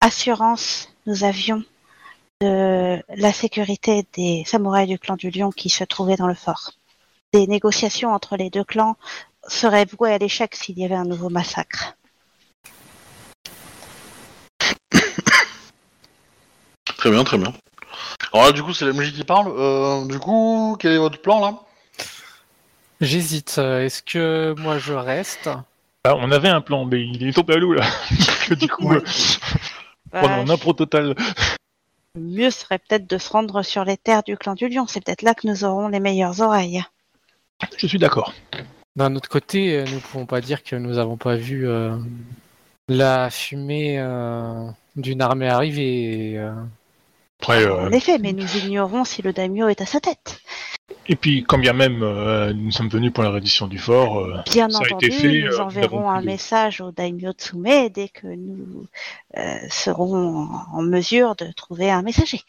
[0.00, 1.64] assurance nous avions
[3.16, 6.72] la sécurité des samouraïs du clan du lion qui se trouvaient dans le fort.
[7.32, 8.96] Des négociations entre les deux clans
[9.48, 11.96] seraient vouées à l'échec s'il y avait un nouveau massacre.
[16.98, 17.52] Très bien, très bien.
[18.32, 19.52] Alors là, du coup, c'est la MJ qui parle.
[19.56, 21.54] Euh, du coup, quel est votre plan là?
[23.00, 23.58] J'hésite.
[23.58, 25.48] Est-ce que moi je reste?
[26.04, 27.84] Ah, on avait un plan, mais il est tombé à l'eau là.
[28.50, 28.96] Du coup, Ouais.
[28.96, 29.00] euh,
[30.12, 31.14] Bah, pendant un impro total.
[32.16, 34.86] Le mieux serait peut-être de se rendre sur les terres du clan du lion.
[34.86, 36.82] C'est peut-être là que nous aurons les meilleures oreilles.
[37.76, 38.32] Je suis d'accord.
[38.96, 41.96] D'un autre côté, euh, nous ne pouvons pas dire que nous n'avons pas vu euh,
[42.88, 46.32] la fumée euh, d'une armée arriver.
[46.32, 46.54] et, euh,
[47.40, 50.40] Après, euh, En effet, mais nous ignorons si le daimyo est à sa tête.
[51.08, 54.38] et puis, quand bien même euh, nous sommes venus pour la reddition du fort, euh,
[54.50, 58.08] Bien Ça a entendu, été fait, nous euh, enverrons un message au daimyo Tsume dès
[58.08, 58.86] que nous
[59.36, 62.40] euh, serons en, en mesure de trouver un messager.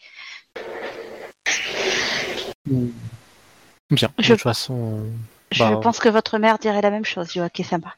[2.66, 2.88] Bien.
[3.90, 5.10] Je- De toute façon, euh,
[5.52, 7.94] Je Bah, pense que votre mère dirait la même chose, Yoake-sama.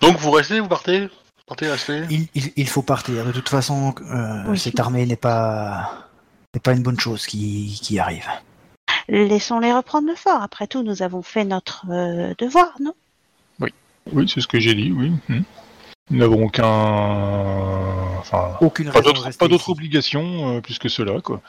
[0.00, 1.08] Donc vous restez, vous partez?
[2.10, 3.24] Il, il, il faut partir.
[3.24, 4.58] De toute façon, euh, Oui.
[4.58, 6.06] cette armée n'est pas,
[6.54, 8.26] n'est pas une bonne chose qui, qui arrive.
[9.08, 10.42] Laissons-les reprendre le fort.
[10.42, 12.94] Après tout, nous avons fait notre euh, devoir, non?
[14.12, 15.12] Oui, c'est ce que j'ai dit, oui.
[15.28, 15.42] Hmm.
[16.10, 16.64] Nous n'avons aucun.
[18.18, 21.40] Enfin, Aucune pas raison de d'autre obligation euh, plus que cela, quoi.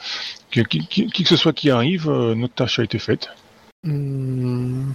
[0.51, 3.29] Qui, qui- qui- qui que ce soit qui arrive, euh, notre tâche a été faite.
[3.83, 4.91] hmm,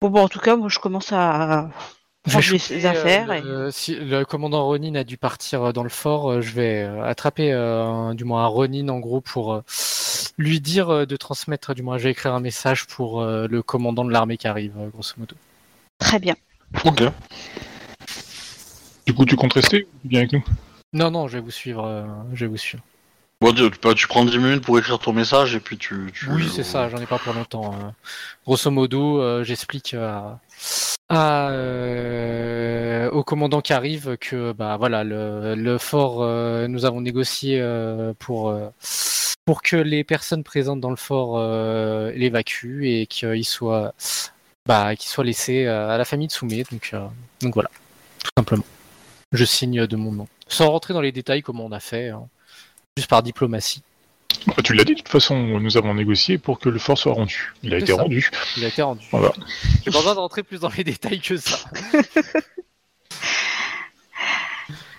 [0.00, 1.70] Bon, bon, en tout cas, moi, je commence à
[2.26, 3.30] je vais ranger choper, ses affaires.
[3.30, 6.40] euh, et- le, si le commandant Ronin a dû partir euh, dans le fort, euh,
[6.40, 9.62] je vais attraper euh, un- du moins un Ronin en gros pour euh,
[10.38, 14.04] lui dire de transmettre, du moins je vais écrire un message pour euh, le commandant
[14.04, 15.34] de l'armée qui arrive, grosso modo.
[15.98, 16.34] Très bien.
[16.84, 17.02] Ok.
[19.06, 20.44] Du coup, tu comptes rester ou tu viens avec nous?
[20.92, 21.84] Non, non, je vais vous suivre.
[21.84, 22.04] euh,
[22.34, 22.82] je vais vous suivre.
[23.42, 26.12] Bon, tu, prends 10 minutes pour écrire ton message et puis tu...
[26.30, 27.74] Oui, c'est ça, j'en ai pas pour longtemps.
[27.74, 27.90] euh.
[28.46, 29.96] Grosso modo, euh, j'explique
[31.12, 37.60] euh, au commandant qui arrive que bah voilà le, fort, euh, nous avons négocié
[38.20, 38.56] pour
[39.44, 41.36] pour que les personnes présentes dans le fort
[42.14, 43.92] l'évacuent et qu'ils soient
[44.66, 46.62] bah soient laissés à la famille de Soumé.
[46.70, 46.94] Donc
[47.40, 47.70] donc voilà,
[48.22, 48.64] tout simplement.
[49.32, 52.28] Je signe de mon nom, sans rentrer dans les détails comment on a fait, hein,
[52.96, 53.82] juste par diplomatie.
[54.46, 57.12] Bah, Tu l'as dit, de toute façon, nous avons négocié pour que le fort soit
[57.12, 57.52] rendu.
[57.62, 58.02] Il a été ça.
[58.02, 58.30] rendu.
[58.56, 59.06] Il a été rendu.
[59.10, 59.32] Voilà.
[59.84, 61.58] J'ai pas besoin de rentrer plus dans les détails que ça.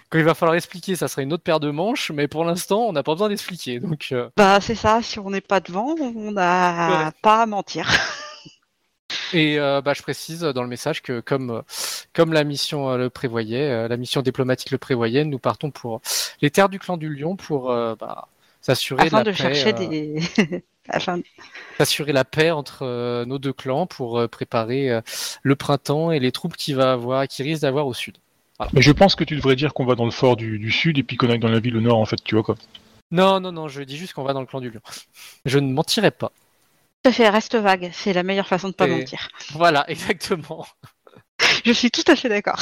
[0.10, 2.82] Quand il va falloir expliquer, ça sera une autre paire de manches, mais pour l'instant,
[2.82, 3.80] on n'a pas besoin d'expliquer.
[3.80, 7.12] Donc, euh, Bah c'est ça, si on n'est pas devant, on n'a Ouais.
[7.24, 7.90] pas à mentir.
[9.34, 11.62] Et euh, bah, je précise dans le message que comme, euh,
[12.14, 16.02] comme la mission euh, le prévoyait, euh, la mission diplomatique le prévoyait, nous partons pour
[16.42, 18.28] les terres du clan du Lion pour euh, bah,
[18.62, 20.64] s'assurer Afin la de paix, chercher euh, des...
[20.90, 21.22] Afin...
[21.78, 25.02] s'assurer la paix entre euh, nos deux clans pour euh, préparer euh,
[25.42, 28.18] le printemps et les troupes qui va avoir, qui risque d'avoir au sud.
[28.72, 30.98] Mais je pense que tu devrais dire qu'on va dans le fort du, du sud
[30.98, 32.56] et puis qu'on aille dans la ville au nord, en fait, tu vois quoi.
[33.12, 34.80] Non, non, non, je dis juste qu'on va dans le clan du Lion.
[35.46, 36.32] Je ne mentirai pas.
[37.04, 39.28] Tout à fait, reste vague, c'est la meilleure façon de pas Et- mentir.
[39.52, 40.66] Voilà, exactement.
[41.66, 42.60] Je suis tout à fait d'accord.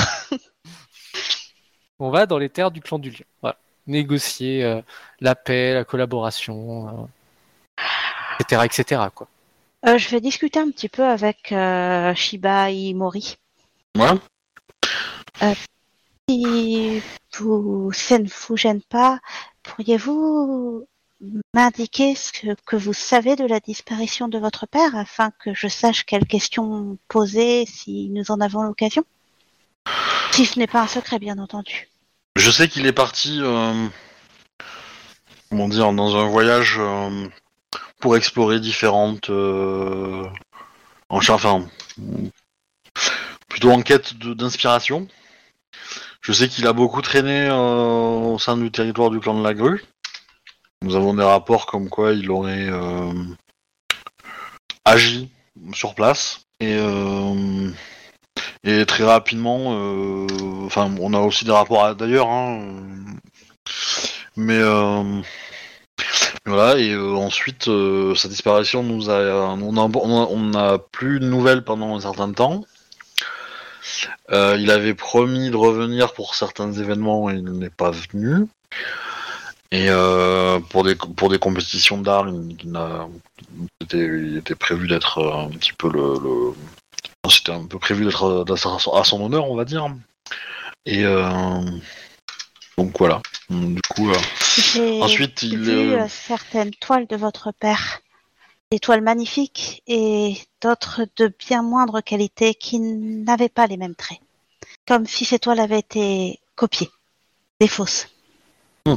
[1.99, 3.25] On va dans les terres du clan du Lion.
[3.41, 3.57] Voilà.
[3.87, 4.81] Négocier euh,
[5.19, 7.07] la paix, la collaboration,
[7.79, 7.83] euh,
[8.39, 9.01] etc., etc.
[9.13, 9.27] Quoi.
[9.87, 13.37] Euh, je vais discuter un petit peu avec euh, Shiba Imori.
[13.97, 15.53] Ouais.
[16.29, 17.01] Si
[17.37, 19.19] vous, ça ne vous gêne pas,
[19.63, 20.87] pourriez-vous
[21.53, 22.31] m'indiquer ce
[22.65, 26.97] que, vous savez de la disparition de votre père afin que je sache quelles questions
[27.07, 29.03] poser si nous en avons l'occasion
[30.31, 31.89] Si ce n'est pas un secret, bien entendu.
[32.37, 33.87] Je sais qu'il est parti, euh,
[35.49, 37.27] comment dire, dans un voyage euh,
[37.99, 40.25] pour explorer différentes, euh,
[41.09, 41.67] en- enfin,
[43.47, 45.07] plutôt en quête d'inspiration.
[46.21, 49.83] Je sais qu'il a beaucoup traîné au sein du territoire du clan de la Grue.
[50.83, 53.13] Nous avons des rapports comme quoi il aurait euh,
[54.83, 55.29] agi
[55.73, 57.69] sur place et euh,
[58.63, 60.27] et très rapidement, euh,
[60.65, 62.65] enfin, on a aussi des rapports d'ailleurs, hein,
[64.35, 64.59] mais
[66.45, 66.79] voilà.
[66.79, 67.69] Et ensuite,
[68.15, 72.63] sa disparition nous a, on a, on a, plus de nouvelles pendant un certain temps.
[74.29, 78.47] Il avait promis de revenir pour certains événements et il n'est pas venu.
[79.71, 83.07] Et euh, pour des pour des compétitions d'art, il, il n'a-
[83.93, 88.23] il était, prévu d'être euh, un petit peu le, le- c'était un peu prévu d'être
[88.23, 89.87] euh, à son- à son honneur, on va dire.
[90.85, 91.61] Et euh,
[92.77, 93.21] donc voilà.
[93.49, 94.15] Du coup, euh,
[94.57, 95.57] J'ai ensuite il.
[95.59, 98.01] vu certaines toiles de votre père.
[98.71, 104.19] Des toiles magnifiques et d'autres de bien moindre qualité qui n'avaient pas les mêmes traits.
[104.87, 106.89] Comme si ces toiles avaient été copiées.
[107.59, 108.07] Des fausses.
[108.85, 108.95] Hmm.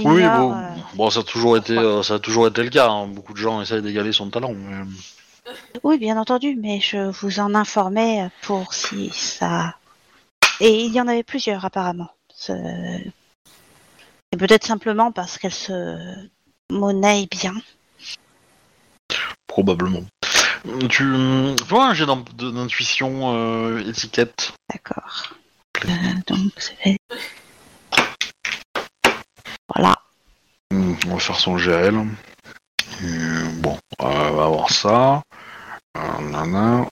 [0.00, 2.88] Oui, bon, euh, bon, ça a toujours été, euh, ça a toujours été le cas.
[2.88, 3.06] hein.
[3.06, 4.52] Beaucoup de gens essayent d'égaler son talent.
[4.54, 5.52] mais-
[5.82, 9.76] Oui, bien entendu, mais je vous en informais pour si ça.
[10.60, 12.10] Et il y en avait plusieurs apparemment.
[12.34, 13.12] C'est
[14.38, 15.96] peut-être simplement parce qu'elles se
[16.70, 17.54] monnaient bien.
[19.46, 20.02] Probablement.
[20.90, 21.04] Tu
[21.68, 24.52] vois un jet d'intuition euh, étiquette.
[24.72, 25.32] D'accord.
[25.84, 25.88] Euh,
[26.26, 26.96] donc, c'est.
[29.74, 29.94] Voilà.
[30.70, 31.94] Hmm, On va faire son GL.
[33.02, 35.22] Euh, bon, on va avoir ça.
[35.96, 36.86] Euh, nana.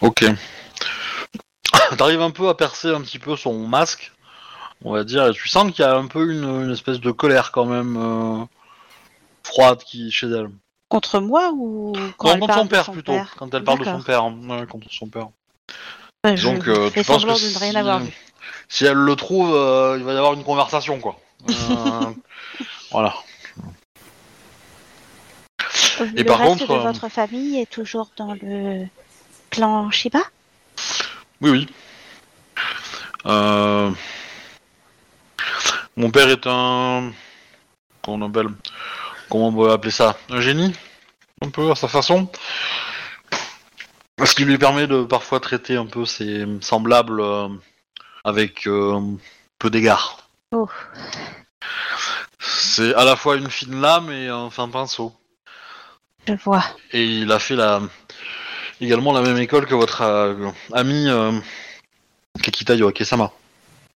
[0.00, 0.24] Ok.
[1.98, 4.12] T'arrives un peu à percer un petit peu son masque,
[4.84, 7.10] on va dire, et tu sens qu'il y a un peu une, une espèce de
[7.10, 8.44] colère quand même euh,
[9.44, 10.50] froide qui chez elle.
[10.88, 13.54] Contre moi ou quand Non, elle contre parle son de père son plutôt, père quand
[13.54, 14.38] elle parle de son père, hein.
[14.48, 15.28] Ouais, contre son père.
[16.24, 18.12] Je Donc, euh, tu penses que rien avoir vu.
[18.68, 21.16] Si elle le trouve, euh, il va y avoir une conversation, quoi.
[21.48, 22.12] Euh,
[22.90, 23.14] voilà.
[26.14, 28.86] Et le par reste contre, de euh, votre famille est toujours dans le
[29.50, 30.20] clan Shiba?
[31.40, 31.68] Oui, oui.
[33.26, 33.90] Euh,
[35.96, 37.12] Mon père est un.
[38.02, 38.48] Comment on appelle
[39.28, 40.72] Comment on peut appeler ça Un génie
[41.42, 42.30] Un peu à sa façon
[44.22, 47.48] Ce qui lui permet de parfois traiter un peu ses semblables euh,
[48.24, 49.00] avec euh,
[49.58, 50.25] peu d'égard.
[50.52, 50.68] Oh.
[52.38, 55.12] C'est à la fois une fine lame et un fin pinceau.
[56.26, 56.64] Je vois.
[56.92, 57.80] Et il a fait la
[58.80, 61.32] également la même école que votre euh, ami euh,
[62.42, 63.32] Kakita Yoake-sama.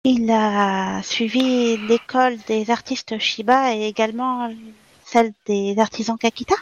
[0.05, 4.48] Il a suivi l'école des artistes Shiba et également
[5.05, 6.55] celle des artisans Kakita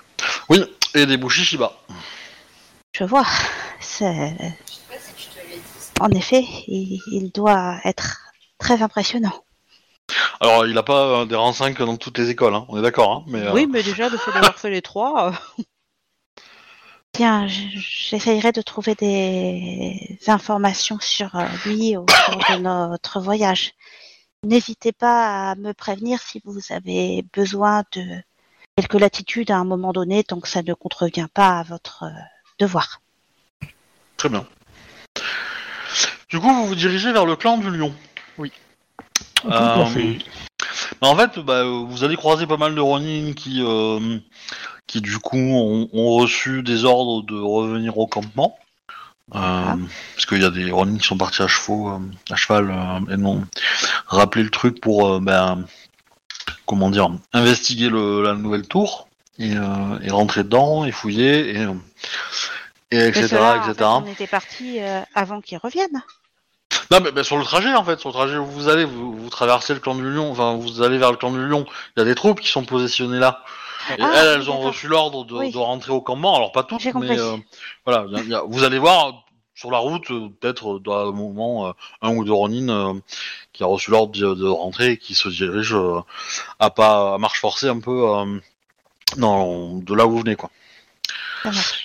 [0.49, 1.73] Oui, et des bouchis Shiba.
[2.93, 3.27] Je vois.
[3.81, 4.37] C'est...
[6.01, 9.44] En effet, il doit être très impressionnant.
[10.41, 12.83] Alors, il a pas euh, des rangs 5 dans toutes les écoles, hein, on est
[12.83, 13.39] d'accord, hein, mais...
[13.41, 15.31] euh, Oui, mais déjà, de fait d'avoir fait les trois.
[15.31, 15.63] euh.
[17.17, 23.73] Bien, j- j'essayerai de trouver des informations sur euh, lui au cours de notre voyage.
[24.43, 28.03] N'hésitez pas à me prévenir si vous avez besoin de
[28.77, 32.11] quelques latitudes à un moment donné, tant que ça ne contrevient pas à votre euh,
[32.59, 33.01] devoir.
[34.17, 34.45] Très bien.
[36.29, 37.95] Du coup, vous vous dirigez vers le clan du lion.
[38.39, 38.51] Oui.
[39.51, 40.19] Euh, fait-
[41.01, 44.19] en fait, bah, vous allez croiser pas mal de Ronin qui, euh,
[44.87, 48.59] qui du coup ont, ont reçu des ordres de revenir au campement.
[49.35, 49.77] Euh, Ah.
[50.15, 51.89] Parce qu'il y a des Ronin qui sont partis à, chevaux,
[52.31, 53.43] à cheval euh, et non
[54.07, 55.65] rappeler le truc pour euh, ben,
[56.67, 59.09] comment dire investiguer le, la nouvelle tour
[59.39, 61.67] et, euh, et rentrer dedans et fouiller et,
[62.93, 63.85] etc ceux-là, en fait, etc.
[63.91, 64.79] on était parti
[65.15, 66.03] avant qu'ils reviennent.
[66.95, 69.17] Non, mais, mais sur le trajet, en fait, sur le trajet où vous allez, vous,
[69.17, 71.67] vous traversez le clan du Lion, enfin, vous allez vers le clan du Lion,
[71.97, 73.43] il y a des troupes qui sont positionnées là.
[73.99, 75.51] Et Ah, elles, elles ont reçu l'ordre de, Oui.
[75.51, 77.37] de rentrer au campement, alors pas toutes, mais euh,
[77.85, 79.25] voilà, il y a- il y a- vous allez voir
[79.57, 82.95] sur la route, euh, peut-être euh, dans un moment, euh, un ou deux Ronin euh,
[83.53, 85.77] qui a reçu l'ordre de, de rentrer et qui se dirige
[86.61, 88.05] à pas à marche forcée un peu
[89.17, 90.51] de là où vous venez, quoi.
[91.43, 91.84] Ça marche.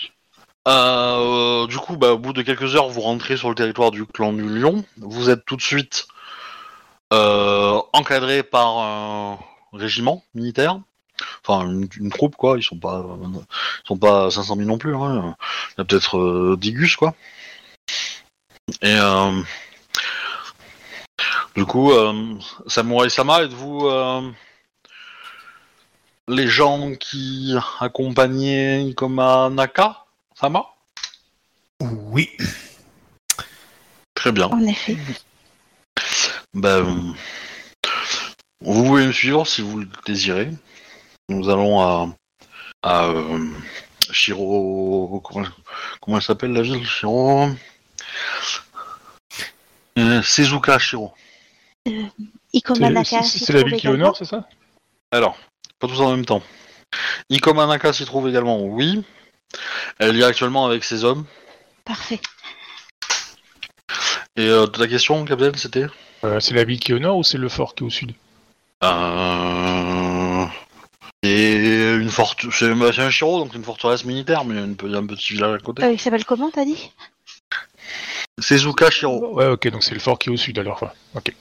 [0.69, 4.05] Euh, du coup, bah, au bout de quelques heures, vous rentrez sur le territoire du
[4.05, 4.85] clan du Lion.
[4.97, 6.07] Vous êtes tout de suite
[7.11, 9.39] euh, encadré par un
[9.73, 10.79] régiment militaire,
[11.43, 12.57] enfin une, troupe quoi.
[12.57, 13.03] Ils sont pas,
[13.83, 14.95] sont pas 500 000 non plus.
[14.95, 15.35] hein.
[15.71, 17.15] Il y a peut-être euh, 10 gus quoi.
[18.83, 19.41] Et euh,
[21.55, 21.91] du coup,
[22.67, 23.89] Samurai Sama, êtes-vous
[26.27, 30.05] les gens qui accompagnaient Ikoma Naka?
[30.39, 30.65] Sama
[31.81, 32.29] Oui.
[34.13, 34.47] Très bien.
[34.47, 34.97] En effet.
[36.53, 37.13] Ben,
[38.61, 40.49] vous pouvez me suivre si vous le désirez.
[41.27, 42.07] Nous allons à,
[42.83, 43.49] à euh,
[44.11, 45.21] Shiro.
[45.25, 45.47] Comment,
[45.99, 47.49] comment elle s'appelle la ville Shiro?
[49.97, 51.13] Euh, Sezuka Shiro.
[52.53, 54.47] Ikomanaka, C'est s'y c'est la ville qui est au nord, c'est ça?
[55.11, 55.37] Alors,
[55.79, 56.41] pas tous en même temps.
[57.29, 59.03] Ikomanaka s'y trouve également, oui.
[59.99, 61.25] Elle est actuellement avec ses hommes.
[61.85, 62.19] Parfait.
[64.35, 65.87] Et euh, ta question, Captain, c'était?
[66.23, 67.89] Euh, C'est la ville qui est au nord ou c'est le fort qui est au
[67.89, 68.13] sud?
[68.83, 70.45] Euh...
[71.21, 74.61] Et une forte, c'est bah, c'est un Shiro, donc une forteresse militaire, mais il y
[74.61, 75.83] a une- il y a un petit village à côté.
[75.83, 76.91] Euh, il s'appelle comment, t'as dit?
[78.39, 79.33] Sezuka Shiro.
[79.33, 80.81] Ouais, ok, donc c'est le fort qui est au sud alors.
[80.81, 80.89] ouais.
[81.15, 81.31] Ok.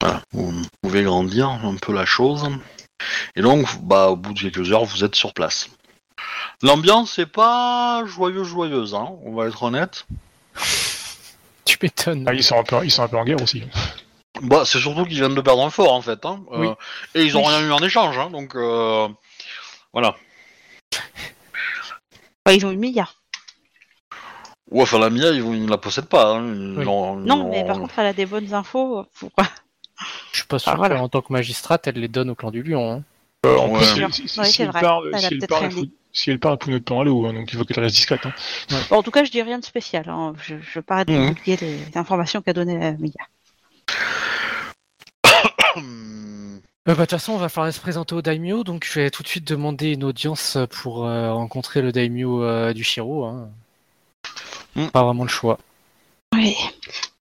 [0.00, 0.52] Voilà, vous
[0.82, 2.46] pouvez grandir un peu la chose.
[3.36, 5.70] Et donc, bah, au bout de quelques heures, vous êtes sur place.
[6.62, 10.06] L'ambiance est pas joyeuse, joyeuse, hein, on va être honnête.
[11.64, 12.24] Tu m'étonnes.
[12.28, 13.62] Ah, ils sont un peu, ils sont un peu en guerre aussi.
[14.42, 16.24] Bah, c'est surtout qu'ils viennent de perdre un fort, en fait.
[16.26, 16.40] Hein.
[16.52, 16.74] Euh,
[17.14, 17.48] et ils ont Oui.
[17.54, 19.08] rien eu en échange, hein, donc euh,
[19.92, 20.14] voilà.
[22.44, 23.08] Enfin, Ils ont eu Mia.
[24.70, 26.34] Ouais, enfin, la Mia, ils, ne la possèdent pas.
[26.34, 26.52] Hein.
[26.54, 26.84] Ils Oui.
[26.84, 29.06] l'ont- ils Non, l'ont- mais par contre, elle a des bonnes infos.
[29.18, 29.30] Pour...
[30.32, 30.96] Je suis pas sûr Ah, voilà.
[30.96, 32.92] qu'en tant que magistrate, elle les donne au clan du lion.
[32.92, 33.02] hein.
[33.46, 33.78] Euh, en Ouais.
[33.80, 34.84] plus, si, c'est elle vrai.
[34.84, 35.86] a peut-être faut-.
[36.14, 38.24] Si elle parle, faut notre temps à l'eau, hein, donc il faut qu'elle reste discrète.
[38.24, 38.32] Hein.
[38.88, 40.08] Bon, en tout cas, je dis rien de spécial.
[40.08, 40.32] hein.
[40.42, 43.10] Je, je parais de publier les informations qu'a donné Mia.
[45.76, 49.00] Hum, Euh, bah, de toute façon, on va falloir se présenter au daimyo, donc je
[49.00, 53.24] vais tout de suite demander une audience pour euh, rencontrer le daimyo euh, du Shiro.
[53.24, 53.48] Hein.
[54.76, 54.88] Mm.
[54.88, 55.58] Pas vraiment le choix.
[56.34, 56.54] Oui.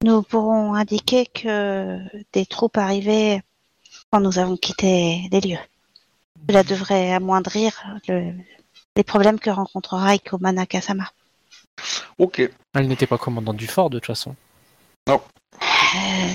[0.03, 1.98] Nous pourrons indiquer que
[2.34, 3.41] des troupes arrivaient
[4.11, 5.60] quand nous avons quitté les lieux.
[6.49, 7.72] Cela devrait amoindrir
[8.10, 8.34] le-
[8.95, 11.11] les problèmes que rencontrera Iko Manakasama.
[12.18, 12.41] Ok.
[12.76, 14.36] Elle n'était pas commandante du fort, de toute façon.
[15.10, 15.15] Euh,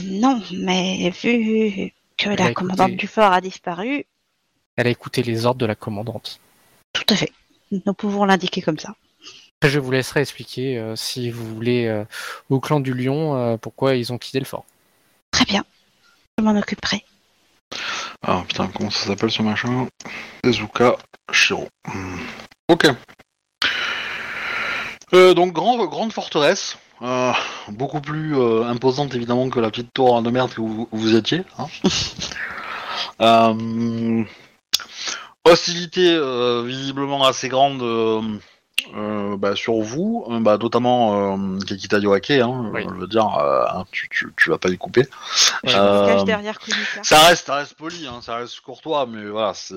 [0.05, 2.55] non, mais vu que Elle la écouté.
[2.55, 4.05] commandante du fort a disparu,
[4.77, 6.41] Elle a écouté les ordres de la commandante.
[6.93, 7.33] tout à fait.
[7.71, 8.95] Nous pouvons l'indiquer comme ça.
[9.65, 12.05] Je vous laisserai expliquer, euh, si vous voulez, euh,
[12.49, 14.65] au clan du lion, euh, pourquoi ils ont quitté le fort.
[15.33, 15.65] Très bien.
[16.39, 17.05] Je m'en occuperai.
[18.23, 19.89] Ah putain, comment ça s'appelle ce machin?
[20.43, 20.97] Tezuka
[21.33, 21.69] Shiro.
[22.69, 22.87] Ok.
[25.15, 27.33] Euh, donc grand- grande forteresse, euh,
[27.69, 31.45] beaucoup plus euh, imposante évidemment que la petite tour de merde que vous, vous étiez.
[31.59, 31.67] hein.
[35.45, 36.21] Hostilité
[36.67, 37.83] visiblement assez grande
[39.39, 42.85] bah, sur vous, bah, notamment Kekita Yoake, hein, Oui.
[42.87, 45.07] je veux dire, hein, tu, tu, tu vas pas y couper.
[45.65, 46.59] Cache derrière.
[47.03, 49.75] Ça reste, ça reste poli, hein, ça reste courtois, mais voilà, c'est.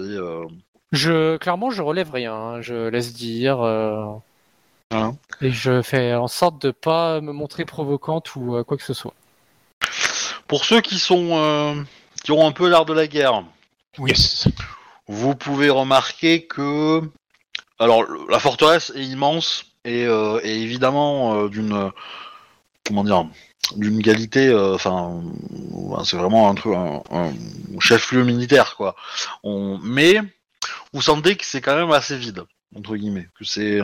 [0.92, 2.34] Je, clairement, je relève rien.
[2.34, 2.62] hein.
[2.62, 3.62] Je laisse dire.
[3.62, 4.06] euh,
[4.90, 5.14] voilà.
[5.42, 8.94] Et je fais en sorte de pas me montrer provocante ou euh, quoi que ce
[8.94, 9.14] soit.
[10.48, 11.76] Pour ceux qui sont, euh,
[12.24, 13.44] qui ont un peu l'air de la guerre,
[14.00, 14.48] Yes.
[15.08, 17.02] vous pouvez remarquer que,
[17.80, 21.90] alors, la forteresse est immense et, euh, et évidemment euh, d'une,
[22.86, 23.26] comment dire,
[23.78, 25.22] d'une qualité, euh, enfin,
[26.04, 27.32] c'est vraiment un truc, un, un
[27.80, 28.96] chef-lieu militaire, quoi.
[29.44, 30.18] On, mais
[30.94, 32.44] vous sentez que c'est quand même assez vide
[32.76, 33.82] entre guillemets, que c'est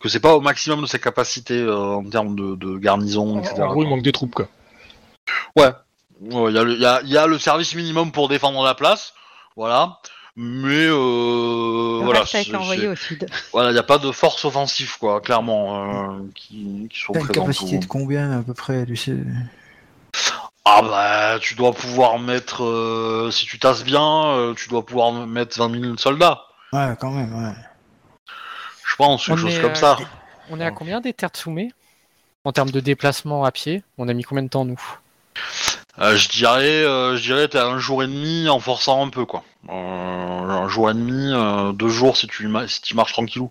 [0.00, 3.62] que c'est pas au maximum de ses capacités euh, en termes de, de garnison, etc.
[3.62, 4.48] en gros, il manque des troupes, quoi.
[5.56, 5.72] Ouais,
[6.20, 8.28] Ouais, Il y, a le- il y a- il y a le service minimum pour
[8.28, 9.12] défendre la place,
[9.56, 9.98] voilà.
[10.36, 12.24] Mais euh, voilà,
[12.56, 12.94] envoyé au
[13.52, 17.20] voilà, il n'y a pas de force offensive, quoi, clairement, euh, qui, qui sont une
[17.20, 17.34] présentes.
[17.46, 19.16] capacité au- de combien à peu près tu sais?
[20.66, 25.12] Ah bah, tu dois pouvoir mettre, euh, si tu tasses bien, euh, tu dois pouvoir
[25.12, 26.42] mettre 20 000 soldats,
[26.72, 27.52] Ouais, quand même, ouais.
[28.88, 29.98] je pense, quelque On chose est, comme euh, ça.
[30.50, 31.72] On est à combien des terres de Soumé
[32.44, 34.80] En termes de déplacement à pied, on a mis combien de temps nous?
[36.00, 39.10] Euh, je dirais, euh, je dirais, t'es à un jour et demi en forçant un
[39.10, 39.44] peu, quoi.
[39.68, 43.50] Euh, un jour et demi, euh, deux jours si tu, si tu marches tranquillou.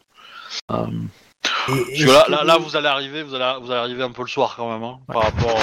[0.72, 0.88] Euh,
[1.70, 4.12] Et, Parce que là, là, là, vous allez arriver, vous allez, vous allez arriver un
[4.12, 5.58] peu le soir quand même, hein, par rapport.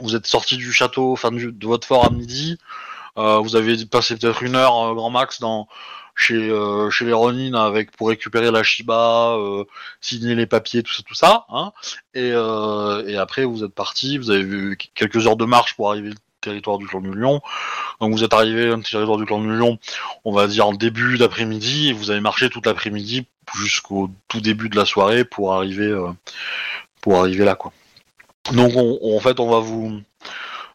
[0.00, 2.58] Vous êtes sorti du château, enfin du- de votre fort à midi.
[3.16, 5.68] Euh, vous avez passé peut-être une heure euh, grand max dans
[6.16, 9.64] chez euh, chez les Ronin avec pour récupérer la Shiba, euh,
[10.00, 11.46] signer les papiers, tout ça, tout ça.
[11.48, 11.72] Hein,
[12.14, 14.18] et, euh, et après, vous êtes parti.
[14.18, 17.40] Vous avez vu quelques heures de marche pour arriver au territoire du clan du Lion.
[18.00, 19.78] Donc vous êtes arrivé au territoire du clan du Lion,
[20.24, 23.26] on va dire en début d'après-midi, et vous avez marché toute l'après-midi
[23.56, 25.92] jusqu'au tout début de la soirée pour arriver
[27.00, 27.72] pour arriver là quoi.
[28.52, 30.00] Donc on, on- en fait on va vous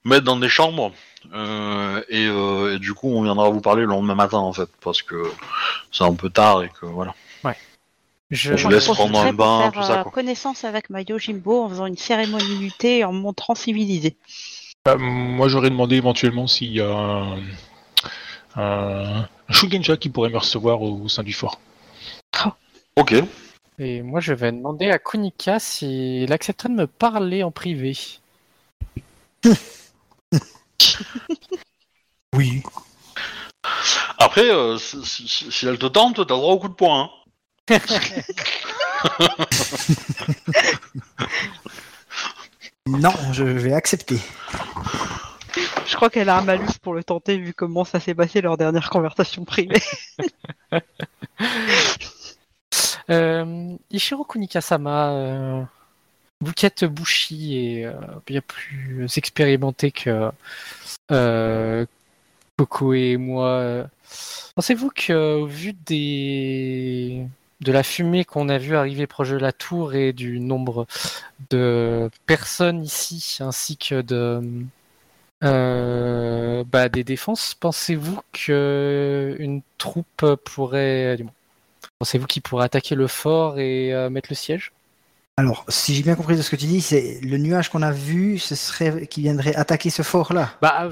[0.03, 0.91] mettre dans des chambres
[1.33, 4.69] euh, et, euh, et du coup on viendra vous parler le lendemain matin en fait
[4.81, 5.23] parce que
[5.91, 7.13] c'est un peu tard et que voilà.
[8.31, 10.11] Je, Je vous laisse prendre un bain, tout faire ça, euh, quoi.
[10.11, 14.17] connaissance avec ma Yojimbo en faisant une cérémonie luttée et en me montrant civilisé.
[14.85, 17.37] Bah, moi, j'aurais demandé éventuellement s'il y a un,
[18.55, 21.59] un, un Shugenja qui pourrait me recevoir au, au sein du fort.
[22.95, 23.15] Ok.
[23.79, 27.97] Et moi, je vais demander à Kunika s'il accepterait de me parler en privé.
[32.35, 32.63] Oui.
[34.17, 37.09] Après euh, si, si- si elle te tente, t'as droit au coup de poing.
[37.69, 37.79] hein.
[42.87, 44.19] Non, je vais accepter.
[45.85, 48.57] Je crois qu'elle a un malus pour le tenter vu comment ça s'est passé leur
[48.57, 49.81] dernière conversation privée.
[53.09, 55.63] Euh, Ishiro Kunika-sama, euh,
[56.63, 57.93] êtes Bushi et euh,
[58.25, 60.31] bien plus expérimenté que
[61.11, 61.85] euh,
[62.57, 63.87] Coco et moi,
[64.55, 67.25] pensez-vous que au vu des
[67.61, 70.87] de la fumée qu'on a vu arriver proche de la tour et du nombre
[71.49, 74.41] de personnes ici, ainsi que de
[75.43, 81.25] euh, bah, des défenses, pensez-vous que une troupe pourrait, du
[81.99, 84.73] Pensez-vous qu'il pourrait attaquer le fort et euh, mettre le siège?
[85.37, 87.91] Alors, si j'ai bien compris de ce que tu dis, c'est le nuage qu'on a
[87.91, 90.53] vu, ce serait qui viendrait attaquer ce fort-là.
[90.61, 90.89] Bah,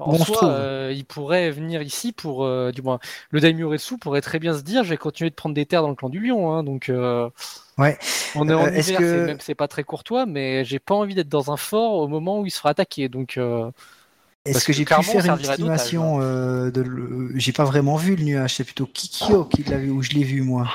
[0.00, 2.98] en Bon, soi, euh, il pourrait venir ici pour, euh, du moins,
[3.30, 5.88] le Daimyoretsu pourrait très bien se dire, je vais continuer de prendre des terres dans
[5.90, 6.88] le clan du Lion, hein, donc.
[6.88, 7.30] euh,
[7.78, 7.98] Ouais.
[8.34, 11.28] On est en hiver, que- même c'est pas très courtois, mais j'ai pas envie d'être
[11.28, 13.38] dans un fort au moment où il sera attaqué, donc.
[14.44, 17.96] Parce Est-ce que que j'ai pu faire une estimation euh, de le- J'ai pas vraiment
[17.96, 20.68] vu le nuage, c'est plutôt Kikyo qui l'a vu, ou je l'ai vu moi.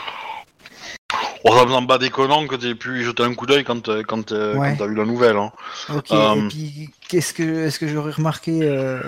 [1.45, 3.87] On ça me semble pas déconnant que t'aies pu y jeter un coup d'œil quand,
[3.89, 4.71] euh, quand, euh, Ouais.
[4.71, 5.37] quand t'as eu la nouvelle.
[5.37, 5.51] Hein.
[5.93, 8.99] Ok, Euh, et puis qu'est-ce que est-ce que j'aurais remarqué euh,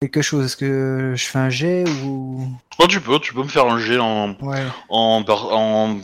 [0.00, 0.46] quelque chose?
[0.46, 2.48] Est-ce que je fais un jet ou?
[2.78, 4.64] Toi, tu peux, tu peux me faire un jet en, Ouais.
[4.88, 5.98] en, per- en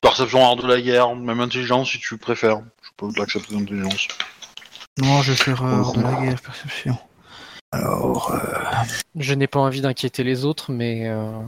[0.00, 2.60] perception art de la guerre, même intelligence si tu préfères.
[2.82, 4.06] Je peux l'accepter d'intelligence.
[4.98, 6.96] Non, je vais faire euh, hors de la guerre, perception.
[7.72, 8.84] Alors, euh...
[9.16, 11.08] Je n'ai pas envie d'inquiéter les autres, mais.
[11.08, 11.40] euh,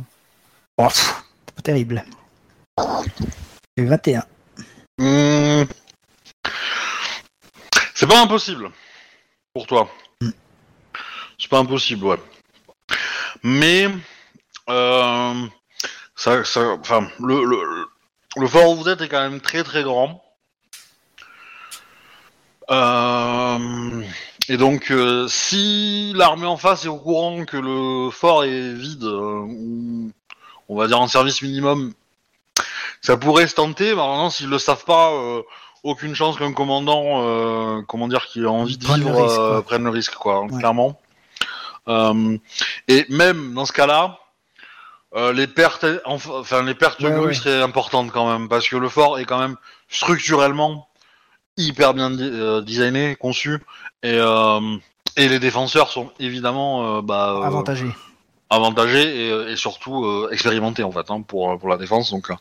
[0.79, 1.23] oh, pff,
[1.55, 2.05] pas terrible.
[3.77, 4.25] J'ai 21.
[4.99, 5.65] Hmm.
[7.95, 8.71] C'est pas impossible
[9.55, 9.89] pour toi.
[10.21, 10.31] Hmm.
[11.39, 12.21] C'est pas impossible, ouais.
[13.43, 13.89] Mais
[14.69, 15.47] euh,
[16.17, 17.87] ça, ça, enfin, le, le,
[18.37, 20.23] le fort où vous êtes est quand même très très grand.
[22.71, 24.03] Euh,
[24.49, 29.05] et donc, euh, si l'armée en face est au courant que le fort est vide,
[29.05, 30.11] euh, ou
[30.69, 31.93] on va dire en service minimum,
[33.01, 33.91] ça pourrait se tenter.
[33.91, 35.43] Mais maintenant, s'ils le savent pas, euh,
[35.85, 39.63] aucune chance qu'un commandant, euh, comment dire, qui a envie de le vivre, risque, euh,
[39.63, 40.59] prenne le risque, quoi, Ouais.
[40.59, 40.99] clairement.
[41.89, 42.37] Euh,
[42.89, 44.19] et même dans ce cas-là,
[45.15, 47.35] euh, les pertes, enf- enfin les pertes Ouais, grues ouais.
[47.35, 49.57] seraient importantes quand même, parce que le fort est quand même
[49.89, 50.86] structurellement
[51.57, 53.59] hyper bien euh, designé, conçu,
[54.03, 54.77] et euh,
[55.17, 57.87] et les défenseurs sont évidemment euh, bah, euh, Avantagé.
[58.51, 62.11] avantagés et, et surtout euh, expérimentés en fait hein, pour pour la défense.
[62.11, 62.35] Donc euh,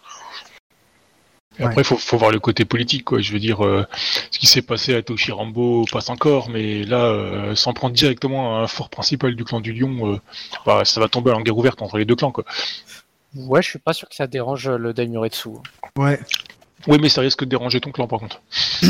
[1.57, 3.21] Et après, il faut, faut voir le côté politique, quoi.
[3.21, 3.85] Je veux dire, euh,
[4.29, 8.63] ce qui s'est passé à Toshirambo passe encore, mais là, euh, s'en prendre directement à
[8.63, 10.19] un fort principal du clan du Lion, euh,
[10.65, 12.43] bah, ça va tomber en guerre ouverte entre les deux clans, quoi.
[13.35, 15.49] Ouais, je suis pas sûr que ça dérange le Daimyoretsu.
[15.97, 16.19] Ouais.
[16.87, 18.41] Oui, mais ça risque de déranger ton clan, par contre.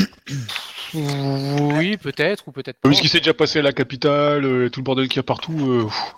[0.94, 2.88] Oui, peut-être, ou peut-être pas.
[2.88, 5.20] Vu ce qui s'est déjà passé à la capitale, euh, tout le bordel qu'il y
[5.20, 5.58] a partout.
[5.60, 6.16] euh, pff.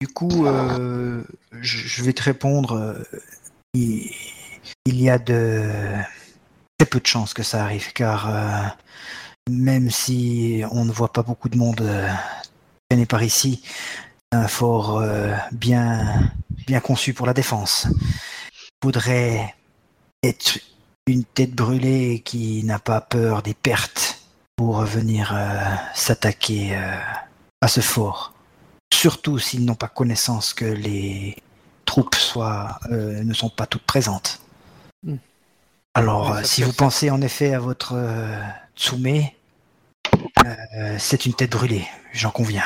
[0.00, 1.22] Du coup, euh,
[1.60, 2.72] je, je vais te répondre.
[2.74, 3.02] euh,
[3.74, 4.10] il,
[4.84, 5.64] il y a de
[6.78, 8.62] très peu de chances que ça arrive, car euh,
[9.50, 12.08] même si on ne voit pas beaucoup de monde euh,
[12.90, 13.62] traîner par ici,
[14.30, 16.30] c'est un fort euh, bien,
[16.66, 17.86] bien conçu pour la défense.
[18.52, 19.54] Il faudrait
[20.22, 20.58] être
[21.08, 24.20] une tête brûlée qui n'a pas peur des pertes
[24.56, 25.60] pour venir euh,
[25.94, 26.96] s'attaquer euh,
[27.60, 28.34] à ce fort
[28.92, 31.36] surtout s'ils n'ont pas connaissance que les
[31.84, 34.40] troupes soient, euh, ne sont pas toutes présentes.
[35.02, 35.16] Hmm.
[35.94, 37.94] Alors, Ouais, si vous pensez en effet à votre
[38.76, 39.24] Tsume,
[40.98, 42.64] c'est une tête brûlée, j'en conviens.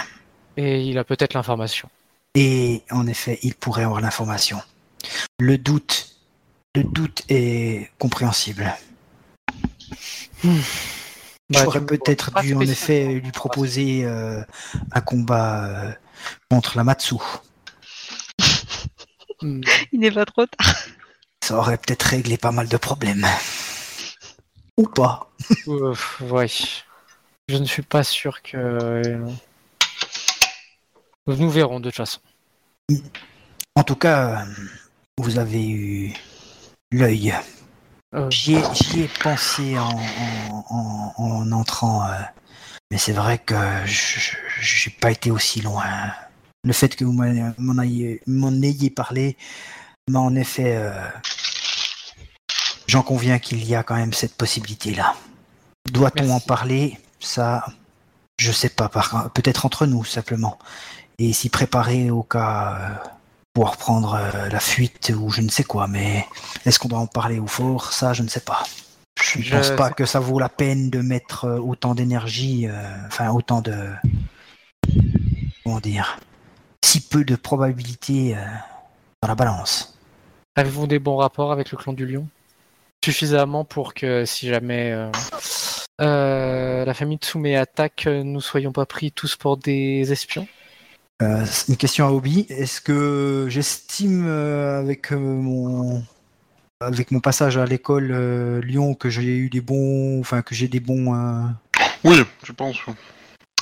[0.56, 1.89] Et il a peut-être l'information.
[2.35, 4.60] Et en effet, il pourrait avoir l'information.
[5.39, 6.11] Le doute,
[6.74, 8.72] le doute est compréhensible.
[10.44, 10.50] Bah,
[11.64, 14.42] J'aurais peut-être dû en effet lui proposer euh,
[14.92, 15.92] un combat euh,
[16.50, 17.16] contre la Matsu.
[19.42, 19.60] Hmm.
[19.92, 20.74] Il n'est pas trop tard.
[21.44, 23.26] Ça aurait peut-être réglé pas mal de problèmes.
[24.78, 25.30] Ou pas.
[25.68, 26.46] Euh, ouais.
[27.48, 28.56] Je ne suis pas sûr que.
[28.56, 29.28] euh,
[31.26, 32.20] Nous verrons de toute façon.
[33.74, 34.46] En tout cas,
[35.18, 36.14] vous avez eu
[36.93, 37.35] l'œil.
[38.14, 42.12] Euh, J'y ai, pensé en, en- en- en entrant, euh,
[42.90, 43.55] mais c'est vrai que
[43.86, 45.85] je j'ai pas été aussi loin.
[46.64, 47.82] Le fait que vous m'en
[48.62, 49.36] ayez, parlé
[50.09, 50.77] m'a en effet.
[50.77, 50.93] euh,
[52.86, 55.14] J'en conviens qu'il y a quand même cette possibilité-là.
[55.90, 56.98] Doit-on en parler?
[57.20, 57.64] Ça,
[58.39, 58.89] je sais pas.
[58.90, 60.59] Par peut-être entre nous simplement,
[61.19, 63.09] et s'y préparer au cas euh,
[63.52, 65.86] pour reprendre euh, la fuite ou je ne sais quoi.
[65.86, 66.26] Mais
[66.64, 67.92] est-ce qu'on doit en parler au fort?
[67.92, 68.62] Ça, je ne sais pas.
[69.20, 72.72] Je ne pense pas que ça vaut la peine de mettre euh, autant d'énergie, euh,
[73.06, 73.90] enfin autant de
[75.64, 76.18] comment dire,
[76.84, 78.44] si peu de probabilité euh,
[79.22, 79.98] dans la balance.
[80.56, 82.26] Avez-vous des bons rapports avec le clan du lion?
[83.04, 84.92] Suffisamment pour que si jamais
[86.00, 90.46] euh, la famille Tsume attaque, nous soyons pas pris tous pour des espions?
[91.22, 92.46] Euh, une question à Obi.
[92.48, 96.02] Est-ce que j'estime euh, avec euh, mon
[96.80, 100.66] avec mon passage à l'école euh, Lyon que j'ai eu des bons, enfin que j'ai
[100.66, 101.44] des bons, euh,
[102.02, 102.84] Oui, je pense.
[102.86, 102.94] Ouais,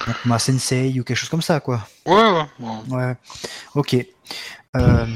[0.07, 1.87] donc ma sensei ou quelque chose comme ça, quoi.
[2.07, 2.31] ouais.
[2.59, 2.71] ouais.
[2.89, 3.15] Ouais.
[3.75, 3.95] Ok.
[4.77, 5.07] Euh,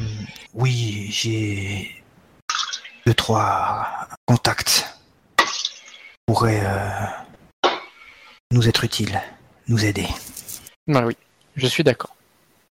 [0.53, 2.03] oui, j'ai
[3.07, 3.89] deux trois
[4.27, 4.87] contacts
[5.39, 5.81] qui
[6.27, 7.71] pourraient euh,
[8.51, 9.19] nous être utiles,
[9.69, 10.07] nous aider.
[10.93, 11.17] Ah oui,
[11.57, 12.14] je suis d'accord.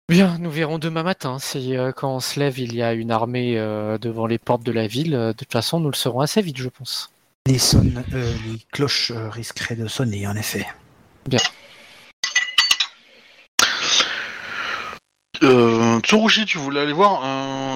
[0.09, 1.39] Bien, nous verrons demain matin.
[1.39, 4.63] Si euh, quand on se lève, il y a une armée euh, devant les portes
[4.63, 7.09] de la ville, euh, de toute façon, nous le saurons assez vite, je pense.
[7.47, 10.65] Les, sonnes- euh, les cloches risqueraient de sonner, en effet.
[15.44, 17.76] Euh, Tsurushi, tu voulais aller voir un,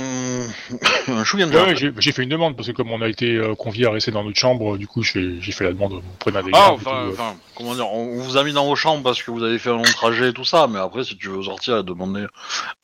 [1.10, 3.56] un Shugenja Ouais, j'ai j'ai fait une demande parce que comme on a été euh,
[3.56, 6.44] conviés à rester dans notre chambre, du coup j'ai j'ai fait la demande auprès d'un
[6.44, 7.11] des Ah, gardes et enfin, tout, euh.
[7.11, 9.69] enfin, comment dire, on vous a mis dans vos chambres parce que vous avez fait
[9.69, 12.26] un long trajet et tout ça, mais après, si tu veux sortir et demander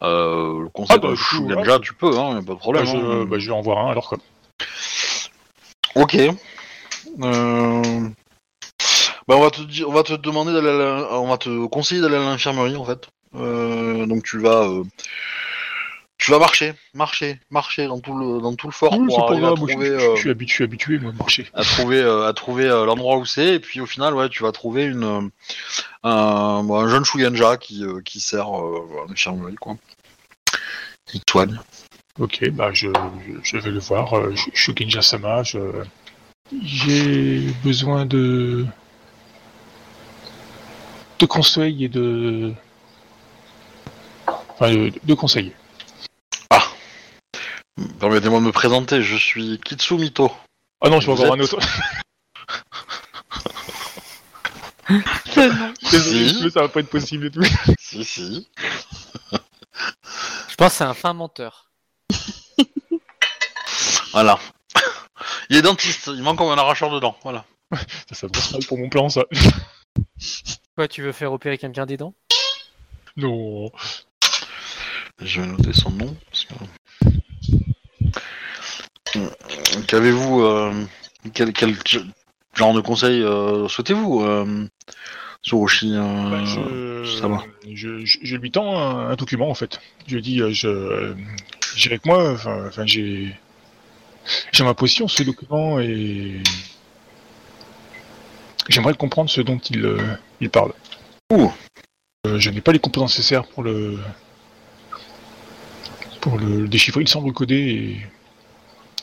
[0.01, 2.53] euh, le conseil Ah, bah, de du coup, Shugenja, tu peux, hein, y a pas
[2.53, 2.83] de problème.
[2.83, 3.25] Bah, je, hein.
[3.25, 4.17] bah, je vais en voir un alors quoi.
[5.95, 6.17] Ok.
[7.21, 8.09] Euh...
[9.27, 11.65] Bah, on va te dire, on va te demander d'aller, à la- on va te
[11.67, 13.07] conseiller d'aller à l'infirmerie en fait.
[13.35, 14.83] Euh, donc tu vas, euh,
[16.17, 19.25] tu vas marcher, marcher, marcher dans tout le, dans tout le fort Oui, c'est pour
[19.25, 20.99] pas arriver à grave, moi, je, trouver, je- je euh, suis habitué, je suis habitué
[20.99, 21.47] moi, à marcher.
[21.53, 24.43] à trouver, euh, à trouver euh, l'endroit où c'est, et puis au final, ouais, tu
[24.43, 25.21] vas trouver une, euh,
[26.03, 29.77] un, bon, un jeune Shugenja qui, euh, qui sert euh, à l'infirmerie quoi.
[31.13, 31.59] Il te soigne.
[32.19, 32.89] Ok, bah je,
[33.25, 34.13] je, je vais le voir.
[34.13, 35.41] euh, Je, je suis Genja Sama.
[35.43, 35.59] Je,
[36.63, 38.65] j'ai besoin de
[41.19, 42.53] de conseils et de
[44.27, 45.53] enfin de, de conseils.
[47.99, 50.31] Permettez-moi de me présenter, je suis Kitsumito.
[50.81, 51.57] Ah non, je vais Vous avoir un autre.
[55.91, 56.43] Désolé, Si.
[56.43, 57.43] mais ça va pas être possible et tout.
[57.79, 58.47] si, si.
[59.31, 61.71] Je pense que c'est un fin menteur.
[64.11, 64.37] Voilà.
[65.49, 67.45] Il est dentiste, il manque comme un arracheur de dents, voilà.
[68.09, 69.23] Ça, ça passe mal pour mon plan, ça.
[70.75, 72.13] Quoi, tu veux faire opérer quelqu'un des dents?
[73.15, 73.71] Non.
[75.21, 76.15] Je vais noter son nom.
[79.15, 79.29] Euh,
[79.87, 80.73] Qu'avez-vous euh,
[81.33, 81.75] quel, quel
[82.55, 84.67] genre de conseil euh, souhaitez-vous, euh,
[85.43, 87.43] Suroshi euh, Bah, je, ça va.
[87.71, 89.79] Je, je, je lui tends un, un document en fait.
[90.07, 91.15] Je lui dis, euh, je, euh,
[91.75, 93.35] j'ai avec moi, enfin, j'ai,
[94.51, 96.41] j'ai ma position sur ce document et
[98.69, 99.97] J'aimerais comprendre ce dont il, euh,
[100.39, 100.73] il parle.
[101.31, 101.51] Ouh.
[102.25, 103.99] Euh, je n'ai pas les compétences nécessaires pour le
[106.21, 107.01] pour le déchiffrer.
[107.01, 108.07] Il semble codé et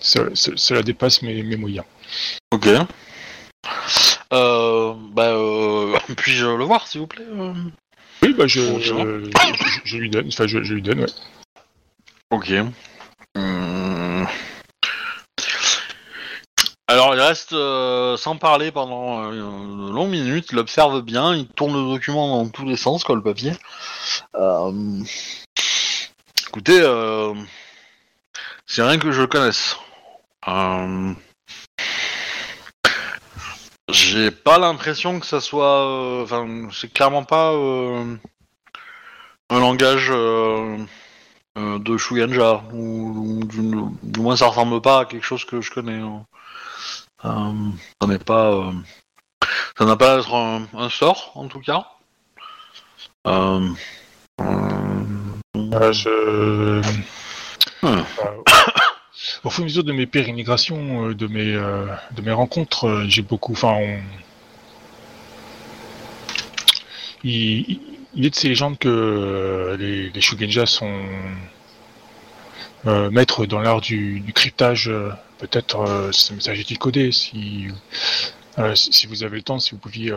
[0.00, 1.84] cela dépasse mes, mes moyens.
[2.52, 2.68] Ok.
[4.32, 7.26] Euh, bah, euh, puis-je le voir, s'il vous plaît
[8.22, 9.30] Oui, bah je, je, je-
[9.84, 10.28] je lui donne.
[10.28, 11.00] Enfin, je, je lui donne.
[11.00, 11.06] Ouais.
[12.30, 12.50] Ok.
[13.36, 14.26] Hum.
[16.88, 20.48] Alors, il reste euh, sans parler pendant euh, une longue minute.
[20.50, 21.34] Il observe bien.
[21.34, 23.52] Il tourne le document dans tous les sens, quoi, le papier.
[24.34, 25.02] Euh,
[26.48, 27.32] Écoutez, euh,
[28.66, 29.76] c'est rien que je connaisse.
[30.48, 31.14] Euh,
[33.88, 36.22] J'ai pas l'impression que ça soit.
[36.22, 37.52] Enfin, c'est clairement pas
[39.50, 40.08] un langage.
[41.56, 46.00] de Shuganja, ou, du moins ça ressemble pas à quelque chose que je connais.
[46.00, 46.24] hein.
[47.24, 47.52] Euh,
[48.00, 48.72] ça n'est pas, euh,
[49.76, 51.86] ça n'a pas à être un, un sort en tout cas.
[53.26, 53.68] Euh,
[55.92, 56.80] je...
[57.82, 58.02] Hmm.
[59.44, 63.52] Au fur et à mesure de mes pérémigrations, de mes de mes rencontres, j'ai beaucoup.
[63.52, 63.98] Enfin, on...
[67.24, 67.80] il,
[68.16, 71.02] est de ces légendes que les, les Shugenja sont
[72.86, 74.88] euh, maîtres dans l'art du, cryptage.
[74.88, 77.12] euh, Peut-être euh, ce message est-il codé.
[77.12, 77.68] Si,
[78.58, 80.14] euh, si si vous avez le temps, si vous pouviez.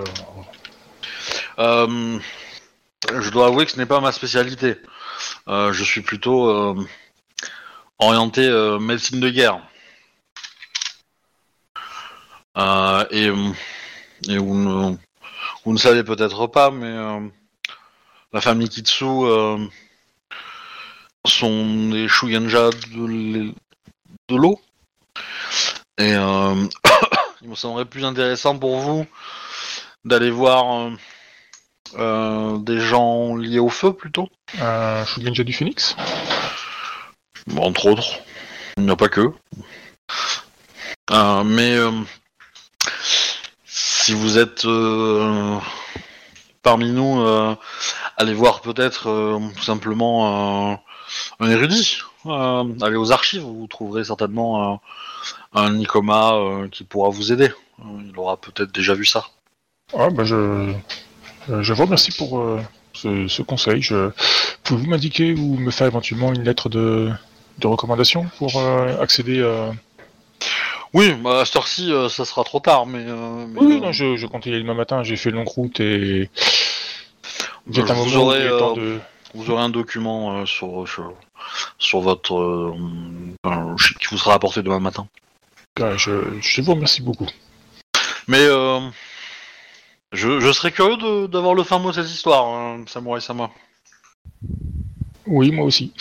[1.57, 4.76] je dois avouer que ce n'est pas ma spécialité.
[5.48, 6.76] Je suis plutôt
[7.99, 8.49] orienté
[8.81, 9.60] médecine de guerre.
[13.11, 13.27] Et,
[14.30, 14.95] et vous, ne,
[15.64, 16.94] vous ne savez peut-être pas, mais
[18.34, 19.06] la famille Kitsu
[21.25, 23.53] sont des Shugenja de, l'e-
[24.29, 24.59] de l'eau.
[25.97, 26.55] Et euh,
[27.41, 29.05] il me semblerait plus intéressant pour vous
[30.05, 30.91] d'aller voir euh,
[31.97, 34.29] euh, des gens liés au feu plutôt.
[34.59, 35.95] un Shugenja du Phoenix
[37.57, 38.19] entre autres.
[38.77, 39.27] Il n'y a pas que.
[41.45, 41.77] Mais
[43.65, 44.65] si vous êtes
[46.61, 47.55] parmi nous,
[48.17, 50.79] allez voir peut-être tout simplement
[51.39, 51.99] un érudit.
[52.26, 54.76] Euh, allez aux archives, vous trouverez certainement euh,
[55.53, 57.51] un Nikoma euh, qui pourra vous aider.
[57.80, 59.26] Euh, il aura peut-être déjà vu ça.
[59.97, 60.73] Ah, bah je,
[61.47, 62.61] je vous remercie pour euh,
[62.93, 63.81] ce, ce conseil.
[63.81, 64.11] Je,
[64.64, 67.11] Pouvez-vous m'indiquer ou me faire éventuellement une lettre de,
[67.60, 68.51] de recommandation pour
[69.01, 69.72] accéder à...
[70.93, 73.03] Oui, bah, à cette heure-ci, ça sera trop tard, mais...
[73.03, 75.80] mais, Oui, non, je, je comptais y aller demain matin, j'ai fait une longue route
[75.80, 76.30] et...
[77.65, 78.99] un vous moment où aurai, il est temps euh, de...
[79.34, 81.14] Vous aurez un document euh, sur, sur,
[81.80, 82.35] sur votre...
[82.38, 82.73] euh,
[83.43, 85.07] enfin, qui vous sera apporté demain matin.
[85.81, 87.27] Ah, je, je vous remercie beaucoup.
[88.27, 88.80] Mais euh,
[90.11, 93.49] je, je serais curieux d'avoir le fin mot de cette histoire, hein, Samurai Sama.
[95.26, 95.91] Oui, moi aussi.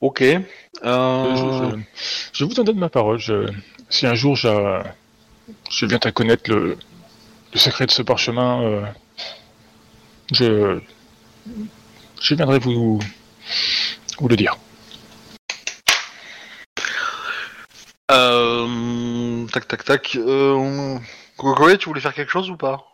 [0.00, 0.20] Ok.
[0.22, 0.38] Je,
[0.84, 1.36] Euh,
[1.76, 1.82] je-
[2.32, 3.18] je vous en donne ma parole.
[3.18, 3.50] Je-
[3.90, 6.78] si un jour je viens à connaître le,
[7.52, 8.82] le secret de ce parchemin, euh,
[10.32, 10.80] je,
[12.20, 12.98] je viendrai vous,
[14.18, 14.56] vous le dire.
[18.10, 20.16] euh, tac, tac, tac.
[20.16, 20.98] Euh,
[21.36, 22.84] Kokoe, tu voulais faire quelque chose ou pas?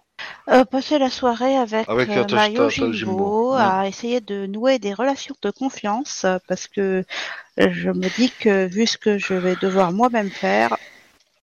[0.50, 3.62] Euh, passer la soirée avec, euh, Mario Jimbo, Jimbo ouais.
[3.62, 7.04] à essayer de nouer des relations de confiance parce que
[7.56, 10.76] je me dis que vu ce que je vais devoir moi-même faire,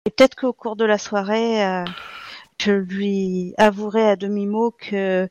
[0.05, 1.85] et peut-être qu'au cours de la soirée, euh,
[2.61, 5.29] je lui avouerai à demi-mot que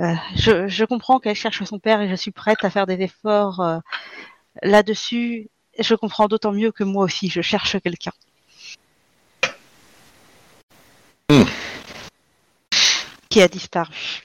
[0.00, 3.00] euh, je, je comprends qu'elle cherche son père et je suis prête à faire des
[3.02, 3.78] efforts euh,
[4.62, 5.48] là-dessus.
[5.78, 8.12] Je comprends d'autant mieux que moi aussi, je cherche quelqu'un.
[11.30, 11.44] Hmm.
[13.28, 14.22] Qui a disparu.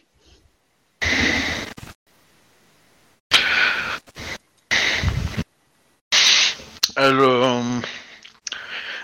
[6.95, 7.79] Elle, euh,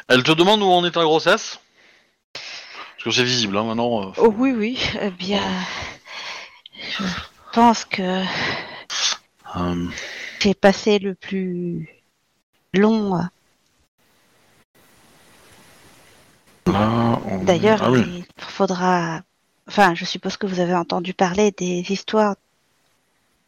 [0.08, 1.60] elle te demande où en est ta grossesse?
[3.00, 4.10] Parce que c'est visible, hein, maintenant.
[4.10, 4.78] euh, Oh oui, oui.
[5.02, 5.42] Eh bien,
[6.76, 7.04] je
[7.54, 8.26] pense que
[9.56, 9.86] euh,
[10.42, 11.88] j'ai passé le plus
[12.74, 13.16] long.
[13.16, 13.22] euh,
[16.68, 18.26] on- D'ailleurs, ah oui.
[18.38, 19.22] il faudra.
[19.70, 22.36] Enfin, je suppose que vous avez entendu parler des histoires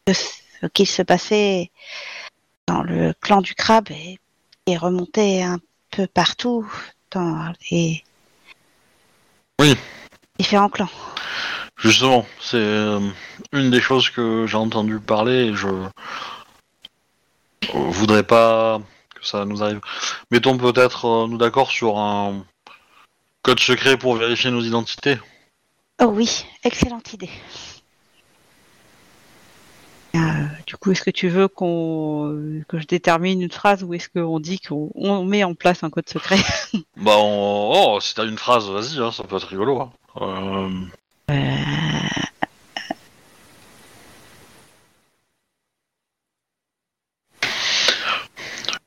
[0.06, 1.70] de ce qui se passait
[2.66, 4.18] dans le clan du crabe et
[4.64, 5.58] qui est remonté un
[5.90, 6.66] peu partout
[7.10, 8.02] dans les
[9.62, 9.76] Oui.
[10.40, 10.88] différents clans.
[11.76, 12.98] Justement, c'est euh,
[13.52, 15.88] une des choses que j'ai entendu parler et je euh,
[17.72, 18.80] voudrais pas
[19.14, 19.80] que ça nous arrive.
[20.32, 22.44] Mettons peut-être euh, nous d'accord sur un
[23.42, 25.16] code secret pour vérifier nos identités.
[26.00, 27.30] Oh oui, excellente idée.
[30.14, 30.18] Euh,
[30.66, 34.40] du coup, est-ce que tu veux qu'on que je détermine une phrase ou est-ce qu'on
[34.40, 36.36] dit qu'on on met en place un code secret?
[36.96, 39.80] Bah, on- oh, si t'as une phrase, vas-y, hein, ça peut être rigolo.
[39.80, 39.92] hein.
[40.20, 40.70] Euh,
[41.30, 41.34] Euh,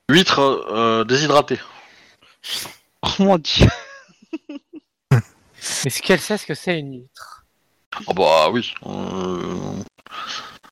[0.09, 1.59] Huître euh, déshydratée.
[3.01, 3.67] Oh mon dieu.
[5.85, 7.45] Est-ce qu'elle sait ce que c'est une huître?
[8.07, 8.73] Ah bah oui.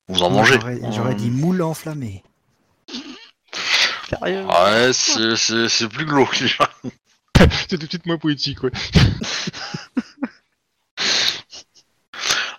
[0.09, 0.59] Vous en mangez.
[0.91, 2.23] J'aurais dit moule enflammé.
[4.09, 4.45] Sérieux?
[4.45, 6.69] Ouais, c'est- c'est c'est plus glauque déjà.
[7.51, 8.71] C'était peut-être moins poétique, ouais.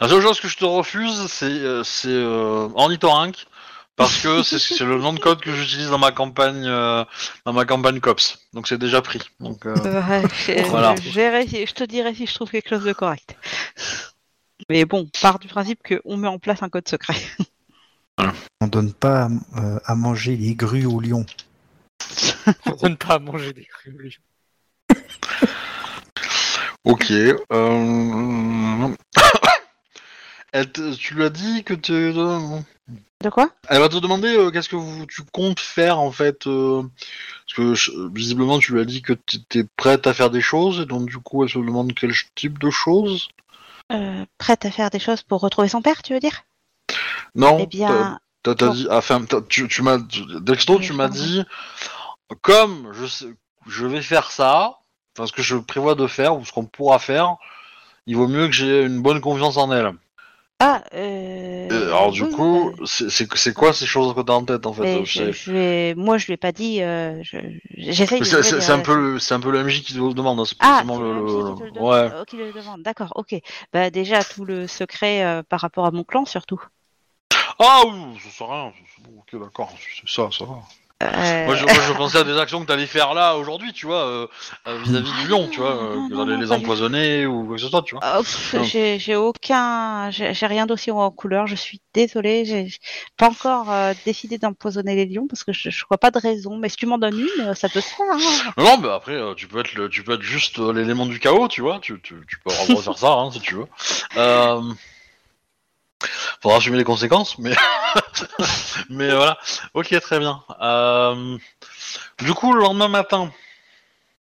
[0.00, 3.46] La seule chose que je te refuse, c'est euh, c'est euh, ornithorynque,
[3.96, 7.04] parce que c'est c'est le nom de code que j'utilise dans ma campagne euh,
[7.46, 8.38] dans ma campagne cops.
[8.52, 9.20] Donc c'est déjà pris.
[9.40, 9.74] Donc euh,
[10.68, 10.94] Voilà.
[11.66, 13.36] je te dirai si je trouve quelque chose de correct.
[14.68, 17.16] Mais bon, part du principe qu'on met en place un code secret.
[18.60, 21.26] On donne pas euh, à manger les grues au lion.
[22.66, 24.20] On donne pas à manger des crues.
[26.84, 27.10] ok.
[27.52, 28.88] Euh...
[30.52, 32.12] Elle te- tu lui as dit que tu...
[32.12, 33.50] De quoi?
[33.68, 36.46] Elle va te demander euh, qu'est-ce que vous, tu comptes faire en fait.
[36.46, 36.82] euh,
[37.46, 40.42] parce que je- visiblement tu lui as dit que tu étais prête à faire des
[40.42, 43.28] choses et donc du coup elle se demande quel type de choses.
[43.92, 46.42] Euh, Prête à faire des choses pour retrouver son père, tu veux dire?
[47.34, 47.58] Non.
[47.60, 48.18] Eh bien,
[48.70, 51.42] dit, enfin, t'as- tu, tu m'as, tu m'as dit,
[52.42, 53.26] comme je sais,
[53.66, 54.78] je vais faire ça,
[55.16, 57.36] enfin, ce que je prévois de faire ou ce qu'on pourra faire,
[58.06, 59.92] il vaut mieux que j'ai une bonne confiance en elle.
[60.60, 61.68] Ah, euh...
[61.68, 64.72] Et alors du oui, coup, oui, c'est quoi ces choses que t'as en tête en
[64.72, 66.80] fait euh, je, je vais- moi, je lui ai pas dit.
[66.82, 67.38] Euh, je-
[67.76, 68.24] J'essaye de.
[68.24, 70.40] C'est un peu, le- c'est un peu le MJ qui te le demande.
[70.40, 71.92] hein, Ah, le, le le- le demande.
[71.92, 72.10] ouais.
[72.20, 72.82] Oh, qui le demande.
[72.82, 73.34] D'accord, ok.
[73.72, 76.62] Bah déjà tout le secret euh, par rapport à mon clan surtout.
[77.58, 78.72] Ah oui, ça sert à rien.
[79.18, 80.60] ok, d'accord, c'est ça, ça va.
[81.04, 83.86] Euh, Moi je, moi, je pensais à des actions que t'allais faire là aujourd'hui, tu
[83.86, 84.26] vois, euh,
[84.66, 87.60] euh, vis-à-vis du lion, tu vois, Non, que t'allais les du empoisonner ou quoi que
[87.62, 88.20] ce soit, tu vois.
[88.20, 88.22] Oh,
[88.64, 91.46] j'ai aucun, j'ai rien d'aussi en couleur.
[91.46, 92.68] Je suis désolée, j'ai
[93.16, 93.66] pas encore
[94.04, 96.56] décidé d'empoisonner les lions parce que je, je vois pas de raison.
[96.56, 98.06] Mais si tu m'en donnes une, ça peut se faire.
[98.12, 98.52] hein.
[98.56, 101.60] Non, mais après, tu peux être, le, tu peux être juste l'élément du chaos, tu
[101.60, 101.78] vois.
[101.80, 103.66] Tu, tu, tu peux refaire ça, hein, si tu veux.
[104.16, 104.60] Euh...
[106.42, 107.54] Faudra assumer les conséquences, mais
[108.90, 109.38] mais voilà.
[109.74, 110.42] Ok, très bien.
[110.60, 111.38] Euh...
[112.18, 113.32] Du coup, le lendemain matin,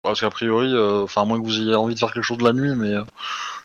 [0.02, 2.38] parce qu'a priori, euh, enfin, à moins que vous ayez envie de faire quelque chose
[2.38, 3.04] de la nuit, mais euh,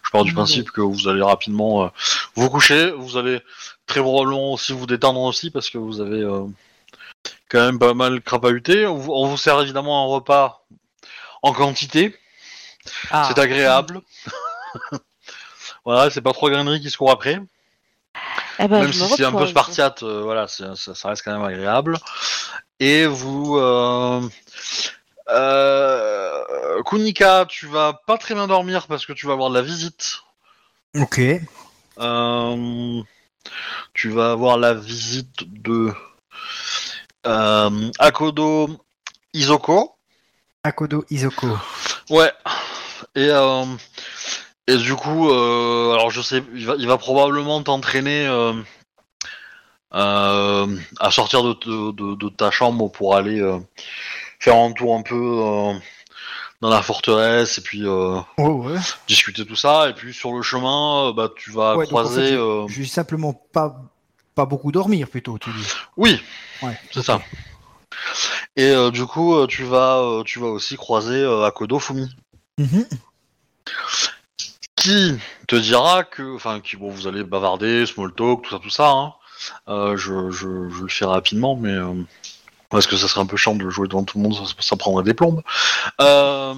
[0.03, 1.87] je pars du principe que vous allez rapidement euh,
[2.35, 2.91] vous coucher.
[2.91, 3.41] Vous allez
[3.87, 6.45] très probablement aussi vous détendre aussi parce que vous avez euh,
[7.49, 8.85] quand même pas mal crapahuté.
[8.85, 10.65] On vous, on vous sert évidemment un repas
[11.41, 12.15] en quantité.
[13.11, 14.01] Ah, C'est agréable.
[15.85, 17.39] voilà, c'est pas trop grainerie qui se court après.
[18.59, 21.33] Eh ben, même je si c'est un peu spartiate, euh, voilà, ça, ça reste quand
[21.33, 21.97] même agréable.
[22.79, 24.21] Et vous, euh,
[25.29, 29.61] euh, Kunika, tu vas pas très bien dormir parce que tu vas avoir de la
[29.61, 30.17] visite.
[30.95, 31.21] Ok.
[31.99, 33.01] Euh,
[33.93, 35.93] tu vas avoir la visite de
[37.25, 38.69] euh, Akodo
[39.33, 39.97] Izoko.
[40.63, 41.57] Akodo Izoko.
[42.09, 42.31] Ouais.
[43.15, 43.65] Et, euh,
[44.67, 48.53] et du coup, euh, alors je sais, il va, il va probablement t'entraîner euh,
[49.93, 50.67] euh,
[50.99, 53.59] à sortir de, de- de- de ta chambre pour aller euh,
[54.39, 55.73] faire un tour un peu euh,
[56.61, 58.77] dans la forteresse et puis euh, ouais.
[59.07, 59.89] discuter tout ça.
[59.89, 62.33] Et puis sur le chemin, euh, bah, tu vas Ouais, donc, en fait, croiser.
[62.33, 63.81] je- euh, Je vais simplement pas,
[64.33, 65.67] pas beaucoup dormir plutôt, tu dis.
[65.97, 66.21] Oui,
[66.61, 66.77] Ouais.
[66.91, 67.21] c'est ça.
[68.57, 72.09] Et euh, du coup, euh, tu vas, euh, tu vas aussi croiser euh, Akodo Fumi.
[72.57, 72.85] Mhm.
[74.85, 75.17] Qui
[75.47, 78.89] te dira que, enfin, qui, bon, vous allez bavarder, small talk, tout ça, tout ça.
[78.89, 79.13] Hein.
[79.67, 82.03] Euh, je, je, je le fais rapidement, mais euh,
[82.69, 84.75] parce que ça serait un peu chiant de jouer devant tout le monde, ça, ça
[84.75, 85.41] prendrait des plombes.
[86.01, 86.53] Euh,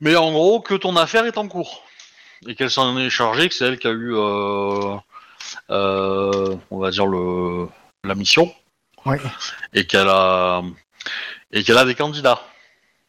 [0.00, 1.84] mais en gros, que ton affaire est en cours
[2.48, 5.00] et qu'elle s'en est chargée, que c'est elle qui a eu, on
[6.70, 7.68] va dire le
[8.02, 8.52] la mission
[9.74, 10.62] et qu'elle a
[11.52, 12.40] et qu'elle a des candidats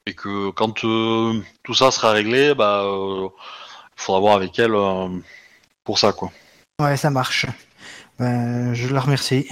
[0.06, 2.86] et que quand tout ça sera réglé, bah
[4.02, 5.08] faudra voir avec elle euh,
[5.84, 6.32] pour ça quoi.
[6.82, 7.46] Ouais, ça marche.
[8.20, 9.48] Ben, je la remercie.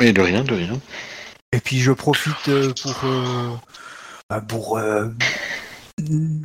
[0.00, 0.80] Et de rien, de rien.
[1.52, 3.56] Et puis je profite euh, pour, euh,
[4.28, 5.08] bah, pour euh,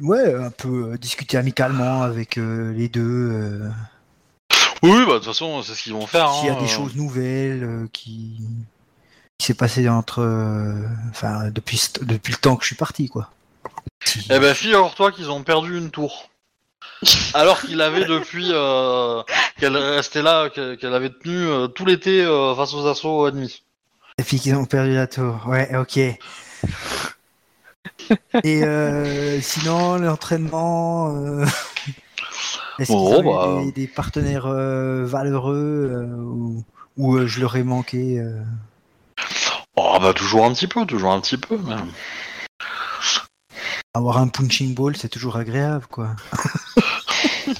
[0.01, 3.61] ouais, un peu discuter amicalement avec euh, les deux.
[4.83, 6.31] Oui, bah de toute façon c'est ce qu'ils vont faire.
[6.33, 8.41] S'il y a hein, des choses nouvelles qui
[9.37, 10.23] qui s'est passé entre,
[11.09, 13.29] enfin, depuis depuis le temps que je suis parti, quoi.
[14.29, 16.29] Eh ben, figure-toi qu'ils ont perdu une tour.
[17.33, 19.21] Alors qu'il avait depuis euh,
[19.59, 23.63] qu'elle restait là, qu'elle avait tenu euh, tout l'été euh, face aux assauts ennemis.
[24.17, 25.41] Et puis qu'ils ont perdu la tour.
[25.47, 25.97] Ouais, ok.
[25.97, 26.17] Et
[28.63, 31.43] euh, sinon, l'entraînement.
[32.79, 33.61] Est-ce qu'ils Oh, eu bah.
[33.65, 36.63] des, des partenaires valeureux ou,
[36.97, 38.23] ou, je leur ai manqué
[39.75, 41.57] Oh bah toujours un petit peu, toujours un petit peu.
[41.57, 41.75] mais-
[43.95, 46.15] Avoir un punching ball, c'est toujours agréable, quoi.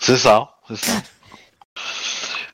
[0.00, 0.92] C'est ça, c'est ça.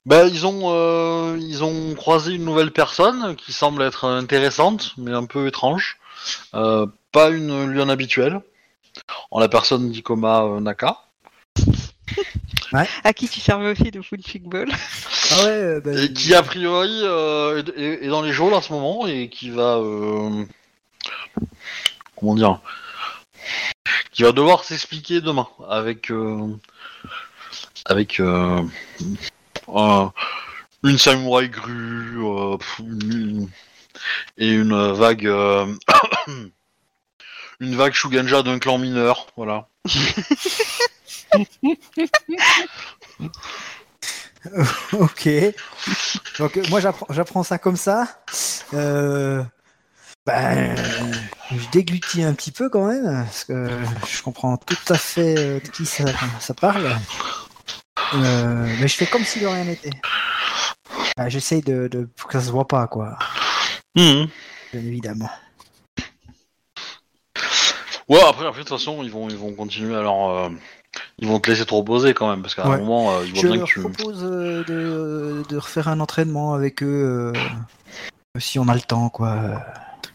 [0.06, 5.10] Ben ils ont euh, ils ont croisé une nouvelle personne qui semble être intéressante mais
[5.12, 5.98] un peu étrange.
[6.54, 8.40] Euh, pas une lionne habituelle.
[9.32, 10.98] En la personne d'Ikoma euh, Naka.
[13.02, 14.70] À qui tu servais aussi de punching ball
[15.32, 19.08] Ah ouais, bah, Et qui a priori euh, est, dans les geôles en ce moment
[19.08, 20.44] et qui va euh,
[22.16, 22.60] comment dire
[24.12, 26.46] qui va devoir s'expliquer demain avec euh,
[27.84, 28.62] avec euh,
[29.74, 30.12] un-
[30.82, 32.56] une samouraï grue euh,
[34.38, 35.26] et une vague
[37.60, 39.68] une vague Shuganja d'un clan mineur voilà
[44.92, 45.28] ok.
[46.38, 48.22] Donc moi j'apprends, ça comme ça.
[50.32, 50.76] Ben,
[51.52, 53.68] je déglutis un petit peu quand même parce que
[54.08, 56.04] je comprends tout à fait euh, de qui ça,
[56.40, 56.88] ça parle.
[58.14, 59.90] Euh, mais je fais comme si de rien n'était.
[61.16, 63.18] Ah, J'essaye de, de pour que ça se voit pas quoi,
[63.96, 64.28] Mhm.
[64.72, 65.30] bien évidemment.
[68.08, 70.28] Ouais, après, de toute façon, ils vont, ils vont continuer leur.
[70.30, 70.50] euh,
[71.18, 72.74] ils vont te laisser te reposer quand même, parce qu'à Ouais.
[72.76, 73.80] un moment, euh, ils voient Je bien leur que tu.
[73.80, 77.32] propose euh, de, de refaire un entraînement avec eux
[78.38, 79.60] si on a le temps quoi.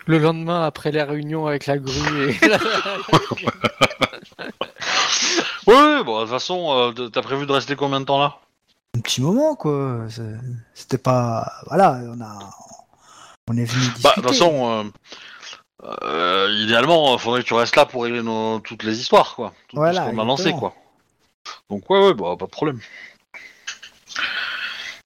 [0.07, 2.39] Le lendemain, après la réunion avec la grue et
[5.67, 8.37] ouais, bon, de toute façon, euh, t'as prévu de rester combien de temps là?
[8.95, 10.05] Un petit moment quoi.
[10.73, 12.37] C'était pas voilà, on a
[13.49, 14.01] on est venu discuter.
[14.03, 14.83] Bah, de toute façon, euh,
[16.03, 19.53] euh, idéalement, il faudrait que tu restes là pour régler nos- toutes les histoires, quoi.
[19.67, 20.73] Tout, Voilà, ce qu'on a lancé, quoi.
[21.69, 22.79] Donc, ouais, ouais, bah, pas de problème.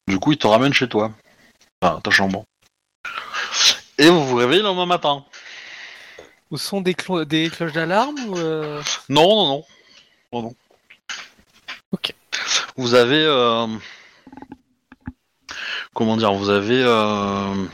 [0.08, 1.12] Du coup, ils te ramènent chez toi.
[1.82, 2.46] Enfin, ta chambre.
[4.00, 5.26] Et vous vous réveillez le lendemain matin.
[6.52, 9.64] Où sont des, clo- des cloches d'alarme ou euh, Non, non, non.
[10.34, 10.56] Non, non.
[11.92, 12.14] Ok.
[12.78, 13.24] Vous avez.
[13.24, 13.68] euh,
[15.94, 16.82] Comment dire Vous avez.
[16.82, 17.66] euh,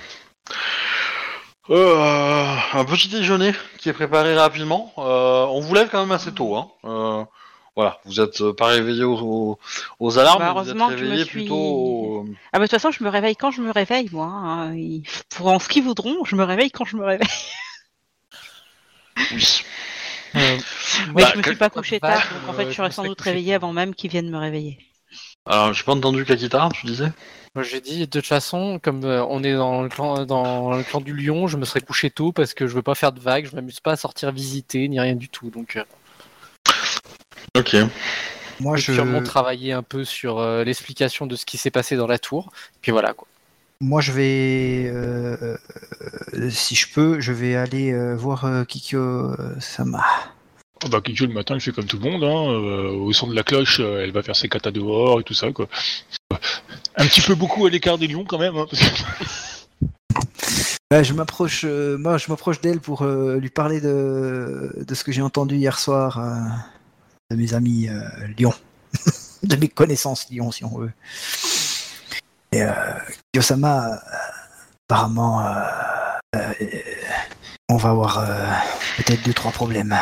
[1.69, 4.93] euh, un petit déjeuner qui est préparé rapidement.
[4.97, 6.55] Euh, on vous lève quand même assez tôt.
[6.57, 6.69] Hein.
[6.85, 7.23] Euh,
[7.75, 9.57] voilà, vous êtes euh, pas réveillé aux,
[10.17, 12.25] alarmes, Bah, vous êtes que je me réveillé suis- plutôt.
[12.53, 14.27] Ah bah de toute façon, je me réveille quand je me réveille, moi.
[14.27, 14.73] hein.
[14.75, 17.27] Ils feront ce qu'ils voudront, je me réveille quand je me réveille.
[19.33, 19.61] Oui.
[20.35, 20.57] euh,
[21.15, 22.87] Mais Bah, je me suis pas couché Bah, tard, donc en fait, euh, je serais
[22.87, 23.55] me sans doute tard.
[23.55, 24.79] avant même qu'ils viennent me réveiller.
[25.45, 27.11] Alors, j'ai pas entendu Kakita, tu disais?
[27.55, 30.83] Moi, J'ai dit, de toute façon, comme euh, on est dans le, clan, dans le
[30.83, 33.19] clan du lion, je me serais couché tôt parce que je veux pas faire de
[33.19, 35.49] vagues, je m'amuse pas à sortir visiter ni rien du tout.
[35.49, 35.83] Donc, euh,
[37.55, 37.75] Ok.
[38.59, 41.95] Moi je vais sûrement travailler un peu sur euh, l'explication de ce qui s'est passé
[41.95, 42.51] dans la tour.
[42.81, 43.27] Puis voilà quoi.
[43.81, 45.57] Moi, je vais, euh,
[46.33, 50.01] euh, si je peux, je vais aller euh, voir euh, Kikyo euh, Sama.
[50.83, 53.27] Ah bah Kikyo le matin, il fait comme tout le monde, hein, euh, au son
[53.27, 55.67] de la cloche, euh, elle va faire ses katas dehors et tout ça, quoi.
[56.95, 60.15] Un petit peu beaucoup à l'écart des lions quand même, hein, parce que-
[60.91, 65.03] Ouais, je m'approche, euh, moi, je m'approche d'elle pour euh, lui parler de, de ce
[65.03, 66.33] que j'ai entendu hier soir euh,
[67.31, 68.03] de mes amis euh,
[68.37, 68.53] Lyon,
[69.43, 70.91] de mes connaissances Lyon, si on veut.
[72.51, 72.71] Et euh,
[73.33, 73.97] Kikyo Sama, euh,
[74.87, 76.53] apparemment, euh,
[77.69, 78.25] on va avoir
[78.97, 79.95] peut-être deux trois problèmes.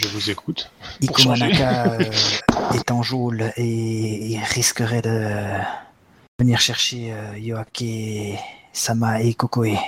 [0.00, 0.70] je vous écoute.
[1.00, 1.44] Iko changer.
[1.44, 2.04] Manaka euh,
[2.74, 5.60] est en geôle et il risquerait de
[6.38, 8.38] venir chercher euh, Yoake,
[8.72, 9.78] Sama et Kokoe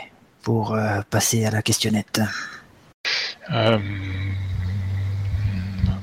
[0.43, 2.21] pour euh, passer à la questionnette.
[3.51, 3.79] Euh...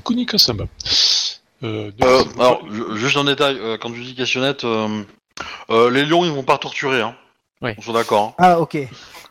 [0.04, 0.64] Kunika-sama.
[1.64, 5.02] Euh, Euh, alors, ju- juste en détail, euh, quand tu dis questionnette, euh,
[5.70, 7.16] euh, les lions, ils vont pas torturer, hein.
[7.60, 7.74] Ouais.
[7.78, 8.28] On soit d'accord.
[8.28, 8.34] hein.
[8.38, 8.76] Ah ok.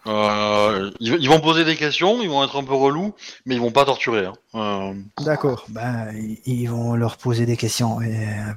[0.07, 3.13] Euh, ils, ils vont poser des questions, ils vont être un peu relous,
[3.45, 4.25] mais ils vont pas torturer.
[4.25, 4.33] Hein.
[4.55, 5.65] Euh, D'accord.
[5.69, 6.11] Ben
[6.45, 8.01] ils- vont leur poser des questions.
[8.01, 8.53] Et, euh,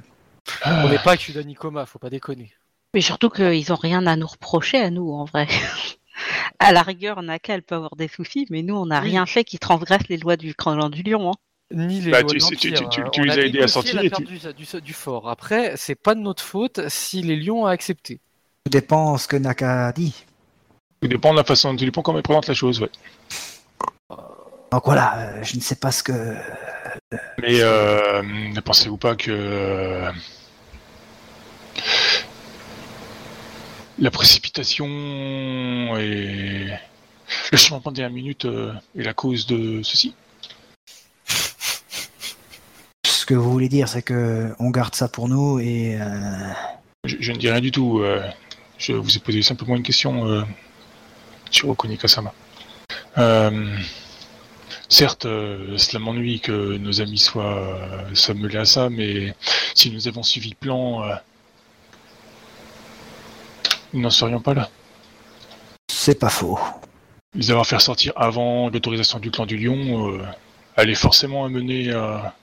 [0.65, 2.51] On n'est pas que Nikoma, faut pas déconner.
[2.93, 5.47] Mais surtout qu'ils ont rien à nous reprocher à nous, en vrai.
[6.59, 9.09] à la rigueur, Naka, elle peut avoir des soucis, mais nous, on n'a Oui.
[9.11, 11.31] rien fait qui transgresse les lois du clan du lion.
[11.31, 11.35] Hein.
[11.73, 12.89] Ni les Bah, tu- de tu- tu- l'Empire.
[12.89, 15.29] tu- tu on les as a aidés à sortir la perte du, du- du fort.
[15.29, 18.19] Après, c'est pas de notre faute si les lions ont accepté.
[18.65, 20.25] Tout dépend ce que Naka dit.
[21.01, 22.89] Tout dépend de la façon, tout dépend comment il présente la chose, ouais.
[24.71, 26.35] Donc voilà, euh, je ne sais pas ce que.
[27.41, 30.09] Mais euh, ne pensez-vous pas que
[33.99, 34.87] la précipitation
[35.97, 36.67] et
[37.51, 40.15] le changement de dernière minute euh, est la cause de ceci
[43.05, 45.97] Ce que vous voulez dire, c'est que on garde ça pour nous et.
[46.01, 46.51] euh,
[47.05, 47.99] je, je ne dis rien du tout.
[47.99, 48.21] euh,
[48.77, 50.41] je vous ai posé simplement une question euh,
[51.49, 52.33] sur Okonika-sama.
[53.17, 53.77] Euh,
[54.89, 59.33] certes, euh, cela m'ennuie que nos amis soient, euh, soient mêlés à ça, mais
[59.75, 61.15] si nous avons suivi le plan, euh,
[63.93, 64.69] nous n'en serions pas là.
[65.89, 66.59] C'est pas faux.
[67.33, 70.19] Les avoir fait sortir avant l'autorisation du clan du lion
[70.75, 72.35] allait forcément amener à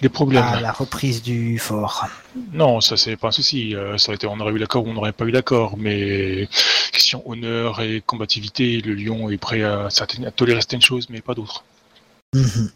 [0.00, 0.42] des problèmes.
[0.42, 2.06] À la reprise du fort.
[2.52, 3.74] Non, ça c'est pas un souci.
[3.74, 5.76] Euh, ça aurait été, on aurait eu l'accord ou on n'aurait pas eu l'accord.
[5.76, 6.48] Mais
[6.92, 11.20] question honneur et combativité, le lion est prêt à, certaines, à tolérer certaines choses, mais
[11.20, 11.64] pas d'autres.
[12.34, 12.70] Mhm.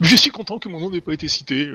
[0.00, 1.72] Je suis content que mon nom n'ait pas été cité.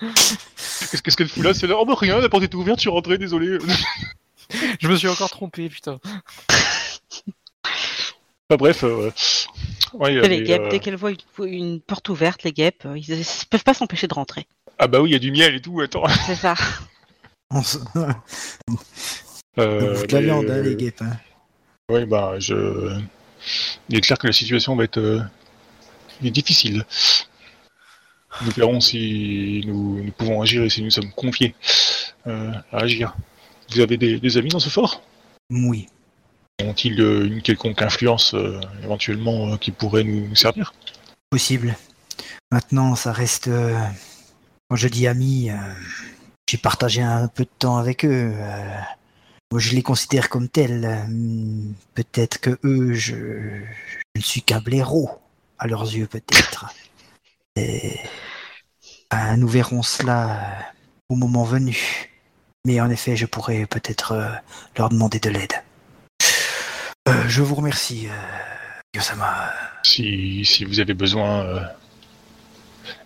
[0.00, 1.54] Qu'est-ce qu'elle fout là?
[1.54, 1.76] C'est là?
[1.78, 3.58] Oh bah rien, la porte est ouverte, je suis rentré, désolé.
[4.80, 5.98] Je me suis encore trompé, putain.
[8.50, 9.12] Enfin bref, euh,
[9.94, 12.42] ouais, il y a les des, guêpes, euh, dès qu'elles voient une, une porte ouverte,
[12.44, 14.46] les guêpes, euh, ils ne peuvent pas s'empêcher de rentrer.
[14.78, 16.06] Ah bah oui, il y a du miel et tout, attends.
[16.26, 16.54] C'est ça.
[19.58, 21.02] Euh, de la viande, hein, les guêpes.
[21.02, 21.16] hein.
[21.90, 23.00] Oui, bah, je.
[23.88, 25.20] Il est clair que la situation va être euh,
[26.20, 26.84] difficile.
[28.42, 31.54] Nous verrons si nous, nous pouvons agir et si nous sommes confiés
[32.26, 33.16] euh, à agir.
[33.70, 35.02] Vous avez des, des amis dans ce fort?
[35.50, 35.88] Oui.
[36.60, 40.74] Ont-ils euh, une quelconque influence euh, éventuellement euh, qui pourrait nous servir?
[41.30, 41.76] Possible.
[42.50, 43.48] Maintenant, ça reste.
[43.48, 43.78] euh,
[44.68, 45.56] Quand je dis amis, euh,
[46.50, 48.32] j'ai partagé un peu de temps avec eux.
[48.34, 48.78] euh,
[49.52, 50.84] Moi, je les considère comme tels.
[50.84, 55.10] euh, Peut-être que eux, je, je ne suis qu'un blaireau,
[55.58, 56.74] à leurs yeux, peut-être.
[57.56, 58.00] Et...
[59.12, 60.62] ben, nous verrons cela euh,
[61.10, 62.10] au moment venu.
[62.66, 64.28] Mais en effet, je pourrais peut-être euh,
[64.76, 65.52] leur demander de l'aide.
[67.08, 68.12] Euh, je vous remercie, euh,
[68.94, 69.50] Yosama.
[69.82, 71.60] si, si vous avez besoin euh,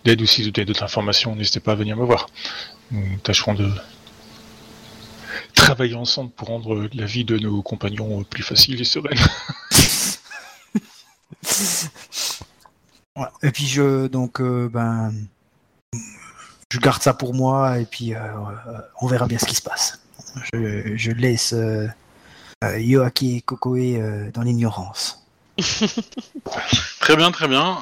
[0.03, 2.27] d'aide ou si vous avez d'autres informations, n'hésitez pas à venir me voir.
[2.91, 3.71] Nous tâcherons de
[5.55, 9.17] travailler ensemble pour rendre la vie de nos compagnons plus facile et sereine.
[13.15, 13.27] Ouais.
[13.43, 15.13] Et puis je donc euh, ben
[16.71, 18.19] je garde ça pour moi et puis euh,
[19.01, 20.01] on verra bien ce qui se passe.
[20.51, 21.87] Je, je laisse euh,
[22.77, 25.25] Yoaki et Kokoe euh, dans l'ignorance.
[26.99, 27.77] Très bien, très bien.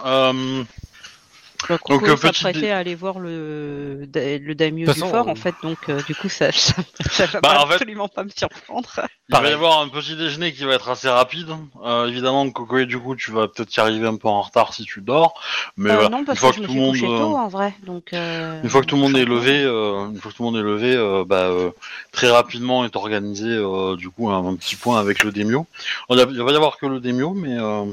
[1.69, 5.55] Euh, Donc, Donc, euh, petit à aller voir le, le daimyo du fort, en fait,
[5.61, 6.73] donc euh, du coup, ça, ça,
[7.11, 8.89] ça va Bah, pas en fait- absolument pas me surprendre.
[9.29, 11.49] il va y avoir un petit déjeuner qui va être assez rapide.
[11.83, 14.73] Euh, évidemment, Coco, et du coup, tu vas peut-être y arriver un peu en retard
[14.73, 15.39] si tu dors.
[15.77, 17.73] Mais Euh, voilà, non, une parce fois que que, tout le monde, tôt, en vrai.
[17.83, 20.43] Donc, euh, une fois que tout le monde est levé, euh, une fois que tout
[20.43, 21.71] le monde est levé, euh, bah, euh,
[22.11, 25.65] très rapidement est organisé euh, du coup un, un petit point avec le Demio.
[26.09, 27.85] Il y a- il va y avoir que le Demio, mais euh,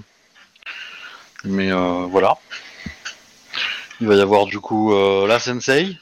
[1.45, 2.36] mais euh, voilà.
[4.01, 5.97] Il va y avoir du coup euh, la Sensei,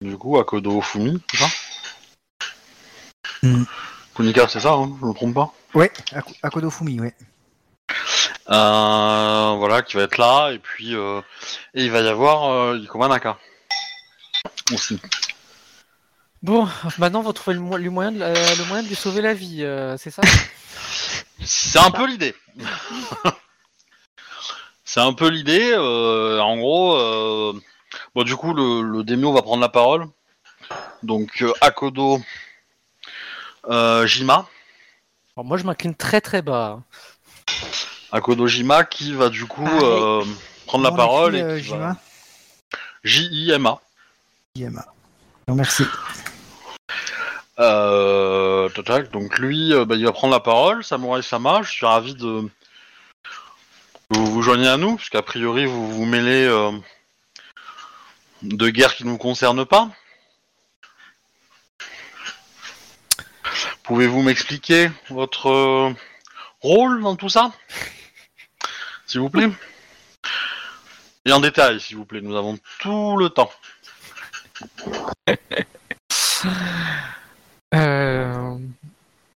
[0.00, 1.46] du coup Akodo Fumi, c'est ça
[3.42, 3.64] Hmm.
[4.14, 5.54] Kunika, c'est ça, hein, je me trompe pas.
[6.12, 7.14] Ako- Akodo Fumi, ouais.
[8.50, 11.22] Euh, voilà, qui va être là, et puis euh,
[11.74, 13.38] et il va y avoir euh, Ikoma Naka
[14.72, 15.00] aussi.
[16.42, 19.32] Bon, maintenant, vous trouvez le, mo- le moyen, de, le moyen de lui sauver la
[19.34, 20.22] vie, euh, c'est ça
[21.42, 22.34] C'est un peu l'idée.
[24.92, 25.70] C'est un peu l'idée.
[25.72, 27.52] euh, en gros, euh,
[28.12, 30.08] bon, du coup, le, le Demio va prendre la parole.
[31.04, 32.20] Donc, euh, Akodo,
[33.68, 34.48] euh, Jima,
[35.36, 36.80] Alors, Moi, je m'incline très très bas.
[38.10, 40.24] Akodo Jima, qui va du coup Ah, euh,
[40.66, 41.96] prendre la parole écrit, et qui va- Jima.
[43.04, 43.78] J-I-M-A.
[44.56, 44.86] Jima.
[45.46, 45.84] Non, merci.
[47.60, 50.82] Euh, tac, donc lui, euh, bah, il va prendre la parole.
[50.82, 52.48] Samurai Sama, je suis ravi de
[54.10, 56.72] vous vous joignez à nous, parce qu'a priori vous vous mêlez euh,
[58.42, 59.90] de guerres qui ne vous concernent pas.
[63.82, 65.92] Pouvez-vous m'expliquer votre euh,
[66.60, 67.52] rôle dans tout ça,
[69.06, 69.50] s'il vous plaît?
[71.24, 72.20] Et en détail, s'il vous plaît.
[72.20, 73.50] Nous avons tout le temps.
[77.72, 78.56] Euh,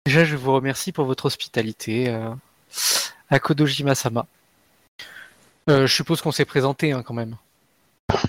[0.05, 2.09] Déjà, je vous remercie pour votre hospitalité.
[2.09, 2.33] Euh...
[3.29, 4.25] Akodojima-sama.
[5.71, 7.35] Euh, je suppose qu'on s'est présenté hein, quand même.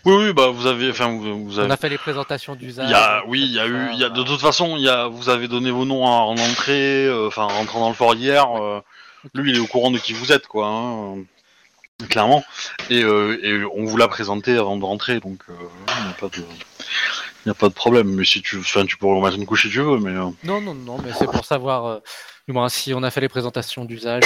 [0.05, 1.73] Oui, oui, bah vous avez, enfin vous, vous On avez.
[1.73, 2.87] a fait les présentations d'usage.
[2.89, 4.83] Il y a, oui, il y a eu, il y a de toute façon, il
[4.85, 8.15] y a, vous avez donné vos noms en entrée, euh, enfin rentrant dans le fort
[8.15, 8.47] hier.
[8.63, 8.81] euh,
[9.35, 11.17] lui, il est au courant de qui vous êtes, quoi, hein,
[12.09, 12.45] clairement.
[12.91, 15.53] Et, euh, et on vous l'a présenté avant de rentrer, donc euh,
[15.99, 16.45] il n'y a pas de,
[17.45, 18.09] il y a pas de problème.
[18.15, 20.11] Mais si tu, enfin, tu peux remettre une couche si tu veux, mais.
[20.11, 22.01] euh, Non, non, non, mais c'est pour savoir
[22.47, 24.23] du moins si on a fait les présentations d'usage.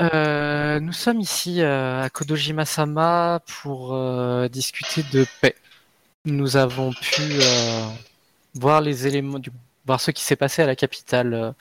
[0.00, 0.80] Euh.
[0.80, 5.56] Nous sommes ici euh, à Kodojima-sama pour euh, discuter de paix.
[6.24, 7.22] Nous avons pu
[8.54, 9.50] voir les éléments, du,
[9.86, 11.54] voir ce qui s'est passé à la capitale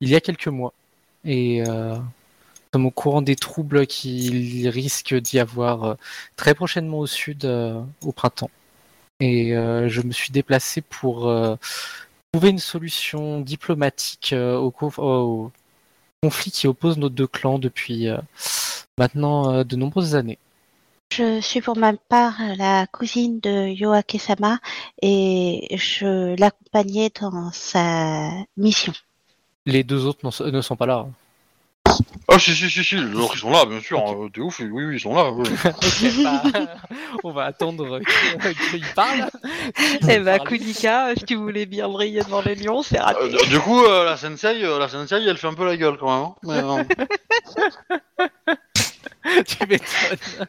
[0.00, 0.74] il y a quelques mois.
[1.24, 2.04] Et nous
[2.72, 5.96] sommes au courant des troubles qu'il risque d'y avoir
[6.36, 8.50] très prochainement au sud au printemps.
[9.20, 11.32] Et je me suis déplacé pour
[12.32, 15.52] trouver une solution diplomatique au, au
[16.24, 18.16] conflit qui oppose nos deux clans depuis euh,
[18.96, 20.38] maintenant euh, de nombreuses années.
[21.12, 24.58] Je suis pour ma part la cousine de Yoake-sama
[25.02, 28.94] et je l'accompagnais dans sa mission.
[29.66, 31.06] Les deux autres ne sont pas là.
[32.26, 34.00] Ah si si si si, les autres ils sont là, bien sûr.
[34.00, 35.24] Euh, T'es ouf, oui oui ils sont là.
[35.30, 35.44] Ok,
[36.24, 36.42] bah,
[37.24, 39.30] on va attendre qu'il qu'il parle.
[40.08, 43.20] Eh ben, Kunika, si tu voulais bien briller devant les lions, c'est raté.
[43.22, 45.98] Euh, du coup, euh, la sensei, euh, la sensei, elle fait un peu la gueule
[45.98, 46.64] quand même.
[46.64, 46.84] hein.
[46.88, 48.54] Mais, euh,
[49.46, 50.48] tu m'étonnes.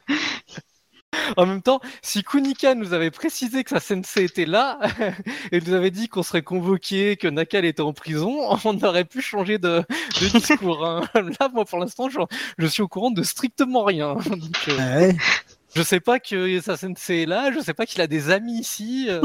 [1.37, 4.79] En même temps, si Kunika nous avait précisé que sa sensei était là
[5.51, 9.21] et nous avait dit qu'on serait convoqué, que Nakal était en prison, on aurait pu
[9.21, 9.83] changer de,
[10.21, 10.85] de discours.
[10.85, 11.01] hein.
[11.39, 12.19] Là, moi, pour l'instant, je,
[12.57, 14.15] je suis au courant de strictement rien.
[14.15, 15.15] Donc, euh, Ah ouais.
[15.75, 18.59] je sais pas que sa sensei est là, je sais pas qu'il a des amis
[18.59, 19.07] ici.
[19.09, 19.21] euh,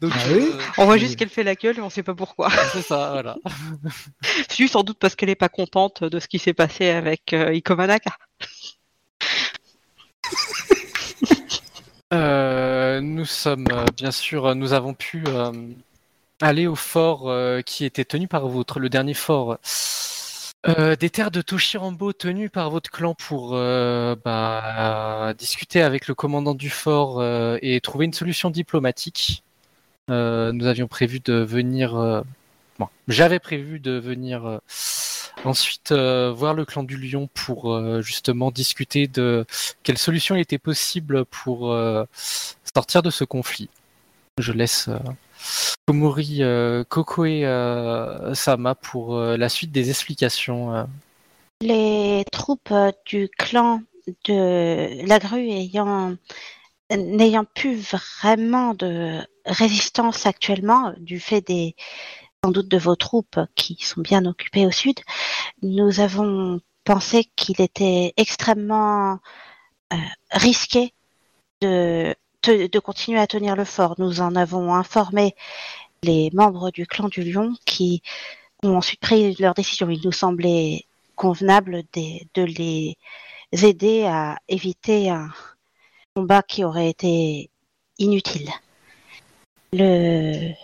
[0.00, 2.14] donc, Ah oui euh, On voit juste qu'elle fait la gueule et on sait pas
[2.14, 2.50] pourquoi.
[2.72, 3.36] c'est ça, voilà.
[4.50, 7.52] Si, sans doute parce qu'elle est pas contente de ce qui s'est passé avec euh,
[7.54, 8.10] Ikomanaka.
[12.12, 15.52] Euh, nous sommes, euh, bien sûr, euh, nous avons pu euh,
[16.40, 19.58] aller au fort euh, qui était tenu par votre, le dernier fort
[21.00, 26.68] des terres de Toshirambo tenu par votre clan pour bah, discuter avec le commandant du
[26.68, 27.24] fort
[27.62, 29.42] et trouver une solution diplomatique.
[30.08, 31.94] Nous avions prévu de venir,
[32.78, 34.60] bon, j'avais prévu de venir
[35.44, 39.46] ensuite euh, voir le clan du Lion pour euh, justement discuter de
[39.82, 42.04] quelle solution était possible pour euh,
[42.74, 43.68] sortir de ce conflit.
[44.38, 44.88] Je laisse
[45.86, 46.42] Komori
[46.88, 50.86] Kokoe euh, Sama pour la suite des explications.
[51.60, 52.72] Les troupes
[53.06, 53.82] du clan
[54.24, 56.16] de la grue ayant
[56.96, 61.74] n'ayant plus vraiment de résistance actuellement du fait des
[62.44, 64.98] sans doute de vos troupes qui sont bien occupées au sud,
[65.62, 69.18] nous avons pensé qu'il était extrêmement
[69.92, 69.96] euh,
[70.30, 70.94] risqué
[71.60, 73.94] de, de continuer à tenir le fort.
[73.98, 75.34] Nous en avons informé
[76.02, 78.02] les membres du clan du Lion qui
[78.62, 79.90] ont ensuite pris leur décision.
[79.90, 80.86] Il nous semblait
[81.16, 82.96] convenable de, de les
[83.52, 85.28] aider à éviter un
[86.14, 87.50] combat qui aurait été
[87.98, 88.48] inutile.
[89.74, 90.54] Le...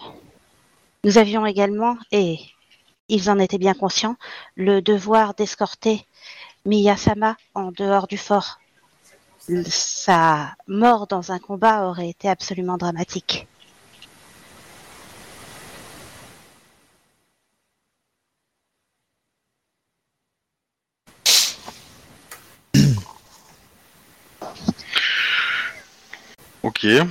[1.07, 2.41] Nous avions également, et
[3.09, 4.17] ils en étaient bien conscients,
[4.57, 6.05] le devoir d'escorter
[6.65, 8.59] Miyasama en dehors du fort.
[9.67, 13.47] Sa mort dans un combat aurait été absolument dramatique.
[26.65, 26.85] ok.
[26.85, 27.07] Euh,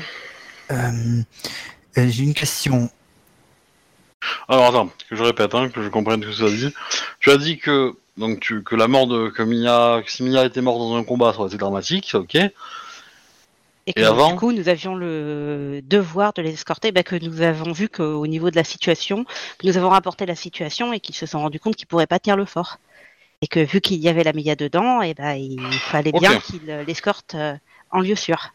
[0.69, 1.21] euh,
[1.95, 2.91] J'ai une question.
[4.47, 6.73] Alors attends, que je répète, hein, que je comprenne ce que ça dit.
[7.19, 10.45] Tu as dit que donc tu, que la mort de que Mia, que si Mia
[10.45, 12.37] était morte dans un combat, ça aurait été dramatique, ok.
[13.87, 17.41] Et que avant du coup, nous avions le devoir de les escorter, bah, que nous
[17.41, 19.25] avons vu qu'au niveau de la situation,
[19.59, 22.19] que nous avons rapporté la situation et qu'ils se sont rendus compte qu'ils pourraient pas
[22.19, 22.79] tenir le fort.
[23.41, 26.21] Et que vu qu'il y avait la Mia dedans, et ben il fallait Ok.
[26.21, 27.53] bien qu'ils euh, l'escortent euh,
[27.91, 28.53] en lieu sûr.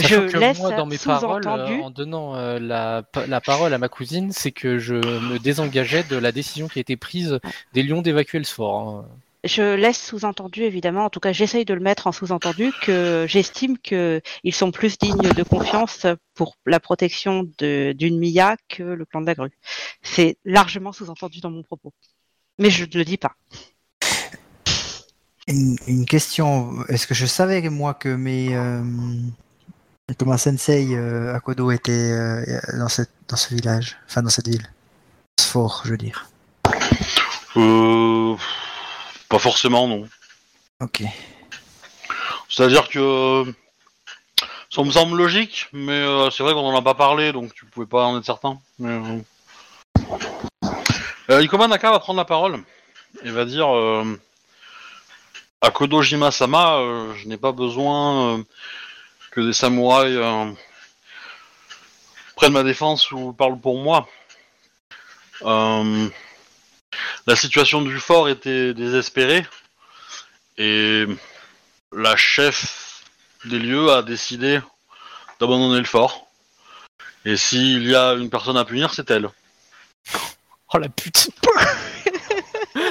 [0.00, 3.40] Sachant Je que laisse moi, dans mes paroles, sous-entendu- euh, en donnant euh, la, la
[3.40, 6.96] parole à ma cousine, c'est que je me désengageais de la décision qui a été
[6.96, 7.40] prise
[7.74, 8.88] des Lions d'évacuer le fort.
[8.88, 9.04] hein.
[9.44, 13.78] Je laisse sous-entendu, évidemment, en tout cas j'essaye de le mettre en sous-entendu, que j'estime
[13.78, 14.20] qu'ils
[14.52, 19.26] sont plus dignes de confiance pour la protection de- d'une Mia que le clan de
[19.26, 19.50] la grue.
[20.02, 21.92] C'est largement sous-entendu dans mon propos.
[22.58, 23.34] Mais je ne le dis pas.
[25.46, 26.72] Une, une question.
[26.88, 28.82] Est-ce que je savais moi que mes euh,
[30.24, 34.66] ma sensei euh, Akodo était euh, dans cette dans ce village, enfin dans cette ville,
[35.38, 36.28] ce fort, je veux dire.
[37.56, 38.36] Euh,
[39.28, 40.08] pas forcément, non.
[40.80, 41.02] Ok.
[42.48, 43.44] C'est-à-dire que
[44.70, 47.66] ça me semble logique, mais euh, c'est vrai qu'on en a pas parlé, donc tu
[47.66, 48.58] pouvais pas en être certain.
[48.78, 49.22] Mais,
[51.28, 51.42] euh...
[51.42, 52.62] Ikoma Naka va prendre la parole
[53.22, 53.68] et va dire
[55.60, 58.42] à Kodojima Sama, euh, je n'ai pas besoin
[59.38, 60.50] que des samouraïs euh,
[62.34, 64.08] prennent ma défense ou parlent pour moi.
[65.42, 66.08] Euh,
[67.24, 69.46] la situation du fort était désespérée
[70.56, 71.04] et
[71.92, 73.04] la chef
[73.44, 74.58] des lieux a décidé
[75.38, 76.26] d'abandonner le fort.
[77.24, 79.30] Et s'il y a une personne à punir, c'est elle.
[80.74, 81.30] Oh la pute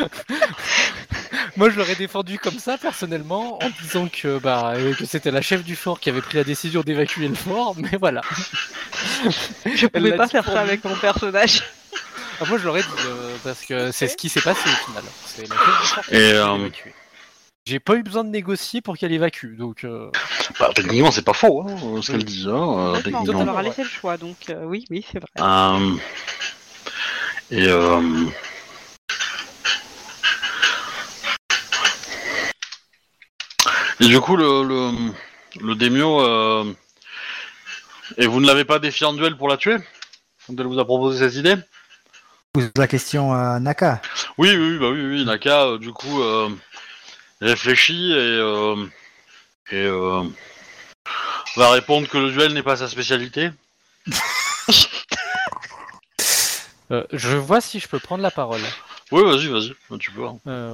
[1.57, 5.41] Moi, je l'aurais défendu comme ça, personnellement, en disant que, bah, euh, que c'était la
[5.41, 8.21] chef du fort qui avait pris la décision d'évacuer le fort, mais voilà.
[9.65, 11.63] Je Elle pouvais pas faire ça avec mon personnage.
[12.39, 15.03] Ah, moi, je l'aurais dit, euh, parce que c'est ce qui s'est passé au final.
[15.25, 16.69] C'est la chef du fort qui Et, euh.
[17.65, 19.83] J'ai pas eu besoin de négocier pour qu'elle évacue, donc...
[19.83, 20.09] euh,
[20.59, 22.45] Bah, techniquement, c'est pas faux, hein, ce qu'elle dit.
[22.47, 25.29] Hein, on leur a laissé le choix, donc euh, oui, oui, c'est vrai.
[27.49, 27.67] Et
[33.99, 36.73] et du coup le le, euh,
[38.17, 39.77] et vous ne l'avez pas défié en duel pour la tuer
[40.45, 41.55] quand elle vous a proposé cette idée
[42.53, 44.01] Pose la question à Naka.
[44.37, 46.49] Oui oui bah oui oui Naka euh, du coup euh,
[47.41, 48.85] réfléchit et euh,
[49.71, 50.23] et euh,
[51.55, 53.49] va répondre que le duel n'est pas sa spécialité.
[56.91, 58.61] euh, je vois si je peux prendre la parole.
[59.11, 60.39] Oui vas-y vas-y tu peux hein.
[60.47, 60.73] Euh,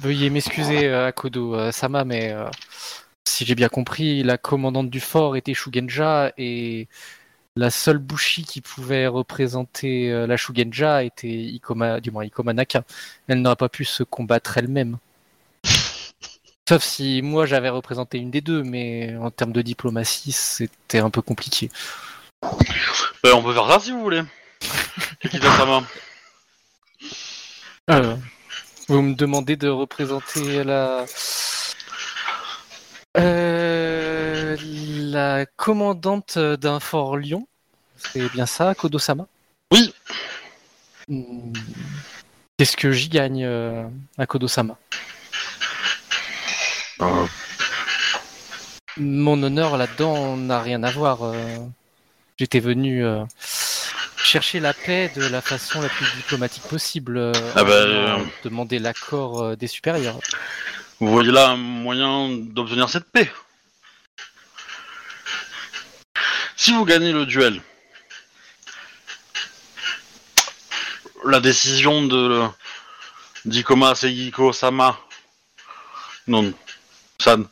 [0.00, 2.48] Veuillez m'excuser, euh, Akodo euh, Sama, mais euh,
[3.24, 6.88] si j'ai bien compris, la commandante du fort était Shugenja et
[7.56, 12.84] la seule Bushi qui pouvait représenter euh, la Shugenja était Ikoma, du moins Ikoma Naka.
[13.26, 14.98] Elle n'aurait pas pu se combattre elle-même.
[16.68, 21.10] Sauf si moi j'avais représenté une des deux, mais en termes de diplomatie, c'était un
[21.10, 21.70] peu compliqué.
[23.22, 24.22] Ben, on peut faire ça si vous voulez.
[25.20, 25.82] Kikita Sama.
[27.90, 28.16] Euh,
[28.88, 31.04] vous me demandez de représenter la
[33.16, 37.48] Euh, la commandante d'un fort Lyon.
[37.96, 39.26] C'est bien ça, Kodo-sama?
[39.72, 39.92] Oui.
[41.08, 41.52] Hmm.
[42.56, 43.88] Qu'est-ce que j'y gagne euh,
[44.18, 44.76] à Kodo-sama?
[47.00, 47.26] Euh,
[48.98, 51.22] Mon honneur là-dedans n'a rien à voir.
[51.24, 51.56] euh.
[52.38, 53.04] J'étais venu
[54.28, 57.16] chercher la paix de la façon la plus diplomatique possible.
[57.16, 58.18] euh, Ah bah, euh.
[58.44, 60.18] demander l'accord euh, des supérieurs.
[61.00, 63.30] Vous voyez là un moyen d'obtenir cette paix.
[66.56, 67.62] Si vous gagnez le duel,
[71.24, 72.44] la décision de
[73.44, 74.98] d'Ikoma Seigiko Sama,
[76.26, 76.52] non,
[77.20, 77.46] San,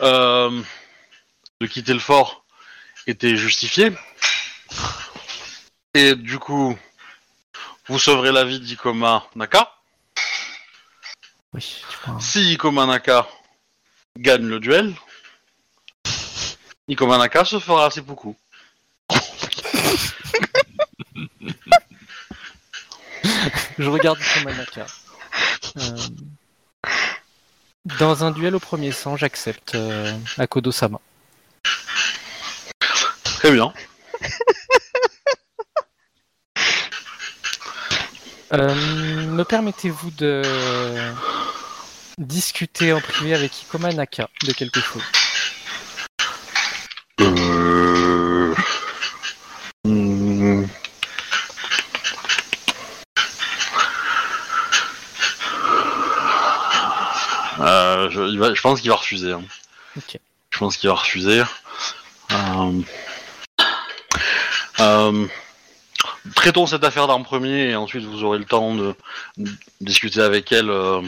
[0.00, 0.62] euh,
[1.60, 2.44] de quitter le fort
[3.06, 3.92] était justifiée.
[5.94, 6.76] Et du coup,
[7.86, 9.70] vous sauverez la vie d'Ikoma Naka.
[11.52, 12.18] Oui, tu vois.
[12.20, 13.28] Si Ikomanaka
[14.18, 14.94] gagne le duel,
[16.88, 18.34] Ikomanaka se fera seppuku.
[23.78, 24.86] Je regarde Ikomanaka.
[25.76, 25.96] Euh,
[27.98, 31.00] Dans un duel au premier sang, j'accepte euh, Akodo-sama.
[33.24, 33.74] Très bien.
[38.52, 40.42] Euh, me permettez-vous de
[42.18, 45.02] discuter en privé avec Ikomanaka de quelque chose
[47.20, 48.54] Euh...
[57.60, 59.32] Euh, je, il va- je pense qu'il va refuser.
[59.32, 59.42] hein.
[60.50, 61.42] Je pense qu'il va refuser.
[64.80, 65.26] Euh...
[66.34, 68.94] Traitons cette affaire d'un premier et ensuite vous aurez le temps de,
[69.38, 69.50] de
[69.80, 71.02] discuter avec elle euh,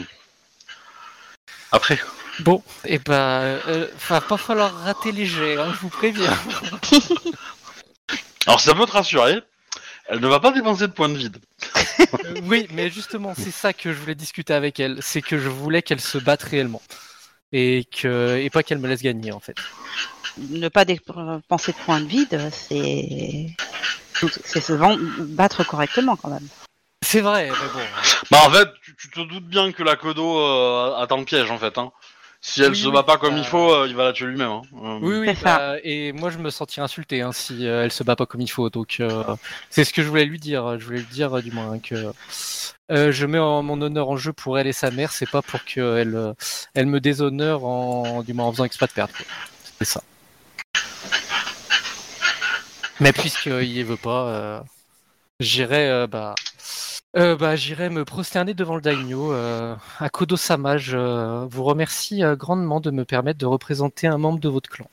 [1.71, 1.99] après.
[2.39, 6.37] Bon, et ben, euh, va pas falloir rater les jets, hein, je vous préviens.
[8.47, 9.41] Alors ça peut te rassurer,
[10.07, 11.37] elle ne va pas dépenser de points de vide.
[12.25, 14.97] Euh, oui, mais justement, c'est ça que je voulais discuter avec elle.
[15.01, 16.81] C'est que je voulais qu'elle se batte réellement.
[17.51, 19.55] Et, que, et pas qu'elle me laisse gagner, en fait.
[20.49, 23.47] Ne pas dépenser de points de vide, c'est
[24.45, 26.47] c'est se vend- battre correctement quand même.
[27.03, 27.79] C'est vrai, mais bon.
[28.31, 31.51] Bah en fait, tu, tu te doutes bien que la Kodo euh, attend le piège
[31.51, 31.77] en fait.
[31.77, 31.91] Hein.
[32.41, 34.13] Si elle Oui, se oui, bat pas comme bah- il faut, euh, il va la
[34.13, 34.49] tuer lui-même.
[34.49, 34.61] hein.
[34.83, 35.57] Euh, Oui, oui, C'est ça.
[35.57, 38.41] bah, et moi je me sentirais insulté hein, si euh, elle se bat pas comme
[38.41, 38.69] il faut.
[38.69, 39.23] Donc euh,
[39.69, 40.79] c'est ce que je voulais lui dire.
[40.79, 41.95] Je voulais lui dire euh, du moins que
[42.91, 45.11] euh, je mets en- mon honneur en jeu pour elle et sa mère.
[45.11, 46.33] C'est pas pour qu'elle euh,
[46.75, 49.13] elle me déshonore en du moins en faisant exprès de perdre.
[49.79, 50.01] C'est ça.
[52.99, 54.59] Mais puisqu'il veut pas, euh,
[55.39, 56.35] j'irai euh, bah.
[57.17, 59.33] euh, bah, j'irai me prosterner devant le daimyo.
[59.33, 64.39] Euh, Akodo-sama, je euh, vous remercie euh, grandement de me permettre de représenter un membre
[64.39, 64.87] de votre clan.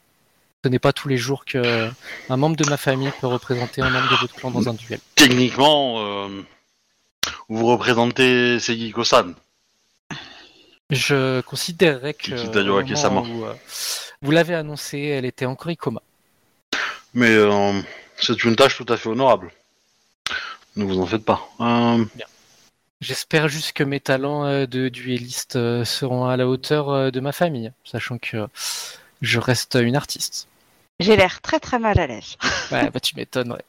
[0.64, 1.90] Ce n'est pas tous les jours que
[2.30, 5.00] un membre de ma famille peut représenter un membre de votre clan dans un duel.
[5.16, 6.42] Techniquement, euh,
[7.48, 9.34] vous représentez Segiko-san.
[10.90, 13.22] Je considérerais que Kiki Tadioaki au Sama.
[13.22, 13.54] moment où, euh,
[14.20, 16.02] vous l'avez annoncé, elle était encore icoma.
[17.14, 17.80] Mais euh,
[18.16, 19.50] c'est une tâche tout à fait honorable.
[20.76, 21.48] Ne vous en faites pas.
[21.60, 22.04] Euh,
[23.00, 27.72] J'espère juste que mes talents euh, de duelliste seront à la hauteur de ma famille,
[27.84, 28.46] sachant que
[29.20, 30.48] je reste une artiste.
[31.00, 32.36] J'ai l'air très très mal à l'aise.
[32.70, 33.64] Ouais, bah tu m'étonnes, ouais.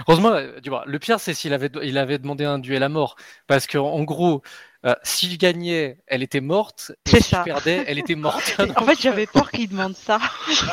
[0.00, 3.16] Heureusement, du moins, le pire c'est s'il avait, il avait demandé un duel à mort,
[3.46, 4.42] parce que en gros,
[4.86, 7.40] euh, s'il gagnait, elle était morte, et C'est si ça.
[7.40, 8.56] je perdais, elle était morte.
[8.76, 10.18] En fait, j'avais peur qu'il demande ça.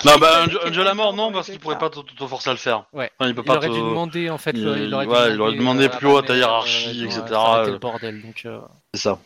[0.05, 2.27] Non, bah, un, duel- un duel à mort, non, parce qu'il pourrait pas te, te
[2.27, 2.85] forcer à le faire.
[2.93, 3.09] Ouais.
[3.19, 3.73] Enfin, il peut il pas aurait te...
[3.73, 6.07] dû demander en fait, il- le- il aurait dû ouais, il aurait demandé euh, plus
[6.07, 7.71] haut à ta hiérarchie, euh, etc., euh.
[7.71, 8.43] le bordel, donc.
[8.45, 8.59] euh,
[8.93, 9.19] C'est ça.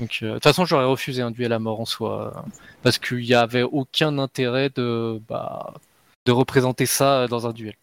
[0.00, 2.40] Donc, euh, de toute façon, j'aurais refusé un duel à mort en soi, euh,
[2.82, 5.72] parce qu'il n'y avait aucun intérêt de, bah,
[6.26, 7.74] de représenter ça euh, dans un duel.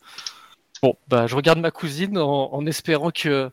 [0.84, 3.52] Bon, bah, je regarde ma cousine en, en espérant que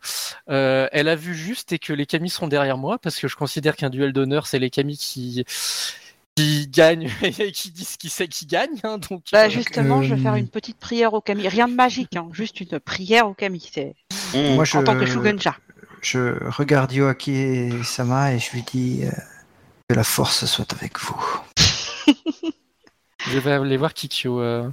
[0.49, 3.37] euh, elle a vu juste et que les camis sont derrière moi, parce que je
[3.37, 5.45] considère qu'un duel d'honneur, c'est les camis qui
[6.37, 8.81] qui gagnent et qui disent qui c'est qui gagne.
[8.85, 11.47] hein, donc, Bah euh, justement, je vais faire euh, une petite prière au kami.
[11.49, 13.69] Rien de magique, hein, juste une prière au kami.
[13.73, 13.95] C'est
[14.35, 14.55] Mmh.
[14.57, 15.57] Moi, je, en tant que Shugenja.
[16.03, 19.11] je regarde Yoaki Sama et je lui dis euh,
[19.89, 21.41] que la force soit avec vous.
[23.27, 24.41] Je vais aller voir Kikyo.
[24.41, 24.69] Euh,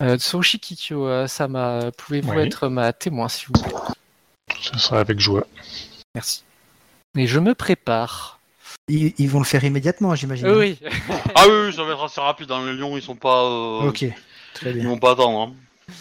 [0.00, 2.42] euh, Tsurushi Kikyo, euh, Sama, pouvez-vous Oui.
[2.42, 3.72] être ma témoin, s'il vous plaît?
[4.60, 5.46] Ce sera avec joie.
[6.14, 6.42] Merci.
[7.16, 8.38] Et je me prépare.
[8.88, 10.46] Ils, ils vont le faire immédiatement, j'imagine.
[10.46, 10.78] Euh, oui.
[11.34, 12.50] Ah oui, oui, ça va être assez rapide.
[12.50, 12.64] Hein.
[12.66, 13.44] Les lions, ils sont pas...
[13.44, 14.04] euh, Ok,
[14.54, 14.88] très Ils bien.
[14.88, 15.40] vont pas attendre.
[15.88, 15.92] hein.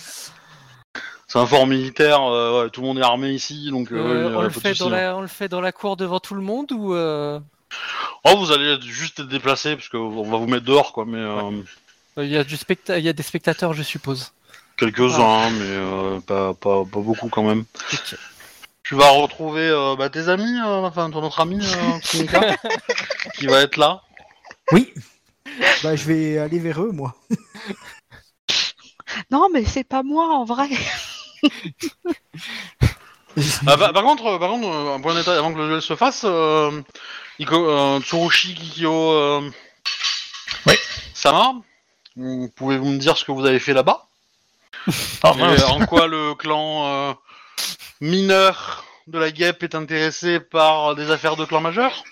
[1.28, 3.92] C'est un fort militaire, euh, ouais, tout le monde est armé ici, donc...
[3.92, 4.90] euh, Euh, on, le fait dans hein.
[4.90, 7.40] la, on le fait dans la cour devant tout le monde ou euh,
[8.24, 11.20] Oh, vous allez juste être déplacé, parce qu'on va vous mettre dehors, quoi, mais...
[11.20, 11.52] euh,
[12.24, 14.32] il y, a du specta- il y a des spectateurs, je suppose.
[14.78, 17.66] Quelques-uns, hein, mais euh, pas, pas, pas beaucoup quand même.
[18.84, 22.00] Tu vas retrouver euh, bah, tes amis, euh, enfin ton autre ami, euh,
[23.36, 24.02] qui va être là.
[24.72, 24.94] Oui.
[25.84, 27.16] Bah, je vais aller vers eux, moi.
[29.32, 30.70] Non, mais c'est pas moi en vrai.
[33.68, 35.68] Ah, bah, par contre, euh, par contre, euh, un point de détail avant que le
[35.68, 36.82] duel se fasse, euh,
[37.40, 39.50] Iko- euh, Tsurushi Kikyo euh,
[40.66, 40.74] Oui.
[41.14, 41.54] Sama,
[42.56, 44.08] pouvez-vous me dire ce que vous avez fait là-bas
[45.24, 45.64] Ah, Et mince.
[45.64, 47.14] En quoi le clan euh,
[48.02, 52.04] mineur de la guêpe est intéressé par des affaires de clan majeur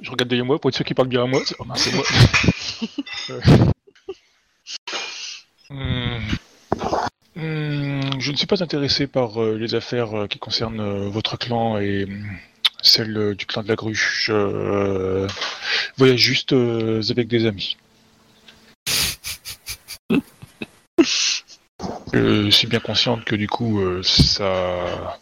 [0.00, 1.40] Je regarde derrière moi pour être sûr qu'il parle bien à moi.
[1.44, 2.04] C'est oh, mince, c'est moi.
[3.30, 3.40] Euh.
[5.70, 6.20] Hmm.
[7.34, 11.36] Hmm, Je ne suis pas intéressé par euh, les affaires euh, qui concernent euh, votre
[11.36, 12.06] clan et
[12.82, 13.94] celle euh, du clan de la grue.
[13.94, 15.26] Je euh,
[15.98, 17.76] voyage juste euh, avec des amis.
[22.16, 25.18] Je suis bien consciente que du coup, euh, ça.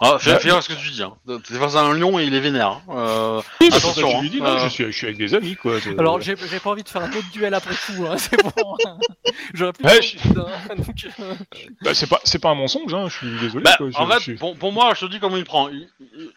[0.00, 1.02] ah, fais, fais gaffe à ce que tu dis.
[1.02, 1.14] Hein.
[1.46, 2.68] T'es face à un lion et il est vénère.
[2.68, 2.82] hein.
[2.90, 4.18] Euh, C'est pour ça que attention.
[4.18, 4.44] je lui dis, hein.
[4.44, 5.80] non, Euh, je, suis, je suis avec des amis, quoi.
[5.80, 8.42] C'est- Alors, j'ai j'ai pas envie de faire un autre duel après tout, hein, c'est
[8.42, 8.50] bon.
[9.54, 11.34] J'aurais plus Ouais, de je- temps, hein, donc, euh,
[11.82, 13.64] Bah, c'est pas, c'est pas un mensonge, hein, je suis désolé.
[13.64, 15.68] Bah, quoi, je- en fait, je- pour, pour moi, je te dis comment il prend.
[15.68, 16.30] Il, il-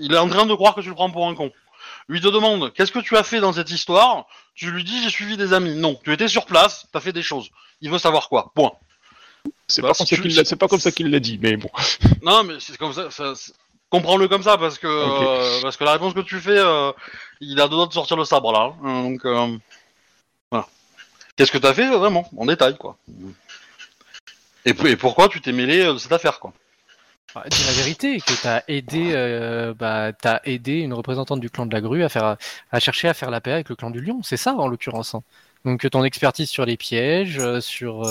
[0.00, 1.52] il est en train de croire que tu le prends pour un con.
[2.08, 4.26] Lui te demande qu'est-ce que tu as fait dans cette histoire?
[4.54, 5.74] Tu lui dis j'ai suivi des amis.
[5.76, 7.48] Non, tu étais sur place, t'as fait des choses.
[7.80, 8.52] Il veut savoir quoi.
[8.54, 8.72] Point.
[9.68, 11.20] C'est Bah, pas, si comme ça tu- qu'il l'a- c'est pas comme ça qu'il l'a
[11.20, 11.70] dit, mais bon.
[12.22, 13.08] Non, mais c'est comme ça.
[13.90, 16.90] Comprends-le comme ça parce que euh, parce que la réponse que tu fais, euh,
[17.40, 18.72] il a doigts de sortir le sabre là.
[18.82, 19.02] hein.
[19.04, 19.56] donc euh,
[20.50, 20.66] voilà.
[21.36, 22.96] Qu'est-ce que t'as fait vraiment en détail quoi.
[24.64, 26.52] Et, pourquoi tu t'es mêlé de cette affaire quoi.
[27.34, 31.66] bah, dis la vérité, que t'as aidé, euh, bah, t'as aidé une représentante du clan
[31.66, 32.36] de la grue à faire,
[32.72, 34.20] à chercher à faire la paix avec le clan du lion.
[34.22, 35.14] C'est ça, en l'occurrence.
[35.14, 35.22] hein.
[35.64, 38.04] Donc, ton expertise sur les pièges, euh, sur,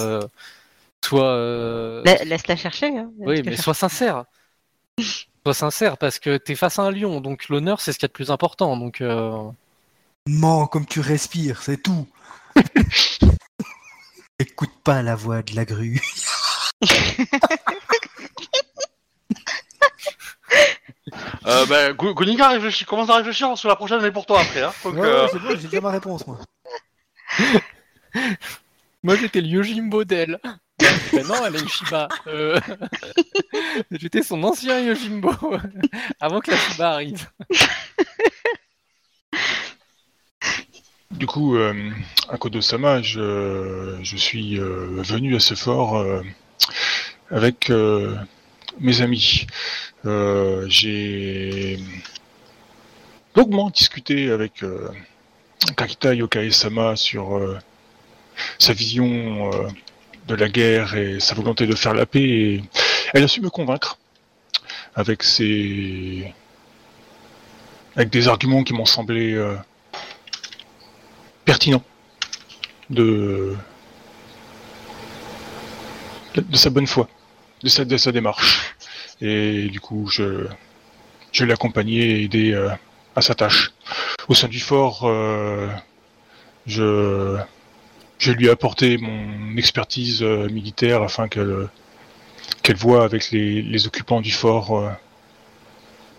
[1.03, 2.97] euh, soit, euh, La- Laisse-la chercher.
[2.97, 3.11] Hein.
[3.17, 4.25] Oui, mais sois sincère.
[4.99, 8.07] Sois sincère parce que t'es face à un lion, donc l'honneur c'est ce qu'il y
[8.07, 8.77] a de plus important.
[8.77, 9.37] Donc euh,
[10.27, 12.07] Mens comme tu respires, c'est tout.
[14.39, 16.01] Écoute pas la voix de la grue.
[21.45, 21.93] Euh, bah,
[22.49, 24.61] réfléchit, commence à réfléchir que la prochaine est pour toi après.
[24.61, 24.73] Hein.
[24.83, 26.39] Donc, Ouais, euh, ouais, c'est bon, j'ai déjà ma réponse, moi.
[29.03, 30.39] Moi, j'étais le Yojimbo d'elle.
[31.27, 32.07] Non, elle est Shiba.
[32.27, 32.59] Euh,
[33.91, 35.31] j'étais son ancien Yojimbo
[36.19, 37.27] avant que la Shiba arrive.
[41.11, 41.91] Du coup, euh,
[42.29, 46.21] à Kodo-sama, je, je suis euh, venu à ce fort euh,
[47.29, 48.15] avec euh,
[48.79, 49.45] mes amis.
[50.05, 51.79] Euh, J'ai
[53.35, 54.89] longuement discuté avec euh,
[55.77, 57.57] Kakita Yokae-sama sur euh,
[58.59, 59.67] sa vision euh,
[60.27, 62.61] de la guerre et sa volonté de faire la paix.
[63.13, 63.97] Elle a su me convaincre
[64.95, 66.33] avec ses
[67.97, 69.55] des arguments qui m'ont semblé euh,
[71.45, 71.83] pertinent
[72.89, 73.55] de,
[76.53, 77.07] sa bonne foi,
[77.61, 78.75] de sa, démarche.
[79.21, 80.47] Et du coup, je,
[81.31, 82.69] je l'ai accompagné et aidé euh,
[83.15, 83.71] à sa tâche.
[84.27, 85.69] Au sein du fort, euh,
[86.65, 87.37] je,
[88.23, 91.67] je lui ai apporté mon expertise euh, militaire afin qu'elle
[92.61, 94.89] qu'elle voit avec les, occupants du fort euh,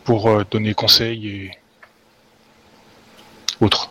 [0.04, 1.50] pour euh, donner conseil et
[3.60, 3.88] autres.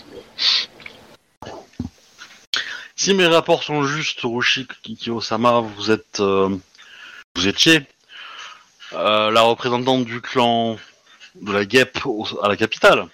[2.95, 6.55] Si mes rapports sont justes, Rushi Kikyo-sama, vous êtes, euh,
[7.35, 7.81] vous étiez
[8.93, 10.77] euh, la représentante du clan
[11.41, 11.97] de la guêpe
[12.43, 13.07] à la capitale.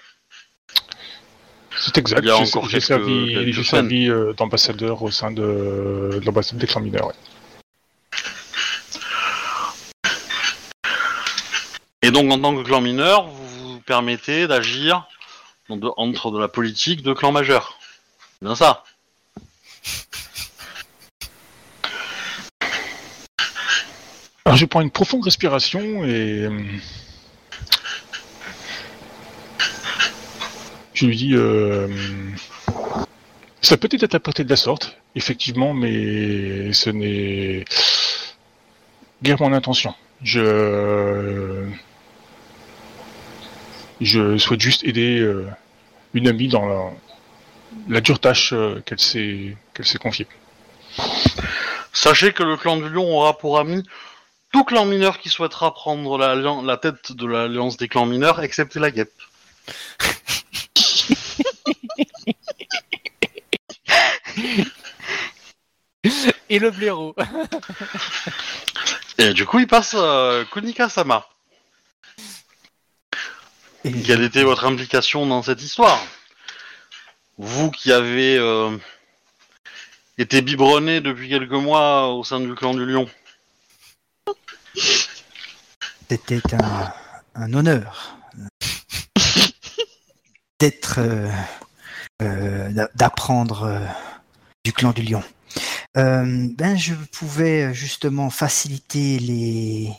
[1.82, 2.20] C'est exact.
[2.24, 3.74] Il y a J'ai encore j'ai servi, quelques
[4.10, 7.08] euh, d'ambassadeur au sein de, de l'ambassade des clans mineurs.
[7.08, 7.14] ouais.
[12.02, 15.06] Et donc, en tant que clan mineur, vous vous permettez d'agir
[15.70, 17.78] de- entre de la politique de clan majeur.
[18.40, 18.84] C'est bien ça.
[24.46, 26.48] Alors je prends une profonde respiration et
[31.00, 31.88] je lui dis euh,
[33.62, 37.64] ça peut être interprété de la sorte, effectivement, mais ce n'est
[39.24, 39.96] guère mon intention.
[40.24, 41.66] Je
[44.02, 45.48] je souhaite juste aider euh,
[46.14, 46.92] une amie dans la,
[47.88, 50.28] la dure tâche euh, qu'elle s'est qu'elle s'est confiée.
[51.94, 53.84] Sachez que le clan du lion aura pour ami
[54.52, 58.80] tout clan mineur qui souhaitera prendre la, la tête de l'alliance des clans mineurs, excepté
[58.80, 59.14] la guêpe.
[66.50, 67.16] Et le blaireau.
[69.18, 71.28] Et du coup, il passe euh, Kunika-sama.
[73.84, 76.02] Quelle était votre implication dans cette histoire?
[77.38, 78.78] Vous qui avez euh,
[80.18, 83.10] été biberonné depuis quelques mois au sein du clan du lion.
[86.10, 86.92] C'était un,
[87.36, 88.18] un honneur
[90.60, 91.30] d'être, euh,
[92.22, 93.86] euh, d'a- d'apprendre euh,
[94.64, 95.24] du clan du lion.
[95.98, 99.94] Euh, ben, je pouvais justement faciliter les,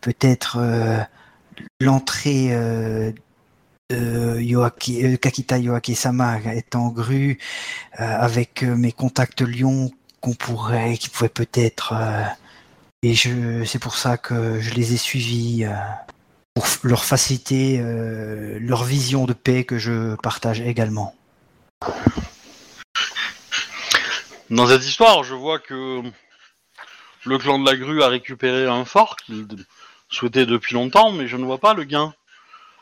[0.00, 0.98] peut-être euh,
[1.80, 3.12] l'entrée euh,
[3.90, 7.38] de Yoaki, euh, Kakita Yoake-sama étant grue
[8.00, 9.90] euh, avec euh, mes contacts Lyon
[10.20, 12.24] qu'on pourrait, qui pouvaient peut-être euh,
[13.02, 15.72] et je, c'est pour ça que je les ai suivis euh,
[16.54, 21.14] pour leur faciliter euh, leur vision de paix que je partage également.
[24.50, 26.02] Dans cette histoire, je vois que
[27.24, 29.46] le clan de la grue a récupéré un fort qu'il
[30.08, 32.14] souhaitait depuis longtemps, mais je ne vois pas le gain.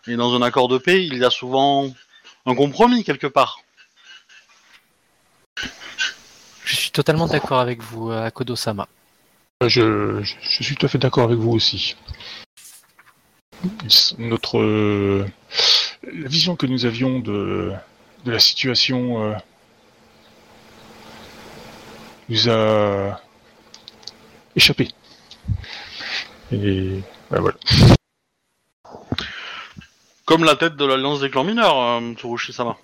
[0.06, 1.92] Et dans un accord de paix, il y a souvent
[2.46, 3.60] un compromis quelque part.
[6.64, 8.86] Je suis totalement d'accord avec vous, euh, Akodo-sama.
[9.66, 11.96] Je, je- je suis tout à fait d'accord avec vous aussi.
[14.18, 15.26] Notre euh,
[16.02, 17.72] la vision que nous avions de,
[18.24, 19.34] de la situation euh,
[22.28, 23.20] nous a
[24.54, 24.88] échappé.
[26.52, 27.00] Et
[27.30, 27.56] ben voilà.
[30.24, 32.76] Comme la tête de l'alliance des clans mineurs, euh, Tsurushi-sama.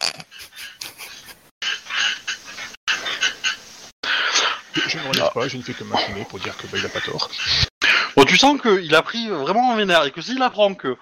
[4.75, 6.87] Je, je ne relève pas, je ne fais que m'incliner pour dire que ben, il
[6.87, 7.29] a pas tort.
[8.17, 10.97] Bon, tu sens qu'il a pris vraiment en vénère et que s'il apprend que,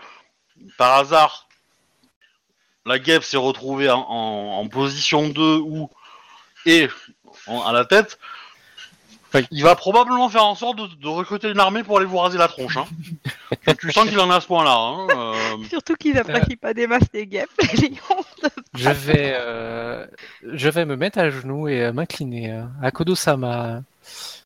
[0.78, 1.46] par hasard,
[2.86, 5.90] la guêpe s'est retrouvée en, en- en position 2 ou
[6.66, 6.88] et
[7.50, 8.18] en- à la tête,
[9.52, 12.36] il va probablement faire en sorte de, de recruter une armée pour aller vous raser
[12.36, 12.76] la tronche.
[12.76, 12.86] Hein.
[13.68, 14.74] tu, tu sens qu'il en est à ce point-là.
[14.76, 15.56] Hein, euh.
[15.68, 18.50] Surtout qu'ils apprécient pas des masses des guêpes, les lions.
[18.74, 20.04] Je vais, euh,
[20.52, 22.50] je vais me mettre à genoux et euh, m'incliner.
[22.50, 22.64] euh.
[22.82, 23.82] Akodo-sama,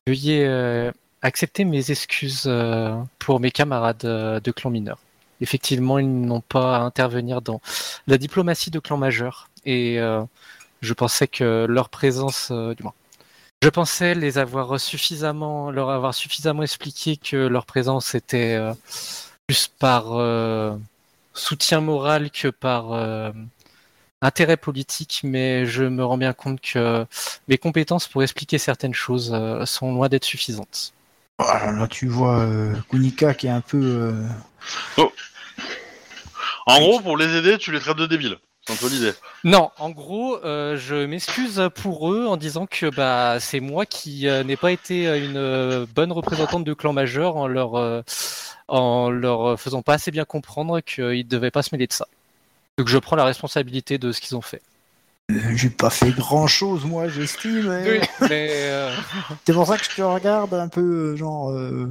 [0.05, 0.91] veuillez euh,
[1.23, 4.99] accepter mes excuses euh, pour mes camarades euh, de clan mineur.
[5.41, 7.59] effectivement, ils n'ont pas à intervenir dans
[8.05, 9.49] la diplomatie de clans majeurs.
[9.65, 10.21] Et euh,
[10.85, 12.93] je pensais que leur présence, euh, du moins,
[13.63, 18.73] je pensais les avoir suffisamment, leur avoir suffisamment expliqué que leur présence était euh,
[19.47, 20.75] plus par euh,
[21.33, 23.31] soutien moral que par euh,
[24.21, 27.05] intérêt politique, mais je me rends bien compte que
[27.47, 30.93] mes compétences pour expliquer certaines choses euh, sont loin d'être suffisantes.
[31.39, 33.81] Voilà, là, tu vois euh, Kunika qui est un peu.
[34.97, 35.03] euh,
[36.65, 38.37] En gros, pour les aider, tu les traites de débiles.
[38.67, 39.13] C'est un peu l'idée.
[39.43, 44.27] Non, en gros, euh, je m'excuse pour eux en disant que bah c'est moi qui
[44.27, 48.01] euh, n'ai pas été euh, une euh, bonne représentante de clan majeur en leur euh,
[48.67, 52.07] en leur faisant pas assez bien comprendre qu'ils devaient pas se mêler de ça.
[52.79, 54.61] Donc je prends la responsabilité de ce qu'ils ont fait.
[55.55, 57.67] J'ai pas fait grand chose, moi, j'estime.
[57.69, 57.99] hein.
[58.21, 58.95] mais euh,
[59.45, 61.49] C'est pour ça que je te regarde un peu, genre.
[61.51, 61.89] euh,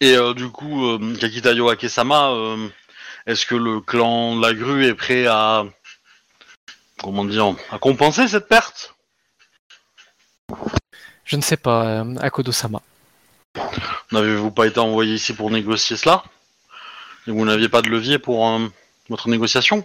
[0.00, 2.68] Et euh, du coup, euh, Kakitayo Akesama, euh,
[3.26, 5.64] est-ce que le clan de la grue est prêt à.
[7.02, 8.94] Comment dire À compenser cette perte?
[11.24, 12.80] Je ne sais pas, euh, Akodo-sama.
[14.12, 16.24] N'avez-vous pas été envoyé ici pour négocier cela?
[17.26, 18.66] Et vous n'aviez pas de levier pour euh,
[19.08, 19.84] votre négociation?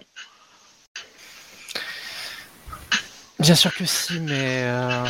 [3.38, 5.04] Bien sûr que si, mais euh,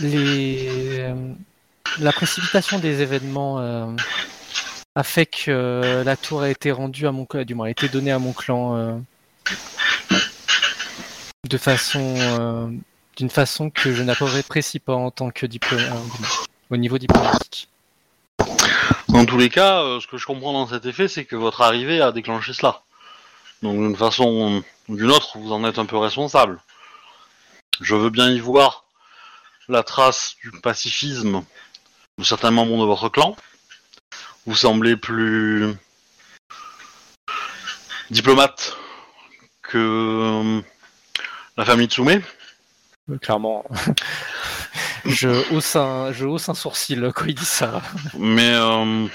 [0.00, 1.12] les
[2.00, 3.96] la précipitation des événements
[4.94, 7.88] a fait que la tour a été rendue à mon clan, du moins a été
[7.88, 9.00] donnée à mon clan
[11.46, 12.68] de façon euh,
[13.16, 15.92] d'une façon que je n'apprécie pas en tant que diplomate
[16.70, 17.68] au niveau diplomatique.
[19.08, 21.62] Dans tous les cas, euh, ce que je comprends dans cet effet, c'est que votre
[21.62, 22.82] arrivée a déclenché cela.
[23.62, 26.60] Donc d'une façon ou d'une autre, vous en êtes un peu responsable.
[27.80, 28.84] Je veux bien y voir
[29.68, 31.44] la trace du pacifisme
[32.18, 33.36] de certains membres de votre clan.
[34.46, 35.74] Vous semblez plus
[38.10, 38.76] diplomate
[39.62, 40.62] que euh,
[41.58, 42.22] la famille Tsume.
[43.10, 43.64] Euh, Clairement,
[45.04, 47.82] je hausse un je hausse un sourcil quand il dit ça.
[48.18, 49.06] Mais euh,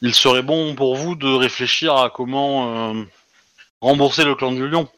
[0.00, 3.04] il serait bon pour vous de réfléchir à comment euh,
[3.80, 4.88] rembourser le clan du lion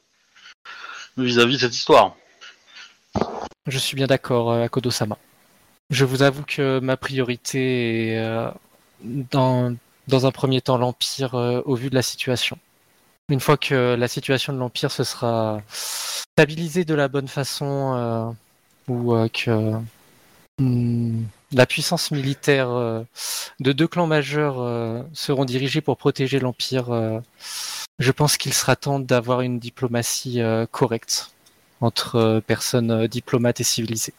[1.17, 2.15] vis-à-vis de cette histoire.
[3.67, 5.19] Je suis bien d'accord, Akodo-sama.
[5.91, 8.51] Je vous avoue que ma priorité est, euh,
[9.03, 9.75] dans,
[10.09, 12.59] dans un premier temps, l'Empire euh, au vu de la situation.
[13.31, 18.31] Une fois que la situation de l'Empire se sera stabilisée de la bonne façon, euh,
[18.89, 19.73] ou euh, que
[20.59, 23.05] hmm, la puissance militaire euh,
[23.61, 24.57] de deux clans majeurs
[25.13, 27.21] seront dirigés pour protéger l'Empire,
[28.01, 30.41] je pense qu'il sera temps d'avoir une diplomatie
[30.73, 31.31] correcte
[31.81, 34.15] entre personnes diplomates et civilisées.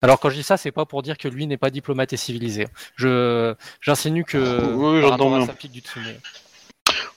[0.00, 2.16] Alors quand je dis ça, c'est pas pour dire que lui n'est pas diplomate et
[2.16, 2.68] civilisé.
[2.96, 5.82] Je j'insinue que Oui, sa pique du.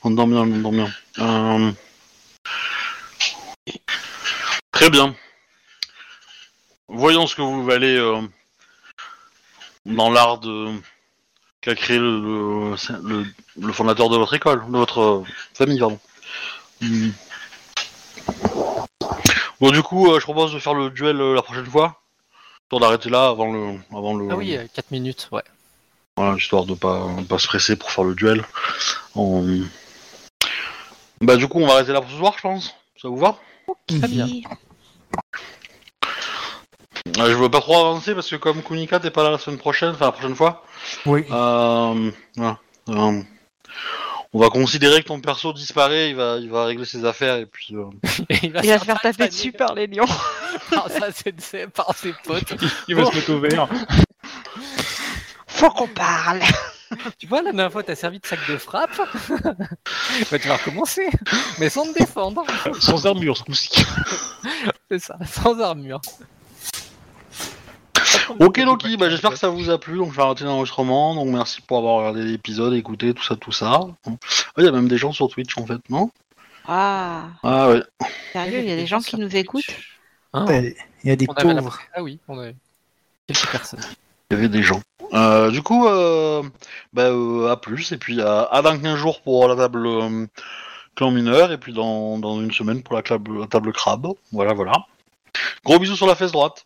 [0.04, 0.92] On entend bien, on entend bien.
[1.20, 1.72] Euh,
[4.72, 5.16] Très bien.
[6.88, 8.22] Voyons ce que vous valez euh,
[9.86, 10.70] dans l'art de
[11.62, 13.26] qu'a créé le, le, le-
[13.60, 16.00] le fondateur de votre école, de votre euh, famille, pardon.
[16.82, 17.10] Hmm.
[19.60, 22.02] Bon, du coup, euh, je propose de faire le duel euh, la prochaine fois,
[22.70, 24.28] pour d'arrêter là avant le, avant le.
[24.32, 25.44] Ah oui, 4 minutes, ouais.
[26.22, 28.44] Voilà, histoire de pas, pas se presser pour faire le duel.
[29.16, 29.62] On-
[31.20, 32.76] Bah du coup on va arrêter là pour ce soir je pense.
[33.02, 33.40] Ça vous va
[33.88, 34.28] Très bien.
[34.28, 34.44] Qui-
[37.18, 39.58] Euh, Je veux pas trop avancer parce que comme Kunika t'es pas là la semaine
[39.58, 40.64] prochaine, enfin la prochaine fois,
[41.08, 41.26] Oui.
[41.32, 42.60] euh, voilà.
[42.90, 43.22] Euh,
[44.34, 47.48] on va considérer que ton perso disparaît, il va, il va régler ses affaires et
[47.48, 47.76] puis...
[47.76, 47.86] euh,
[48.30, 50.06] Et Il va se faire taper dessus par les lions.
[50.70, 52.54] par, ça, c'est- c'est par ses potes.
[52.88, 53.68] Il va se mettre au vert.
[55.62, 56.42] Faut qu'on parle.
[57.18, 58.98] Tu vois, la dernière fois, t'as servi de sac de frappe.
[60.30, 61.08] bah, tu vas recommencer,
[61.58, 62.44] mais sans te défendre.
[62.82, 63.70] Sans armure, ce coup-ci.
[64.92, 66.02] C'est ça, sans armure.
[68.40, 71.28] Ok Loki, bah j'espère que ça vous a plu, donc je vais arrêter l'enregistrement, donc
[71.30, 73.80] merci pour avoir regardé l'épisode, écouté, tout ça, tout ça.
[74.06, 74.12] Ah,
[74.58, 76.12] Il y a même des gens sur Twitch en fait, non?
[76.68, 77.84] Ah, Ah ouais.
[78.34, 79.64] sérieux, il y a des gens qui nous écoutent?
[80.34, 80.46] Hein?
[80.46, 80.76] Ouais,
[81.06, 81.80] Il y a des on pauvres.
[81.96, 82.56] Ah oui, on avait
[83.28, 83.80] quelques personnes.
[84.32, 84.80] Il y avait des gens.
[85.14, 86.42] Euh, du coup, euh,
[86.94, 89.86] bah, euh, à plus, et puis à, dans 15 jours pour la table
[90.96, 94.08] clan mineur, et puis dans, dans une semaine pour la, la table crabe.
[94.32, 94.72] Voilà, voilà.
[95.66, 96.66] Gros bisous sur la fesse droite.